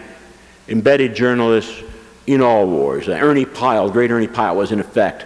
embedded 0.69 1.15
journalists 1.15 1.83
in 2.27 2.41
all 2.41 2.65
wars. 2.67 3.09
Ernie 3.09 3.45
Pyle, 3.45 3.89
great 3.89 4.09
Ernie 4.09 4.27
Pyle, 4.27 4.55
was 4.55 4.71
in 4.71 4.79
effect 4.79 5.25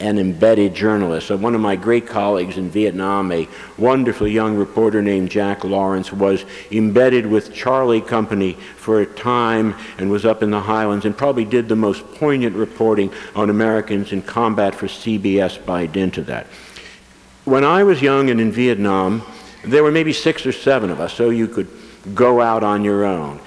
an 0.00 0.18
embedded 0.18 0.74
journalist. 0.74 1.28
So 1.28 1.36
one 1.36 1.54
of 1.54 1.60
my 1.60 1.76
great 1.76 2.06
colleagues 2.06 2.56
in 2.56 2.70
Vietnam, 2.70 3.30
a 3.30 3.46
wonderful 3.76 4.26
young 4.26 4.56
reporter 4.56 5.02
named 5.02 5.30
Jack 5.30 5.62
Laurence, 5.62 6.12
was 6.12 6.44
embedded 6.70 7.26
with 7.26 7.52
Charlie 7.52 8.00
Company 8.00 8.54
for 8.76 9.00
a 9.00 9.06
time 9.06 9.74
and 9.98 10.10
was 10.10 10.24
up 10.24 10.42
in 10.42 10.50
the 10.50 10.60
Highlands 10.60 11.04
and 11.04 11.16
probably 11.16 11.44
did 11.44 11.68
the 11.68 11.76
most 11.76 12.06
poignant 12.14 12.56
reporting 12.56 13.12
on 13.36 13.50
Americans 13.50 14.12
in 14.12 14.22
combat 14.22 14.74
for 14.74 14.86
CBS 14.86 15.64
by 15.64 15.86
dint 15.86 16.16
of 16.16 16.26
that. 16.26 16.46
When 17.44 17.64
I 17.64 17.82
was 17.82 18.00
young 18.00 18.30
and 18.30 18.40
in 18.40 18.52
Vietnam, 18.52 19.22
there 19.64 19.82
were 19.82 19.92
maybe 19.92 20.12
six 20.12 20.46
or 20.46 20.52
seven 20.52 20.90
of 20.90 21.00
us, 21.00 21.12
so 21.12 21.30
you 21.30 21.46
could 21.46 21.68
go 22.14 22.40
out 22.40 22.64
on 22.64 22.84
your 22.84 23.04
own. 23.04 23.40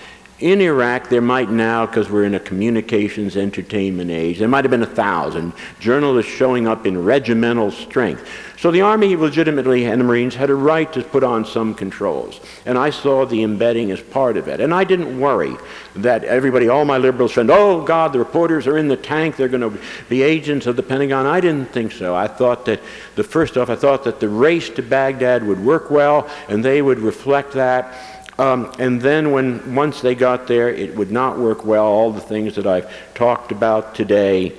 In 0.44 0.60
Iraq, 0.60 1.08
there 1.08 1.22
might 1.22 1.50
now, 1.50 1.86
because 1.86 2.10
we're 2.10 2.26
in 2.26 2.36
a 2.36 2.40
communications 2.40 3.38
entertainment 3.38 4.12
age, 4.12 4.40
there 4.40 4.50
might 4.50 4.66
have 4.66 4.72
been 4.72 4.84
a 4.84 4.86
thousand 4.86 5.54
journalists 5.80 6.30
showing 6.30 6.68
up 6.68 6.86
in 6.86 7.02
regimental 7.02 7.72
strength. 7.72 8.28
So 8.58 8.70
the 8.70 8.82
Army 8.82 9.16
legitimately 9.16 9.86
and 9.86 10.02
the 10.02 10.06
Marines 10.06 10.36
had 10.36 10.50
a 10.50 10.56
right 10.56 10.92
to 10.92 11.02
put 11.02 11.24
on 11.24 11.46
some 11.46 11.74
controls. 11.74 12.42
And 12.66 12.78
I 12.78 12.90
saw 12.90 13.26
the 13.26 13.42
embedding 13.42 13.92
as 13.92 14.02
part 14.02 14.36
of 14.36 14.50
it. 14.50 14.60
And 14.60 14.74
I 14.74 14.84
didn't 14.84 15.18
worry 15.18 15.56
that 15.96 16.26
everybody, 16.26 16.68
all 16.68 16.84
my 16.84 16.98
liberals 16.98 17.32
friends, 17.32 17.50
oh 17.52 17.82
God, 17.82 18.12
the 18.12 18.20
reporters 18.20 18.68
are 18.68 18.78
in 18.78 18.90
the 18.90 18.98
tank, 18.98 19.38
they're 19.38 19.48
going 19.48 19.70
to 19.70 19.82
be 20.10 20.24
agents 20.24 20.68
of 20.68 20.76
the 20.76 20.84
Pentagon. 20.84 21.26
I 21.26 21.40
didn't 21.40 21.72
think 21.72 21.94
so. 21.94 22.16
I 22.16 22.28
thought 22.28 22.66
that, 22.66 22.82
the 23.16 23.24
first 23.24 23.58
off, 23.58 23.70
I 23.70 23.76
thought 23.76 24.04
that 24.04 24.20
the 24.20 24.30
race 24.30 24.70
to 24.72 24.82
Baghdad 24.82 25.46
would 25.46 25.60
work 25.60 25.90
well 25.90 26.30
and 26.50 26.66
they 26.66 26.82
would 26.82 27.00
reflect 27.00 27.54
that. 27.54 28.13
Um, 28.40 28.74
and 28.80 29.00
then 29.00 29.32
when 29.32 29.76
once 29.76 30.02
they 30.02 30.16
got 30.16 30.48
there, 30.48 30.70
it 30.70 30.96
would 30.96 31.12
not 31.12 31.38
work 31.38 31.66
well. 31.66 31.86
All 31.86 32.12
the 32.12 32.22
things 32.22 32.56
that 32.56 32.66
I've 32.66 32.92
talked 33.14 33.52
about 33.52 33.94
today 33.94 34.54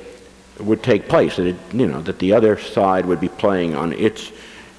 would 0.61 0.83
take 0.83 1.09
place. 1.09 1.37
That 1.37 1.47
it, 1.47 1.57
you 1.73 1.87
know 1.87 2.01
that 2.03 2.19
the 2.19 2.33
other 2.33 2.59
side 2.59 3.07
would 3.07 3.21
be 3.21 3.29
playing 3.29 3.75
on 3.75 3.93
its 3.93 4.31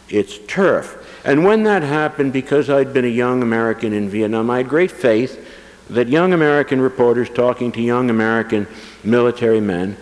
its 0.09 0.37
turf. 0.47 1.01
And 1.25 1.43
when 1.43 1.63
that 1.63 1.81
happened, 1.81 2.33
because 2.33 2.69
I'd 2.69 2.93
been 2.93 3.05
a 3.05 3.09
young 3.09 3.41
American 3.41 3.93
in 3.93 4.09
Vietnam, 4.09 4.49
I 4.49 4.57
had 4.57 4.69
great 4.69 4.91
faith 4.91 5.43
that 5.89 6.07
young 6.07 6.33
American 6.33 6.79
reporters 6.81 7.29
talking 7.29 7.71
to 7.73 7.81
young 7.81 8.09
American 8.09 8.67
military 9.03 9.59
men 9.59 9.97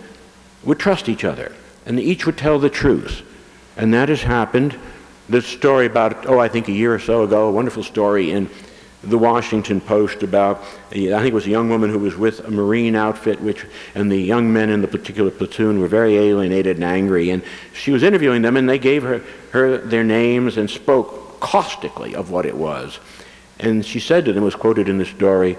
would 0.62 0.78
trust 0.78 1.08
each 1.08 1.24
other, 1.24 1.52
and 1.84 1.98
each 1.98 2.26
would 2.26 2.38
tell 2.38 2.58
the 2.58 2.70
truth. 2.70 3.22
And 3.76 3.92
that 3.92 4.08
has 4.08 4.22
happened. 4.22 4.78
The 5.28 5.42
story 5.42 5.86
about, 5.86 6.26
oh, 6.26 6.38
I 6.38 6.48
think 6.48 6.68
a 6.68 6.72
year 6.72 6.94
or 6.94 6.98
so 6.98 7.24
ago, 7.24 7.48
a 7.48 7.52
wonderful 7.52 7.82
story 7.82 8.30
in 8.30 8.48
the 9.08 9.18
Washington 9.18 9.80
Post 9.80 10.22
about, 10.22 10.62
I 10.90 10.94
think 10.94 11.26
it 11.26 11.32
was 11.32 11.46
a 11.46 11.50
young 11.50 11.68
woman 11.68 11.90
who 11.90 11.98
was 11.98 12.16
with 12.16 12.40
a 12.40 12.50
Marine 12.50 12.96
outfit, 12.96 13.40
which, 13.40 13.66
and 13.94 14.10
the 14.10 14.18
young 14.18 14.52
men 14.52 14.70
in 14.70 14.80
the 14.80 14.88
particular 14.88 15.30
platoon 15.30 15.80
were 15.80 15.88
very 15.88 16.16
alienated 16.16 16.76
and 16.76 16.84
angry. 16.84 17.30
And 17.30 17.42
she 17.72 17.90
was 17.90 18.02
interviewing 18.02 18.42
them, 18.42 18.56
and 18.56 18.68
they 18.68 18.78
gave 18.78 19.02
her, 19.02 19.22
her 19.52 19.78
their 19.78 20.04
names 20.04 20.56
and 20.56 20.68
spoke 20.68 21.40
caustically 21.40 22.14
of 22.14 22.30
what 22.30 22.46
it 22.46 22.56
was. 22.56 22.98
And 23.60 23.84
she 23.84 24.00
said 24.00 24.24
to 24.24 24.32
them, 24.32 24.44
was 24.44 24.54
quoted 24.54 24.88
in 24.88 24.98
the 24.98 25.04
story, 25.04 25.56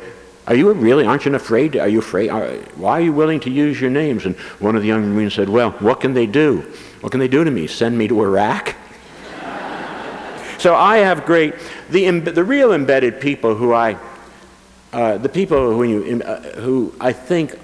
are 0.48 0.56
you 0.56 0.72
really, 0.74 1.06
aren't 1.06 1.26
you 1.26 1.34
afraid? 1.34 1.76
Are 1.76 1.88
you 1.88 2.00
afraid? 2.00 2.30
Are, 2.30 2.48
why 2.76 3.00
are 3.00 3.04
you 3.04 3.14
willing 3.14 3.40
to 3.42 3.50
use 3.50 3.82
your 3.82 3.90
names? 3.90 4.26
And 4.26 4.36
one 4.60 4.76
of 4.76 4.82
the 4.84 4.88
young 4.88 5.14
Marines 5.14 5.34
said, 5.34 5.50
well, 5.50 5.72
what 5.72 6.02
can 6.02 6.14
they 6.14 6.28
do? 6.28 6.62
What 7.02 7.12
can 7.12 7.20
they 7.20 7.28
do 7.28 7.44
to 7.44 7.50
me? 7.50 7.68
Send 7.68 7.98
me 7.98 8.08
to 8.08 8.22
Iraq? 8.22 8.76
So 10.58 10.76
I 10.76 10.98
have 10.98 11.26
great 11.26 11.56
the, 11.90 12.20
the 12.20 12.44
real 12.44 12.74
embedded 12.74 13.20
people 13.20 13.56
who 13.56 13.74
I, 13.74 13.98
uh, 14.94 15.18
the 15.18 15.30
people 15.30 15.72
who, 15.72 15.84
you, 15.84 16.22
uh, 16.22 16.42
who 16.60 16.94
I 17.00 17.12
think 17.12 17.58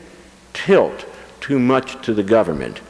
tilt 0.54 1.06
too 1.40 1.60
much 1.60 2.04
to 2.06 2.14
the 2.14 2.24
government, 2.24 2.82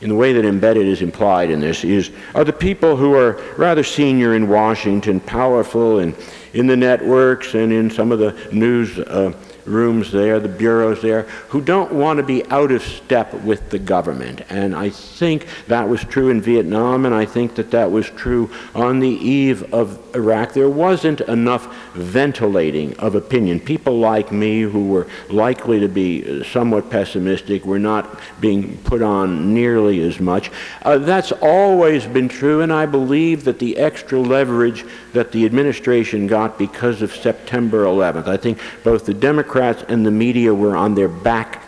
in 0.00 0.08
the 0.08 0.14
way 0.14 0.32
that 0.32 0.44
embedded 0.44 0.86
is 0.86 1.00
implied 1.00 1.50
in 1.50 1.60
this, 1.60 1.84
is, 1.84 2.10
are 2.34 2.44
the 2.44 2.52
people 2.52 2.96
who 2.96 3.14
are 3.14 3.40
rather 3.56 3.84
senior 3.84 4.34
in 4.34 4.48
Washington, 4.48 5.20
powerful 5.20 6.00
and 6.00 6.14
in 6.54 6.66
the 6.66 6.76
networks 6.76 7.54
and 7.54 7.72
in 7.72 7.90
some 7.90 8.12
of 8.12 8.18
the 8.18 8.36
news 8.52 8.98
uh, 8.98 9.32
rooms 9.64 10.10
there, 10.10 10.40
the 10.40 10.48
bureaus 10.48 11.02
there, 11.02 11.22
who 11.48 11.60
don't 11.60 11.92
want 11.92 12.18
to 12.18 12.22
be 12.22 12.44
out 12.46 12.72
of 12.72 12.82
step 12.82 13.32
with 13.34 13.70
the 13.70 13.78
government. 13.78 14.42
And 14.48 14.74
I 14.74 14.90
think 14.90 15.46
that 15.68 15.88
was 15.88 16.02
true 16.04 16.30
in 16.30 16.40
Vietnam, 16.40 17.06
and 17.06 17.14
I 17.14 17.24
think 17.24 17.54
that 17.56 17.70
that 17.70 17.90
was 17.90 18.08
true 18.10 18.50
on 18.74 18.98
the 18.98 19.08
eve 19.08 19.72
of 19.72 19.98
Iraq. 20.14 20.52
There 20.52 20.68
wasn't 20.68 21.20
enough 21.22 21.74
ventilating 21.94 22.98
of 22.98 23.14
opinion. 23.14 23.60
People 23.60 23.98
like 23.98 24.32
me, 24.32 24.62
who 24.62 24.88
were 24.88 25.06
likely 25.28 25.80
to 25.80 25.88
be 25.88 26.42
somewhat 26.44 26.90
pessimistic, 26.90 27.64
were 27.64 27.78
not 27.78 28.18
being 28.40 28.76
put 28.78 29.02
on 29.02 29.54
nearly 29.54 30.00
as 30.02 30.20
much. 30.20 30.50
Uh, 30.82 30.98
that's 30.98 31.32
always 31.32 32.06
been 32.06 32.28
true, 32.28 32.60
and 32.60 32.72
I 32.72 32.86
believe 32.86 33.44
that 33.44 33.58
the 33.58 33.76
extra 33.76 34.18
leverage 34.18 34.84
that 35.12 35.32
the 35.32 35.44
administration 35.44 36.26
got 36.26 36.58
because 36.58 37.02
of 37.02 37.14
September 37.14 37.84
11th, 37.84 38.26
I 38.26 38.36
think 38.36 38.58
both 38.82 39.06
the 39.06 39.14
Democrats 39.14 39.51
Democrats 39.52 39.84
and 39.86 40.06
the 40.06 40.10
media 40.10 40.54
were 40.54 40.74
on 40.74 40.94
their 40.94 41.08
back 41.08 41.62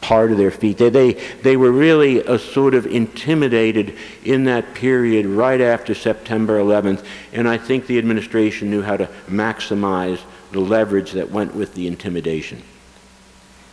part 0.00 0.32
of 0.32 0.38
their 0.38 0.50
feet. 0.50 0.78
They, 0.78 0.88
they, 0.88 1.12
they 1.42 1.56
were 1.56 1.70
really 1.70 2.20
a 2.20 2.38
sort 2.38 2.74
of 2.74 2.86
intimidated 2.86 3.94
in 4.24 4.44
that 4.44 4.72
period 4.72 5.26
right 5.26 5.60
after 5.60 5.94
September 5.94 6.58
11th, 6.58 7.04
and 7.34 7.46
I 7.46 7.58
think 7.58 7.86
the 7.86 7.98
administration 7.98 8.70
knew 8.70 8.80
how 8.80 8.96
to 8.96 9.10
maximize 9.28 10.20
the 10.52 10.60
leverage 10.60 11.12
that 11.12 11.30
went 11.30 11.54
with 11.54 11.74
the 11.74 11.86
intimidation. 11.86 12.62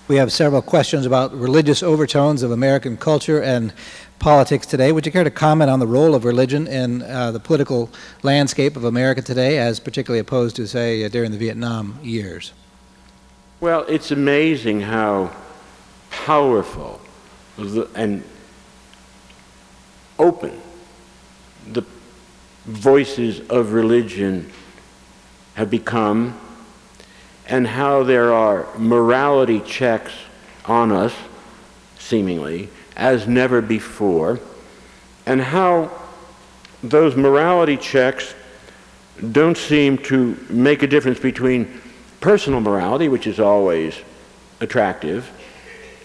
We 0.09 0.17
have 0.17 0.33
several 0.33 0.61
questions 0.61 1.05
about 1.05 1.33
religious 1.33 1.81
overtones 1.81 2.43
of 2.43 2.51
American 2.51 2.97
culture 2.97 3.41
and 3.41 3.71
politics 4.19 4.67
today. 4.67 4.91
Would 4.91 5.05
you 5.05 5.13
care 5.13 5.23
to 5.23 5.31
comment 5.31 5.69
on 5.69 5.79
the 5.79 5.87
role 5.87 6.13
of 6.13 6.25
religion 6.25 6.67
in 6.67 7.03
uh, 7.03 7.31
the 7.31 7.39
political 7.39 7.89
landscape 8.21 8.75
of 8.75 8.83
America 8.83 9.21
today, 9.21 9.59
as 9.59 9.79
particularly 9.79 10.19
opposed 10.19 10.57
to, 10.57 10.67
say, 10.67 11.05
uh, 11.05 11.07
during 11.07 11.31
the 11.31 11.37
Vietnam 11.37 11.97
years? 12.03 12.51
Well, 13.63 13.85
it's 13.87 14.11
amazing 14.11 14.81
how 14.81 15.31
powerful 16.09 16.99
and 17.95 18.21
open 20.19 20.59
the 21.71 21.83
voices 22.65 23.39
of 23.49 23.71
religion 23.71 24.51
have 25.53 25.69
become 25.69 26.37
and 27.47 27.65
how 27.65 28.03
there 28.03 28.33
are 28.33 28.67
morality 28.77 29.61
checks 29.61 30.11
on 30.65 30.91
us, 30.91 31.13
seemingly, 31.97 32.67
as 32.97 33.29
never 33.29 33.61
before, 33.61 34.41
and 35.25 35.39
how 35.39 35.89
those 36.83 37.15
morality 37.15 37.77
checks 37.77 38.35
don't 39.31 39.55
seem 39.55 39.97
to 39.99 40.37
make 40.49 40.83
a 40.83 40.87
difference 40.87 41.21
between 41.21 41.79
personal 42.23 42.61
morality, 42.61 43.09
which 43.09 43.27
is 43.27 43.37
always 43.37 43.93
attractive, 44.61 45.29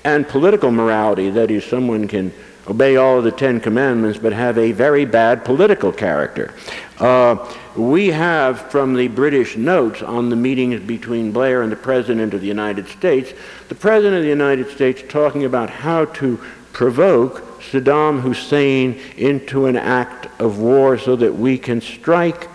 and 0.03 0.27
political 0.27 0.73
morality, 0.73 1.31
that 1.31 1.49
is, 1.49 1.65
someone 1.65 2.09
can 2.09 2.33
obey 2.67 2.97
all 2.97 3.19
of 3.19 3.25
the 3.25 3.31
Ten 3.31 3.61
Commandments 3.61 4.19
but 4.19 4.33
have 4.33 4.59
a 4.59 4.73
very 4.73 5.05
bad 5.05 5.45
political 5.45 5.93
character. 5.93 6.53
Uh, 6.99 7.37
we 7.77 8.09
have 8.09 8.69
from 8.69 8.95
the 8.95 9.07
British 9.07 9.57
notes 9.57 10.03
on 10.03 10.29
the 10.29 10.35
meetings 10.35 10.81
between 10.81 11.31
Blair 11.31 11.63
and 11.63 11.71
the 11.71 11.77
President 11.77 12.35
of 12.35 12.41
the 12.41 12.49
United 12.49 12.89
States, 12.89 13.33
the 13.69 13.77
President 13.77 14.17
of 14.17 14.23
the 14.23 14.29
United 14.29 14.69
States 14.71 15.05
talking 15.09 15.45
about 15.45 15.71
how 15.71 16.05
to 16.07 16.37
provoke 16.73 17.61
Saddam 17.61 18.23
Hussein 18.23 19.01
into 19.17 19.67
an 19.67 19.77
act 19.77 20.27
of 20.41 20.59
war 20.59 20.99
so 20.99 21.15
that 21.15 21.33
we 21.33 21.59
can 21.59 21.81
strike 21.81 22.49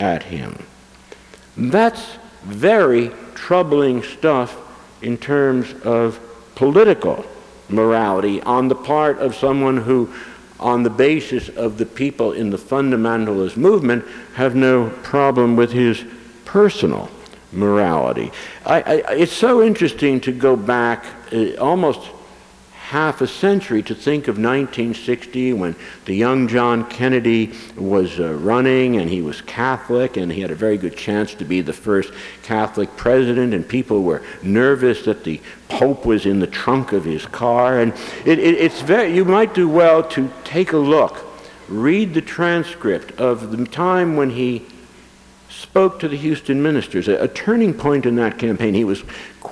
at 0.00 0.22
him. 0.22 0.64
That's 1.58 2.21
very 2.44 3.10
troubling 3.34 4.02
stuff 4.02 4.56
in 5.02 5.16
terms 5.16 5.74
of 5.84 6.20
political 6.54 7.24
morality 7.68 8.40
on 8.42 8.68
the 8.68 8.74
part 8.74 9.18
of 9.18 9.34
someone 9.34 9.76
who, 9.76 10.12
on 10.60 10.82
the 10.82 10.90
basis 10.90 11.48
of 11.48 11.78
the 11.78 11.86
people 11.86 12.32
in 12.32 12.50
the 12.50 12.56
fundamentalist 12.56 13.56
movement, 13.56 14.04
have 14.34 14.54
no 14.54 14.90
problem 15.02 15.56
with 15.56 15.72
his 15.72 16.04
personal 16.44 17.10
morality. 17.52 18.30
I, 18.64 18.82
I, 18.82 19.12
it's 19.14 19.32
so 19.32 19.62
interesting 19.62 20.20
to 20.22 20.32
go 20.32 20.56
back 20.56 21.04
uh, 21.32 21.54
almost 21.56 22.00
half 22.92 23.22
a 23.22 23.26
century 23.26 23.82
to 23.82 23.94
think 23.94 24.28
of 24.28 24.36
1960 24.36 25.54
when 25.54 25.74
the 26.04 26.14
young 26.14 26.46
John 26.46 26.86
Kennedy 26.90 27.50
was 27.74 28.20
uh, 28.20 28.34
running 28.34 28.98
and 28.98 29.08
he 29.08 29.22
was 29.22 29.40
Catholic 29.40 30.18
and 30.18 30.30
he 30.30 30.42
had 30.42 30.50
a 30.50 30.54
very 30.54 30.76
good 30.76 30.94
chance 30.94 31.34
to 31.36 31.46
be 31.46 31.62
the 31.62 31.72
first 31.72 32.12
Catholic 32.42 32.94
president 32.94 33.54
and 33.54 33.66
people 33.66 34.02
were 34.02 34.20
nervous 34.42 35.06
that 35.06 35.24
the 35.24 35.40
Pope 35.70 36.04
was 36.04 36.26
in 36.26 36.38
the 36.38 36.46
trunk 36.46 36.92
of 36.92 37.02
his 37.06 37.24
car 37.24 37.80
and 37.80 37.94
it, 38.26 38.38
it, 38.38 38.56
it's 38.56 38.82
very, 38.82 39.16
you 39.16 39.24
might 39.24 39.54
do 39.54 39.70
well 39.70 40.02
to 40.10 40.30
take 40.44 40.74
a 40.74 40.76
look, 40.76 41.24
read 41.68 42.12
the 42.12 42.20
transcript 42.20 43.18
of 43.18 43.56
the 43.56 43.64
time 43.64 44.16
when 44.16 44.28
he 44.28 44.66
spoke 45.48 45.98
to 46.00 46.08
the 46.08 46.16
Houston 46.18 46.62
ministers, 46.62 47.08
a, 47.08 47.14
a 47.22 47.28
turning 47.28 47.72
point 47.72 48.04
in 48.04 48.16
that 48.16 48.38
campaign. 48.38 48.74
He 48.74 48.84
was 48.84 49.02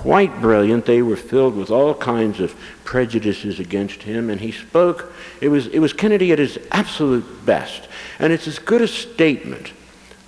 quite 0.00 0.40
brilliant. 0.40 0.86
They 0.86 1.02
were 1.02 1.14
filled 1.14 1.54
with 1.56 1.70
all 1.70 1.94
kinds 1.94 2.40
of 2.40 2.58
prejudices 2.84 3.60
against 3.60 4.02
him, 4.02 4.30
and 4.30 4.40
he 4.40 4.50
spoke. 4.50 5.12
It 5.42 5.48
was, 5.48 5.66
it 5.66 5.78
was 5.78 5.92
Kennedy 5.92 6.32
at 6.32 6.38
his 6.38 6.58
absolute 6.70 7.44
best. 7.44 7.86
And 8.18 8.32
it's 8.32 8.48
as 8.48 8.58
good 8.58 8.80
a 8.80 8.88
statement 8.88 9.74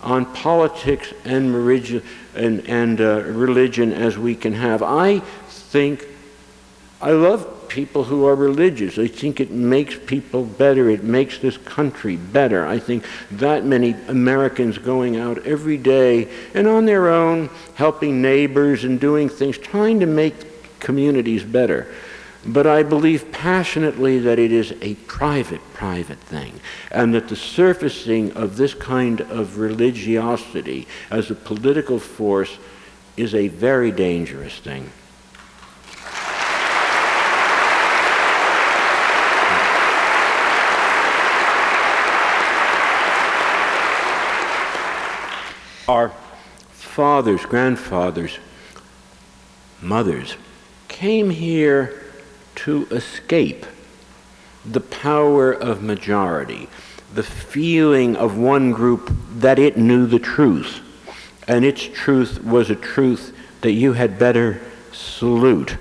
on 0.02 0.26
politics 0.34 1.14
and, 1.24 1.54
religion, 1.54 2.02
and, 2.34 2.68
and 2.68 3.00
uh, 3.00 3.22
religion 3.22 3.94
as 3.94 4.18
we 4.18 4.34
can 4.34 4.52
have. 4.52 4.82
I 4.82 5.20
think, 5.48 6.06
I 7.00 7.12
love 7.12 7.61
people 7.72 8.04
who 8.04 8.26
are 8.26 8.34
religious. 8.34 8.98
I 8.98 9.08
think 9.08 9.40
it 9.40 9.50
makes 9.50 9.98
people 9.98 10.44
better. 10.44 10.90
It 10.90 11.02
makes 11.02 11.38
this 11.38 11.56
country 11.56 12.16
better. 12.16 12.66
I 12.66 12.78
think 12.78 13.02
that 13.30 13.64
many 13.64 13.96
Americans 14.08 14.76
going 14.76 15.16
out 15.16 15.46
every 15.46 15.78
day 15.78 16.28
and 16.52 16.68
on 16.68 16.84
their 16.84 17.08
own, 17.08 17.48
helping 17.74 18.20
neighbors 18.20 18.84
and 18.84 19.00
doing 19.00 19.30
things, 19.30 19.56
trying 19.56 20.00
to 20.00 20.06
make 20.06 20.34
communities 20.80 21.44
better. 21.44 21.86
But 22.44 22.66
I 22.66 22.82
believe 22.82 23.32
passionately 23.32 24.18
that 24.18 24.38
it 24.38 24.52
is 24.52 24.74
a 24.82 24.94
private, 25.06 25.62
private 25.72 26.18
thing, 26.18 26.60
and 26.90 27.14
that 27.14 27.28
the 27.28 27.36
surfacing 27.36 28.32
of 28.32 28.58
this 28.58 28.74
kind 28.74 29.22
of 29.22 29.56
religiosity 29.56 30.86
as 31.10 31.30
a 31.30 31.34
political 31.34 31.98
force 31.98 32.58
is 33.16 33.34
a 33.34 33.48
very 33.48 33.90
dangerous 33.90 34.58
thing. 34.58 34.90
Our 45.89 46.11
fathers, 46.70 47.45
grandfathers, 47.45 48.39
mothers 49.80 50.37
came 50.89 51.30
here 51.30 52.05
to 52.55 52.87
escape 52.91 53.66
the 54.64 54.80
power 54.80 55.53
of 55.53 55.83
majority, 55.83 56.68
the 57.12 57.22
feeling 57.24 58.14
of 58.14 58.39
one 58.39 58.70
group 58.70 59.11
that 59.39 59.59
it 59.59 59.76
knew 59.76 60.07
the 60.07 60.20
truth, 60.20 60.80
and 61.49 61.64
its 61.64 61.83
truth 61.83 62.45
was 62.45 62.70
a 62.70 62.76
truth 62.76 63.37
that 63.62 63.72
you 63.72 63.95
had 63.95 64.18
better 64.18 64.61
salute. 64.93 65.76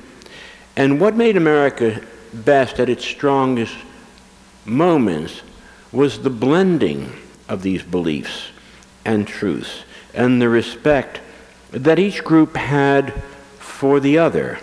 And 0.76 0.99
what 0.99 1.16
made 1.16 1.38
America 1.38 2.02
best 2.34 2.80
at 2.80 2.89
its 2.89 3.06
strongest 3.06 3.76
moments 4.66 5.41
was 5.91 6.24
the 6.24 6.30
blending 6.30 7.12
of 7.47 7.62
these 7.62 7.84
beliefs 7.84 8.47
and 9.06 9.28
truths 9.28 9.84
and 10.14 10.41
the 10.41 10.49
respect 10.49 11.20
that 11.72 11.99
each 11.99 12.24
group 12.24 12.55
had 12.55 13.14
for 13.59 13.99
the 13.99 14.18
other, 14.18 14.59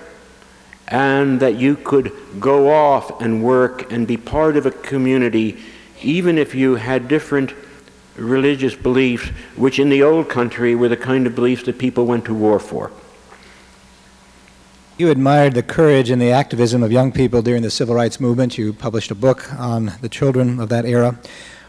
and 0.86 1.40
that 1.40 1.57
you 1.57 1.76
could 1.76 2.12
go 2.38 2.70
off 2.70 3.20
and 3.20 3.42
work 3.42 3.90
and 3.92 4.07
be 4.07 4.16
part 4.16 4.57
of 4.57 4.66
a 4.66 4.70
community 4.70 5.59
even 6.03 6.38
if 6.38 6.55
you 6.55 6.76
had 6.76 7.09
different 7.09 7.53
religious 8.16 8.74
beliefs, 8.74 9.28
which 9.57 9.78
in 9.78 9.88
the 9.88 10.03
old 10.03 10.28
country 10.28 10.74
were 10.74 10.88
the 10.88 10.96
kind 10.96 11.26
of 11.26 11.34
beliefs 11.34 11.64
that 11.64 11.78
people 11.78 12.07
went 12.07 12.24
to 12.24 12.34
war 12.34 12.59
for. 12.59 12.90
You 14.96 15.11
admired 15.11 15.55
the 15.55 15.62
courage 15.62 16.11
and 16.11 16.20
the 16.20 16.32
activism 16.32 16.82
of 16.82 16.90
young 16.90 17.12
people 17.12 17.40
during 17.40 17.62
the 17.62 17.70
civil 17.70 17.94
rights 17.94 18.18
movement. 18.18 18.59
You 18.59 18.72
published 18.72 19.12
a 19.12 19.14
book 19.14 19.53
on 19.55 19.92
the 20.01 20.09
children 20.09 20.59
of 20.59 20.68
that 20.70 20.84
era. 20.84 21.20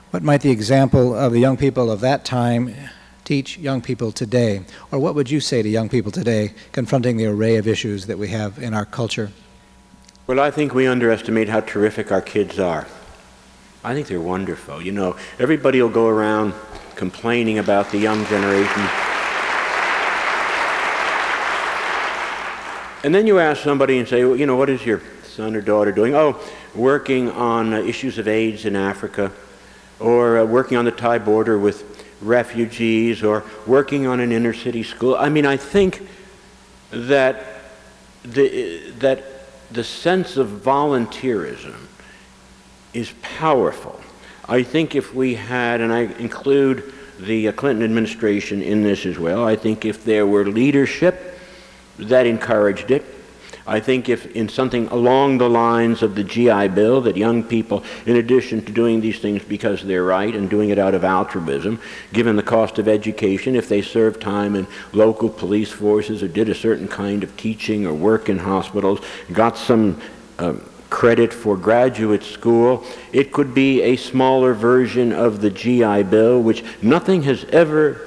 What 0.09 0.23
might 0.23 0.41
the 0.41 0.49
example 0.49 1.15
of 1.15 1.31
the 1.31 1.39
young 1.39 1.55
people 1.55 1.91
of 1.91 1.99
that 1.99 2.25
time 2.25 2.73
teach 3.29 3.59
young 3.59 3.79
people 3.79 4.11
today? 4.11 4.59
Or 4.91 4.97
what 4.97 5.13
would 5.13 5.29
you 5.29 5.39
say 5.39 5.61
to 5.61 5.69
young 5.69 5.87
people 5.87 6.11
today 6.11 6.55
confronting 6.71 7.15
the 7.17 7.27
array 7.27 7.57
of 7.57 7.67
issues 7.67 8.07
that 8.07 8.17
we 8.17 8.29
have 8.29 8.57
in 8.57 8.73
our 8.73 8.85
culture? 8.85 9.29
Well, 10.25 10.39
I 10.39 10.49
think 10.49 10.73
we 10.73 10.87
underestimate 10.87 11.47
how 11.47 11.59
terrific 11.59 12.11
our 12.11 12.23
kids 12.23 12.57
are. 12.57 12.87
I 13.83 13.93
think 13.93 14.07
they're 14.07 14.19
wonderful. 14.19 14.81
You 14.81 14.93
know, 14.93 15.15
everybody 15.37 15.79
will 15.79 15.91
go 15.91 16.07
around 16.07 16.55
complaining 16.95 17.59
about 17.59 17.91
the 17.91 17.99
young 17.99 18.25
generation. 18.25 18.81
And 23.03 23.13
then 23.13 23.27
you 23.27 23.37
ask 23.37 23.61
somebody 23.61 23.99
and 23.99 24.07
say, 24.07 24.25
well, 24.25 24.37
you 24.37 24.47
know, 24.47 24.55
what 24.55 24.71
is 24.71 24.83
your 24.83 25.03
son 25.23 25.55
or 25.55 25.61
daughter 25.61 25.91
doing? 25.91 26.15
Oh, 26.15 26.41
working 26.73 27.29
on 27.29 27.75
uh, 27.75 27.77
issues 27.77 28.17
of 28.17 28.27
AIDS 28.27 28.65
in 28.65 28.75
Africa, 28.75 29.31
or 29.99 30.39
uh, 30.39 30.45
working 30.45 30.79
on 30.79 30.85
the 30.85 30.91
Thai 30.91 31.19
border 31.19 31.59
with 31.59 31.98
refugees 32.21 33.23
or 33.23 33.43
working 33.65 34.07
on 34.07 34.19
an 34.19 34.31
inner 34.31 34.53
city 34.53 34.83
school. 34.83 35.15
I 35.15 35.29
mean, 35.29 35.45
I 35.45 35.57
think 35.57 36.07
that 36.91 37.45
the, 38.23 38.91
that 38.99 39.23
the 39.71 39.83
sense 39.83 40.37
of 40.37 40.47
volunteerism 40.47 41.75
is 42.93 43.13
powerful. 43.21 43.99
I 44.47 44.63
think 44.63 44.95
if 44.95 45.13
we 45.13 45.35
had, 45.35 45.79
and 45.81 45.93
I 45.93 46.01
include 46.01 46.93
the 47.19 47.49
uh, 47.49 47.51
Clinton 47.51 47.83
administration 47.83 48.61
in 48.61 48.81
this 48.81 49.05
as 49.05 49.19
well, 49.19 49.45
I 49.45 49.55
think 49.55 49.85
if 49.85 50.03
there 50.03 50.25
were 50.25 50.45
leadership 50.45 51.37
that 51.99 52.25
encouraged 52.25 52.91
it, 52.91 53.05
I 53.69 53.79
think 53.79 54.09
if 54.09 54.25
in 54.35 54.49
something 54.49 54.87
along 54.87 55.37
the 55.37 55.47
lines 55.47 56.01
of 56.01 56.15
the 56.15 56.23
GI 56.23 56.69
Bill, 56.69 57.01
that 57.01 57.15
young 57.15 57.43
people, 57.43 57.83
in 58.07 58.15
addition 58.15 58.65
to 58.65 58.71
doing 58.71 58.99
these 58.99 59.19
things 59.19 59.43
because 59.43 59.83
they're 59.83 60.03
right 60.03 60.35
and 60.35 60.49
doing 60.49 60.71
it 60.71 60.79
out 60.79 60.95
of 60.95 61.03
altruism, 61.03 61.79
given 62.11 62.35
the 62.35 62.41
cost 62.41 62.79
of 62.79 62.87
education, 62.87 63.55
if 63.55 63.69
they 63.69 63.83
served 63.83 64.21
time 64.21 64.55
in 64.55 64.65
local 64.91 65.29
police 65.29 65.71
forces 65.71 66.23
or 66.23 66.27
did 66.27 66.49
a 66.49 66.55
certain 66.55 66.87
kind 66.87 67.23
of 67.23 67.37
teaching 67.37 67.85
or 67.85 67.93
work 67.93 68.27
in 68.27 68.39
hospitals, 68.39 69.01
got 69.31 69.55
some 69.55 70.01
um, 70.39 70.67
credit 70.89 71.31
for 71.31 71.55
graduate 71.55 72.23
school, 72.23 72.83
it 73.13 73.31
could 73.31 73.53
be 73.53 73.83
a 73.83 73.95
smaller 73.97 74.55
version 74.55 75.13
of 75.13 75.41
the 75.41 75.51
GI 75.51 76.03
Bill, 76.03 76.41
which 76.41 76.63
nothing 76.81 77.21
has 77.21 77.45
ever 77.45 78.01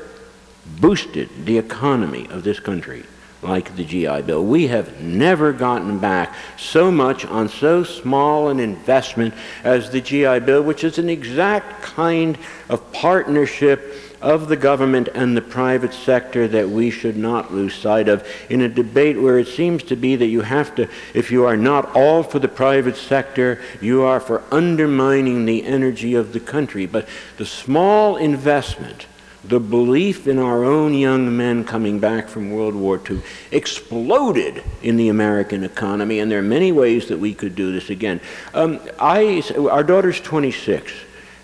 boosted 0.81 1.29
the 1.45 1.57
economy 1.57 2.27
of 2.31 2.43
this 2.43 2.59
country 2.59 3.05
like 3.43 3.75
the 3.77 3.85
GI 3.85 4.23
Bill. 4.23 4.45
We 4.45 4.69
have 4.69 5.01
never 5.01 5.53
gotten 5.53 5.99
back 5.99 6.35
so 6.57 6.91
much 6.91 7.25
on 7.25 7.49
so 7.49 7.83
small 7.83 8.49
an 8.49 8.61
investment 8.61 9.35
as 9.65 9.91
the 9.91 10.01
GI 10.01 10.41
Bill, 10.41 10.63
which 10.63 10.85
is 10.85 10.99
an 10.99 11.09
exact 11.09 11.83
kind 11.83 12.39
of 12.69 12.93
partnership 12.93 13.95
of 14.23 14.49
the 14.49 14.57
government 14.57 15.09
and 15.15 15.37
the 15.37 15.43
private 15.43 15.93
sector 15.93 16.47
that 16.47 16.69
we 16.69 16.91
should 16.91 17.17
not 17.17 17.53
lose 17.53 17.75
sight 17.75 18.09
of 18.09 18.25
in 18.49 18.61
a 18.61 18.69
debate 18.69 19.21
where 19.21 19.39
it 19.39 19.49
seems 19.49 19.83
to 19.83 19.97
be 19.97 20.15
that 20.15 20.27
you 20.27 20.43
have 20.43 20.75
to, 20.77 20.89
if 21.13 21.33
you 21.33 21.45
are 21.45 21.57
not 21.57 21.95
all 21.97 22.23
for 22.23 22.39
the 22.39 22.49
private 22.49 22.97
sector, 22.97 23.61
you 23.81 24.03
are 24.03 24.21
for 24.21 24.43
undermining 24.53 25.45
the 25.45 25.65
energy 25.65 26.15
of 26.15 26.33
the 26.33 26.41
country. 26.41 26.87
But 26.87 27.09
the 27.37 27.45
small 27.45 28.17
investment 28.17 29.07
the 29.45 29.59
belief 29.59 30.27
in 30.27 30.39
our 30.39 30.65
own 30.65 30.95
young 30.95 31.37
men 31.37 31.65
coming 31.65 31.99
back 31.99 32.29
from 32.29 32.51
World 32.51 32.75
War 32.75 33.01
II 33.09 33.21
exploded 33.51 34.63
in 34.83 34.97
the 34.97 35.09
American 35.09 35.65
economy, 35.65 36.21
and 36.21 36.31
there 36.31 36.39
are 36.39 36.43
many 36.43 36.71
ways 36.71 37.09
that 37.09 37.19
we 37.19 37.35
could 37.35 37.57
do 37.57 37.73
this 37.73 37.91
again. 37.91 38.21
Um, 38.55 38.81
I, 39.01 39.43
our 39.71 39.83
daughter's 39.83 40.21
26, 40.21 40.93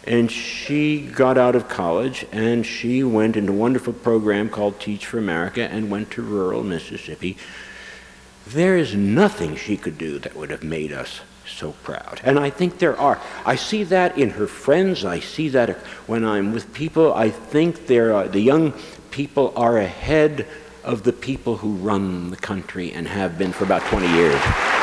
and 0.05 0.31
she 0.31 1.03
got 1.03 1.37
out 1.37 1.57
of 1.57 1.69
college, 1.69 2.25
and 2.31 2.65
she 2.65 3.03
went 3.03 3.37
into 3.37 3.53
a 3.53 3.57
wonderful 3.57 3.93
program 3.93 4.49
called 4.49 4.79
Teach 4.79 5.05
for 5.07 5.19
America 5.19 5.63
and 5.63 5.91
went 5.91 6.11
to 6.13 6.23
rural 6.23 6.63
Mississippi. 6.63 7.37
There 8.47 8.77
is 8.77 8.95
nothing 8.95 9.57
she 9.57 9.77
could 9.77 9.99
do 9.99 10.19
that 10.21 10.37
would 10.37 10.51
have 10.51 10.63
made 10.63 10.93
us 10.93 11.21
so 11.51 11.73
proud. 11.83 12.21
And 12.25 12.39
I 12.39 12.51
think 12.51 12.79
there 12.79 12.99
are. 12.99 13.21
I 13.45 13.57
see 13.57 13.85
that 13.85 14.19
in 14.19 14.31
her 14.31 14.47
friends. 14.47 15.05
I 15.05 15.21
see 15.21 15.49
that 15.51 15.77
when 16.07 16.25
I'm 16.25 16.53
with 16.53 16.73
people. 16.73 17.15
I 17.15 17.31
think 17.31 17.87
there 17.87 18.15
are, 18.15 18.29
the 18.29 18.41
young 18.41 18.73
people 19.11 19.53
are 19.57 19.79
ahead 19.79 20.47
of 20.85 21.03
the 21.03 21.13
people 21.13 21.57
who 21.57 21.73
run 21.75 22.31
the 22.31 22.37
country 22.37 22.93
and 22.93 23.07
have 23.09 23.37
been 23.39 23.53
for 23.53 23.65
about 23.65 23.83
20 23.83 24.07
years. 24.09 24.78